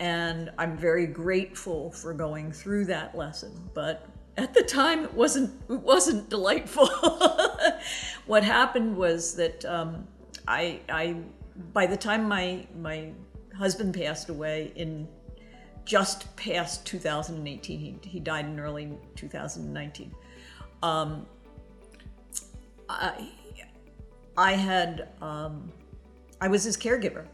And 0.00 0.50
I'm 0.58 0.76
very 0.76 1.06
grateful 1.06 1.90
for 1.92 2.12
going 2.12 2.52
through 2.52 2.86
that 2.86 3.16
lesson. 3.16 3.52
But 3.74 4.08
at 4.36 4.52
the 4.52 4.62
time, 4.62 5.04
it 5.04 5.14
wasn't 5.14 5.52
it 5.70 5.80
wasn't 5.80 6.28
delightful. 6.28 6.88
what 8.26 8.42
happened 8.42 8.96
was 8.96 9.36
that 9.36 9.64
um, 9.64 10.06
I, 10.48 10.80
I 10.88 11.16
by 11.72 11.86
the 11.86 11.96
time 11.96 12.28
my 12.28 12.66
my 12.76 13.12
husband 13.56 13.94
passed 13.94 14.28
away 14.28 14.72
in 14.74 15.06
just 15.84 16.34
past 16.36 16.86
2018, 16.86 17.78
he, 17.78 17.96
he 18.02 18.18
died 18.18 18.46
in 18.46 18.58
early 18.58 18.98
2019. 19.16 20.14
Um, 20.82 21.26
I, 22.88 23.28
I 24.36 24.52
had 24.52 25.08
um, 25.20 25.70
I 26.40 26.48
was 26.48 26.64
his 26.64 26.76
caregiver 26.76 27.26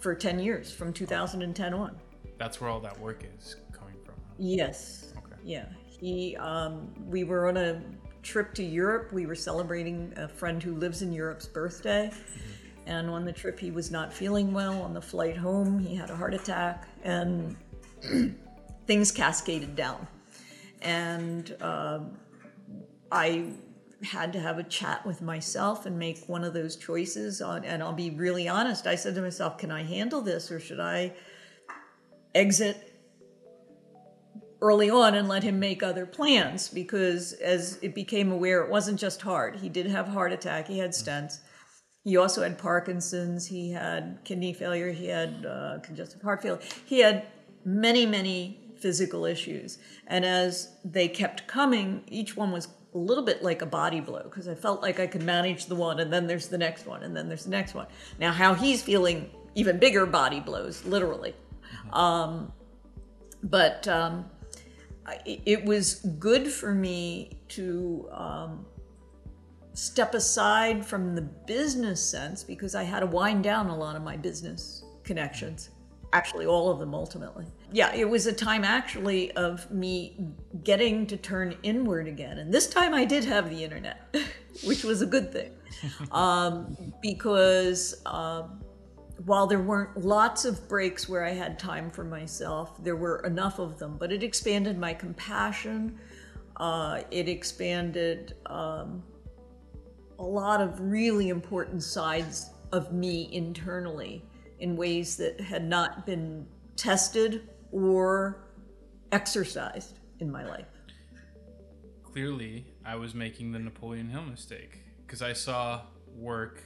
for 0.00 0.14
10 0.14 0.38
years 0.40 0.72
from 0.72 0.92
2010 0.92 1.74
on. 1.74 1.96
That's 2.38 2.60
where 2.60 2.70
all 2.70 2.80
that 2.80 2.98
work 2.98 3.24
is 3.38 3.56
coming 3.72 3.94
from. 4.04 4.14
Yes. 4.38 5.12
Okay. 5.16 5.36
Yeah. 5.44 5.66
He 5.86 6.36
um, 6.36 6.92
we 7.06 7.24
were 7.24 7.48
on 7.48 7.56
a 7.56 7.82
trip 8.22 8.54
to 8.54 8.62
Europe. 8.62 9.12
We 9.12 9.26
were 9.26 9.34
celebrating 9.34 10.12
a 10.16 10.28
friend 10.28 10.62
who 10.62 10.74
lives 10.74 11.02
in 11.02 11.12
Europe's 11.12 11.46
birthday. 11.46 12.10
Mm-hmm 12.12 12.50
and 12.90 13.08
on 13.08 13.24
the 13.24 13.32
trip, 13.32 13.58
he 13.58 13.70
was 13.70 13.92
not 13.92 14.12
feeling 14.12 14.52
well. 14.52 14.82
On 14.82 14.92
the 14.92 15.00
flight 15.00 15.36
home, 15.36 15.78
he 15.78 15.94
had 15.94 16.10
a 16.10 16.16
heart 16.16 16.34
attack. 16.34 16.88
And 17.04 17.56
things 18.86 19.12
cascaded 19.12 19.76
down. 19.76 20.08
And 20.82 21.56
um, 21.60 22.18
I 23.12 23.52
had 24.04 24.32
to 24.32 24.40
have 24.40 24.58
a 24.58 24.62
chat 24.62 25.04
with 25.04 25.20
myself 25.20 25.84
and 25.84 25.98
make 25.98 26.24
one 26.26 26.42
of 26.42 26.54
those 26.54 26.76
choices 26.76 27.42
on 27.42 27.64
and 27.64 27.82
I'll 27.82 27.92
be 27.92 28.10
really 28.10 28.48
honest 28.48 28.86
I 28.86 28.94
said 28.94 29.14
to 29.14 29.22
myself 29.22 29.58
can 29.58 29.70
I 29.70 29.82
handle 29.82 30.22
this 30.22 30.50
or 30.50 30.58
should 30.58 30.80
I 30.80 31.12
exit 32.34 32.94
early 34.62 34.90
on 34.90 35.14
and 35.14 35.28
let 35.28 35.42
him 35.42 35.58
make 35.58 35.82
other 35.82 36.06
plans? 36.06 36.68
Because 36.68 37.32
as 37.34 37.78
it 37.82 37.94
became 37.94 38.32
aware 38.32 38.62
it 38.62 38.70
wasn't 38.70 38.98
just 38.98 39.20
heart 39.20 39.56
he 39.56 39.68
did 39.68 39.86
have 39.86 40.08
heart 40.08 40.32
attack 40.32 40.66
he 40.66 40.78
had 40.78 40.90
stents. 40.90 41.40
He 42.02 42.16
also 42.16 42.42
had 42.42 42.58
parkinson's 42.58 43.46
he 43.46 43.70
had 43.70 44.20
kidney 44.24 44.54
failure 44.54 44.90
he 44.92 45.08
had 45.08 45.44
uh, 45.44 45.78
congestive 45.82 46.22
heart 46.22 46.40
failure. 46.40 46.62
He 46.86 47.00
had 47.00 47.26
many 47.66 48.06
many 48.06 48.72
physical 48.80 49.26
issues. 49.26 49.76
And 50.06 50.24
as 50.24 50.74
they 50.86 51.06
kept 51.06 51.46
coming 51.46 52.02
each 52.08 52.34
one 52.34 52.50
was 52.50 52.68
a 52.94 52.98
little 52.98 53.24
bit 53.24 53.42
like 53.42 53.62
a 53.62 53.66
body 53.66 54.00
blow 54.00 54.22
because 54.24 54.48
I 54.48 54.54
felt 54.54 54.82
like 54.82 54.98
I 54.98 55.06
could 55.06 55.22
manage 55.22 55.66
the 55.66 55.74
one 55.74 56.00
and 56.00 56.12
then 56.12 56.26
there's 56.26 56.48
the 56.48 56.58
next 56.58 56.86
one 56.86 57.02
and 57.02 57.16
then 57.16 57.28
there's 57.28 57.44
the 57.44 57.50
next 57.50 57.74
one. 57.74 57.86
Now, 58.18 58.32
how 58.32 58.54
he's 58.54 58.82
feeling 58.82 59.30
even 59.54 59.78
bigger 59.78 60.06
body 60.06 60.40
blows, 60.40 60.84
literally. 60.84 61.34
Um, 61.92 62.52
but 63.44 63.86
um, 63.88 64.26
it, 65.24 65.40
it, 65.46 65.64
was 65.64 65.94
good 66.18 66.48
for 66.48 66.74
me 66.74 67.40
to 67.48 68.08
um, 68.12 68.66
step 69.72 70.14
aside 70.14 70.84
from 70.84 71.14
the 71.14 71.22
business 71.22 72.04
sense 72.04 72.44
because 72.44 72.74
I 72.74 72.82
had 72.82 73.00
to 73.00 73.06
wind 73.06 73.44
down 73.44 73.68
a 73.68 73.76
lot 73.76 73.96
of 73.96 74.02
my 74.02 74.16
business 74.16 74.84
connections 75.04 75.70
actually 76.12 76.46
all 76.46 76.70
of 76.70 76.78
them 76.78 76.94
ultimately. 76.94 77.46
Yeah, 77.72 77.94
it 77.94 78.08
was 78.08 78.26
a 78.26 78.32
time 78.32 78.64
actually 78.64 79.30
of 79.32 79.70
me 79.70 80.18
getting 80.64 81.06
to 81.06 81.16
turn 81.16 81.56
inward 81.62 82.08
again. 82.08 82.38
And 82.38 82.52
this 82.52 82.68
time 82.68 82.94
I 82.94 83.04
did 83.04 83.24
have 83.24 83.48
the 83.48 83.62
internet, 83.62 84.14
which 84.64 84.82
was 84.84 85.02
a 85.02 85.06
good 85.06 85.32
thing. 85.32 85.52
Um, 86.10 86.76
because 87.00 88.02
um, 88.04 88.60
while 89.24 89.46
there 89.46 89.60
weren't 89.60 89.96
lots 89.96 90.44
of 90.44 90.68
breaks 90.68 91.08
where 91.08 91.24
I 91.24 91.30
had 91.30 91.58
time 91.58 91.90
for 91.90 92.04
myself, 92.04 92.82
there 92.82 92.96
were 92.96 93.20
enough 93.20 93.58
of 93.58 93.78
them. 93.78 93.96
But 93.98 94.12
it 94.12 94.22
expanded 94.22 94.78
my 94.78 94.92
compassion, 94.92 95.98
uh, 96.56 97.02
it 97.10 97.28
expanded 97.28 98.34
um, 98.46 99.02
a 100.18 100.24
lot 100.24 100.60
of 100.60 100.78
really 100.80 101.28
important 101.30 101.82
sides 101.82 102.50
of 102.72 102.92
me 102.92 103.28
internally 103.32 104.22
in 104.58 104.76
ways 104.76 105.16
that 105.16 105.40
had 105.40 105.66
not 105.66 106.04
been 106.04 106.46
tested 106.76 107.48
or 107.72 108.44
exercised 109.12 109.98
in 110.18 110.30
my 110.30 110.44
life. 110.46 110.66
Clearly, 112.02 112.66
I 112.84 112.96
was 112.96 113.14
making 113.14 113.52
the 113.52 113.58
Napoleon 113.58 114.08
Hill 114.08 114.22
mistake 114.22 114.78
because 115.06 115.22
I 115.22 115.32
saw 115.32 115.82
work, 116.14 116.62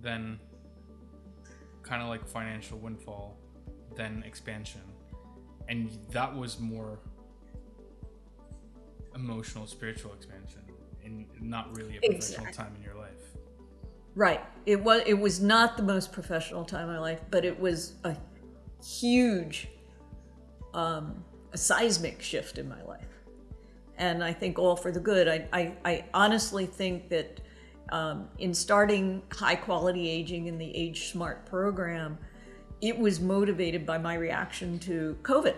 then 0.00 0.38
kind 1.82 2.02
of 2.02 2.08
like 2.08 2.26
financial 2.26 2.78
windfall, 2.78 3.38
then 3.96 4.22
expansion. 4.26 4.82
And 5.68 5.90
that 6.10 6.34
was 6.34 6.58
more 6.58 6.98
emotional, 9.14 9.66
spiritual 9.66 10.12
expansion, 10.12 10.62
and 11.04 11.26
not 11.40 11.74
really 11.76 11.96
a 11.96 12.00
professional 12.00 12.46
exactly. 12.46 12.52
time 12.52 12.72
in 12.76 12.82
your 12.82 12.94
life. 12.96 13.12
Right. 14.14 14.40
It 14.66 14.82
was 14.82 15.02
it 15.06 15.18
was 15.18 15.40
not 15.40 15.76
the 15.76 15.82
most 15.82 16.12
professional 16.12 16.64
time 16.64 16.88
in 16.88 16.94
my 16.94 17.00
life, 17.00 17.20
but 17.30 17.44
it 17.44 17.58
was 17.58 17.94
a 18.04 18.16
huge 18.84 19.68
um, 20.74 21.24
a 21.52 21.58
seismic 21.58 22.20
shift 22.20 22.58
in 22.58 22.68
my 22.68 22.82
life. 22.82 23.06
And 23.96 24.22
I 24.22 24.32
think 24.32 24.58
all 24.58 24.76
for 24.76 24.90
the 24.90 25.00
good. 25.00 25.28
I, 25.28 25.46
I, 25.52 25.72
I 25.84 26.04
honestly 26.12 26.66
think 26.66 27.08
that 27.10 27.40
um, 27.90 28.28
in 28.38 28.52
starting 28.52 29.22
high 29.32 29.54
quality 29.54 30.08
aging 30.08 30.46
in 30.46 30.58
the 30.58 30.76
Age 30.76 31.10
Smart 31.10 31.46
program, 31.46 32.18
it 32.80 32.98
was 32.98 33.20
motivated 33.20 33.86
by 33.86 33.98
my 33.98 34.14
reaction 34.14 34.78
to 34.80 35.16
COVID 35.22 35.54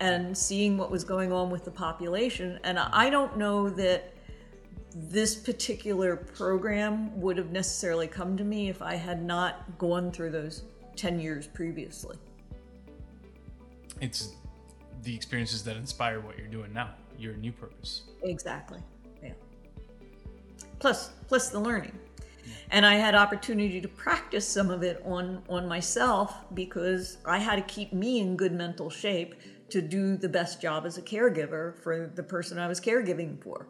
and 0.00 0.36
seeing 0.36 0.76
what 0.76 0.90
was 0.90 1.04
going 1.04 1.32
on 1.32 1.50
with 1.50 1.64
the 1.64 1.70
population. 1.70 2.58
And 2.64 2.78
I 2.78 3.10
don't 3.10 3.36
know 3.36 3.68
that 3.70 4.12
this 4.94 5.34
particular 5.34 6.16
program 6.16 7.18
would 7.20 7.36
have 7.36 7.50
necessarily 7.50 8.08
come 8.08 8.36
to 8.36 8.44
me 8.44 8.68
if 8.68 8.82
I 8.82 8.94
had 8.94 9.22
not 9.22 9.78
gone 9.78 10.10
through 10.10 10.30
those 10.30 10.62
10 10.96 11.20
years 11.20 11.46
previously. 11.46 12.16
It's 14.00 14.34
the 15.02 15.14
experiences 15.14 15.62
that 15.64 15.76
inspire 15.76 16.20
what 16.20 16.38
you're 16.38 16.48
doing 16.48 16.72
now, 16.72 16.90
your 17.18 17.34
new 17.34 17.52
purpose. 17.52 18.02
Exactly. 18.22 18.80
Yeah. 19.22 19.32
Plus 20.78 21.10
plus 21.26 21.50
the 21.50 21.60
learning. 21.60 21.98
And 22.70 22.84
I 22.84 22.94
had 22.94 23.14
opportunity 23.14 23.80
to 23.80 23.88
practice 23.88 24.46
some 24.46 24.70
of 24.70 24.82
it 24.82 25.02
on 25.04 25.42
on 25.48 25.66
myself 25.68 26.34
because 26.54 27.18
I 27.24 27.38
had 27.38 27.56
to 27.56 27.62
keep 27.62 27.92
me 27.92 28.20
in 28.20 28.36
good 28.36 28.52
mental 28.52 28.90
shape 28.90 29.34
to 29.70 29.82
do 29.82 30.16
the 30.16 30.28
best 30.28 30.62
job 30.62 30.86
as 30.86 30.96
a 30.96 31.02
caregiver 31.02 31.78
for 31.78 32.10
the 32.14 32.22
person 32.22 32.58
I 32.58 32.68
was 32.68 32.80
caregiving 32.80 33.42
for 33.42 33.66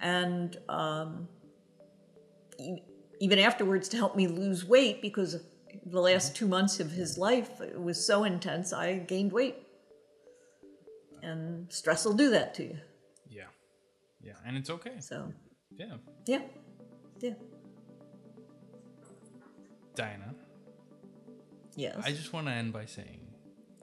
and 0.00 0.56
um, 0.68 1.28
even 3.20 3.38
afterwards 3.38 3.88
to 3.88 3.96
help 3.96 4.16
me 4.16 4.26
lose 4.26 4.64
weight 4.64 5.02
because 5.02 5.40
the 5.86 6.00
last 6.00 6.34
two 6.34 6.46
months 6.46 6.80
of 6.80 6.90
his 6.90 7.18
life 7.18 7.60
was 7.76 8.04
so 8.04 8.24
intense 8.24 8.72
i 8.72 8.94
gained 8.94 9.32
weight 9.32 9.56
and 11.28 11.72
stress 11.72 12.04
will 12.04 12.14
do 12.14 12.30
that 12.30 12.54
to 12.54 12.64
you. 12.64 12.78
Yeah. 13.28 13.50
Yeah 14.20 14.32
and 14.46 14.56
it's 14.56 14.70
okay. 14.70 15.00
So 15.00 15.32
yeah. 15.76 15.96
yeah. 16.26 16.42
Yeah. 17.20 17.34
Diana? 19.94 20.34
Yes. 21.76 21.96
I 22.04 22.12
just 22.12 22.32
want 22.32 22.46
to 22.46 22.52
end 22.52 22.72
by 22.72 22.86
saying 22.86 23.20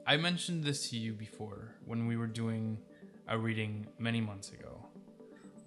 i 0.08 0.16
mentioned 0.16 0.62
this 0.62 0.88
to 0.88 0.96
you 0.96 1.12
before 1.12 1.74
when 1.84 2.06
we 2.06 2.16
were 2.16 2.28
doing 2.28 2.78
a 3.26 3.36
reading 3.36 3.84
many 3.98 4.20
months 4.20 4.52
ago 4.52 4.86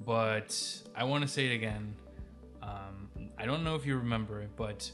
but 0.05 0.81
I 0.95 1.03
want 1.03 1.23
to 1.23 1.27
say 1.27 1.47
it 1.47 1.53
again. 1.53 1.95
Um, 2.61 3.09
I 3.37 3.45
don't 3.45 3.63
know 3.63 3.75
if 3.75 3.85
you 3.85 3.97
remember 3.97 4.41
it, 4.41 4.51
but 4.55 4.89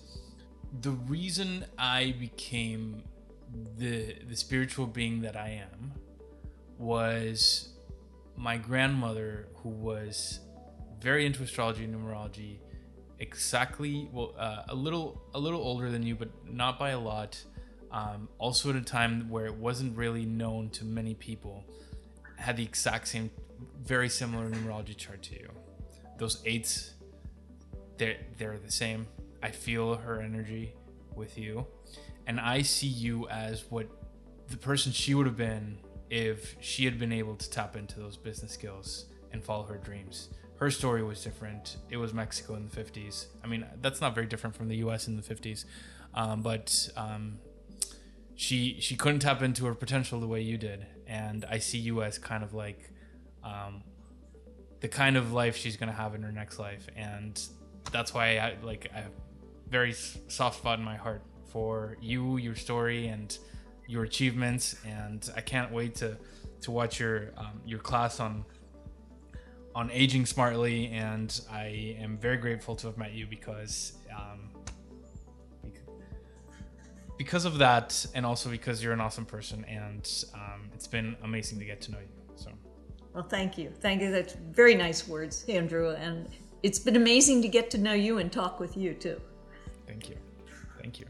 the 0.82 0.92
reason 0.92 1.66
I 1.78 2.16
became 2.20 3.04
the 3.78 4.16
the 4.28 4.36
spiritual 4.36 4.88
being 4.88 5.22
that 5.22 5.36
I 5.36 5.62
am 5.72 5.94
was 6.78 7.70
my 8.36 8.58
grandmother, 8.58 9.48
who 9.58 9.70
was 9.70 10.40
very 11.00 11.26
into 11.26 11.44
astrology 11.44 11.84
and 11.84 11.96
numerology, 11.96 12.58
exactly 13.20 14.10
well 14.12 14.34
uh, 14.38 14.64
a 14.70 14.76
little 14.76 15.22
a 15.34 15.40
little 15.40 15.62
older 15.62 15.90
than 15.90 16.04
you, 16.04 16.16
but 16.16 16.30
not 16.46 16.78
by 16.78 16.90
a 16.92 17.00
lot. 17.00 17.42
Um, 17.92 18.28
also 18.40 18.72
at 18.72 18.76
a 18.76 18.82
time 18.82 19.30
where 19.30 19.46
it 19.46 19.56
wasn't 19.56 19.96
really 19.96 20.26
known 20.26 20.70
to 20.72 20.84
many 20.84 21.14
people, 21.14 21.64
had 22.36 22.58
the 22.58 22.64
exact 22.64 23.08
same 23.08 23.32
very 23.84 24.10
similar 24.10 24.50
numerology 24.50 24.98
chart 24.98 25.22
to 25.24 25.36
you. 25.36 25.50
Those 26.18 26.42
eights, 26.46 26.94
they're, 27.98 28.18
they're 28.38 28.58
the 28.58 28.72
same. 28.72 29.08
I 29.42 29.52
feel 29.52 29.96
her 29.96 30.20
energy 30.20 30.74
with 31.16 31.38
you. 31.38 31.68
And 32.28 32.40
I 32.40 32.64
see 32.64 32.88
you 32.88 33.28
as 33.30 33.66
what 33.70 33.88
the 34.50 34.58
person 34.58 34.92
she 34.92 35.14
would 35.14 35.26
have 35.26 35.38
been 35.38 35.78
if 36.10 36.56
she 36.60 36.86
had 36.86 37.00
been 37.00 37.12
able 37.12 37.36
to 37.36 37.50
tap 37.50 37.76
into 37.76 38.00
those 38.00 38.18
business 38.18 38.52
skills 38.52 39.06
and 39.32 39.44
follow 39.44 39.64
her 39.64 39.78
dreams. 39.78 40.30
Her 40.58 40.72
story 40.72 41.04
was 41.04 41.24
different. 41.24 41.78
It 41.90 41.98
was 41.98 42.14
Mexico 42.14 42.56
in 42.56 42.68
the 42.70 42.76
50s. 42.76 43.26
I 43.44 43.48
mean, 43.48 43.66
that's 43.82 44.00
not 44.00 44.16
very 44.16 44.28
different 44.28 44.56
from 44.56 44.70
the 44.70 44.78
US 44.78 45.08
in 45.08 45.18
the 45.18 45.22
50s. 45.22 45.66
Um, 46.14 46.42
but 46.42 46.90
um, 46.96 47.40
she 48.36 48.78
she 48.80 48.96
couldn't 48.96 49.20
tap 49.20 49.42
into 49.42 49.66
her 49.66 49.76
potential 49.76 50.20
the 50.20 50.28
way 50.28 50.42
you 50.42 50.58
did. 50.58 50.86
And 51.08 51.46
I 51.46 51.60
see 51.60 51.78
you 51.78 52.02
as 52.04 52.18
kind 52.18 52.44
of 52.44 52.54
like 52.54 52.90
um, 53.44 53.84
the 54.80 54.88
kind 54.88 55.18
of 55.18 55.34
life 55.34 55.56
she's 55.58 55.78
gonna 55.78 55.92
have 55.92 56.16
in 56.16 56.24
her 56.24 56.32
next 56.32 56.58
life, 56.58 56.88
and 56.96 57.40
that's 57.92 58.14
why 58.14 58.38
I 58.38 58.56
like 58.64 58.90
I 58.94 59.00
have 59.00 59.12
very 59.70 59.94
soft 59.94 60.60
spot 60.60 60.80
in 60.80 60.86
my 60.86 60.96
heart 60.96 61.22
for 61.52 61.98
you, 62.02 62.38
your 62.38 62.56
story, 62.56 63.08
and 63.08 63.38
your 63.88 64.04
achievements, 64.04 64.76
and 64.86 65.30
I 65.36 65.42
can't 65.42 65.72
wait 65.72 65.96
to 65.96 66.18
to 66.62 66.72
watch 66.72 67.00
your 67.00 67.32
um, 67.38 67.62
your 67.66 67.80
class 67.80 68.20
on 68.20 68.46
on 69.74 69.92
aging 69.92 70.26
smartly, 70.26 70.88
and 70.88 71.42
I 71.52 71.98
am 72.00 72.18
very 72.18 72.38
grateful 72.38 72.76
to 72.78 72.88
have 72.88 72.98
met 72.98 73.14
you 73.14 73.28
because. 73.28 73.94
Um, 74.12 74.50
because 77.18 77.46
of 77.46 77.60
that, 77.60 78.06
and 78.14 78.26
also 78.26 78.50
because 78.50 78.84
you're 78.84 78.92
an 78.92 79.00
awesome 79.00 79.26
person, 79.26 79.64
and 79.70 80.26
um, 80.34 80.70
it's 80.74 80.86
been 80.88 81.16
amazing 81.24 81.58
to 81.60 81.64
get 81.66 81.80
to 81.82 81.92
know 81.92 82.00
you. 82.00 82.36
So. 82.36 82.52
Well, 83.14 83.24
thank 83.24 83.58
you. 83.58 83.72
Thank 83.80 84.02
you. 84.02 84.12
That's 84.12 84.34
very 84.34 84.76
nice 84.76 85.08
words, 85.08 85.46
Andrew. 85.48 85.92
And 85.92 86.28
it's 86.64 86.80
been 86.80 86.98
amazing 86.98 87.42
to 87.44 87.48
get 87.48 87.70
to 87.72 87.78
know 87.78 87.94
you 87.94 88.18
and 88.18 88.30
talk 88.30 88.60
with 88.60 88.76
you 88.76 88.94
too. 88.94 89.22
Thank 89.88 90.10
you. 90.10 90.18
Thank 90.82 91.00
you. 91.00 91.06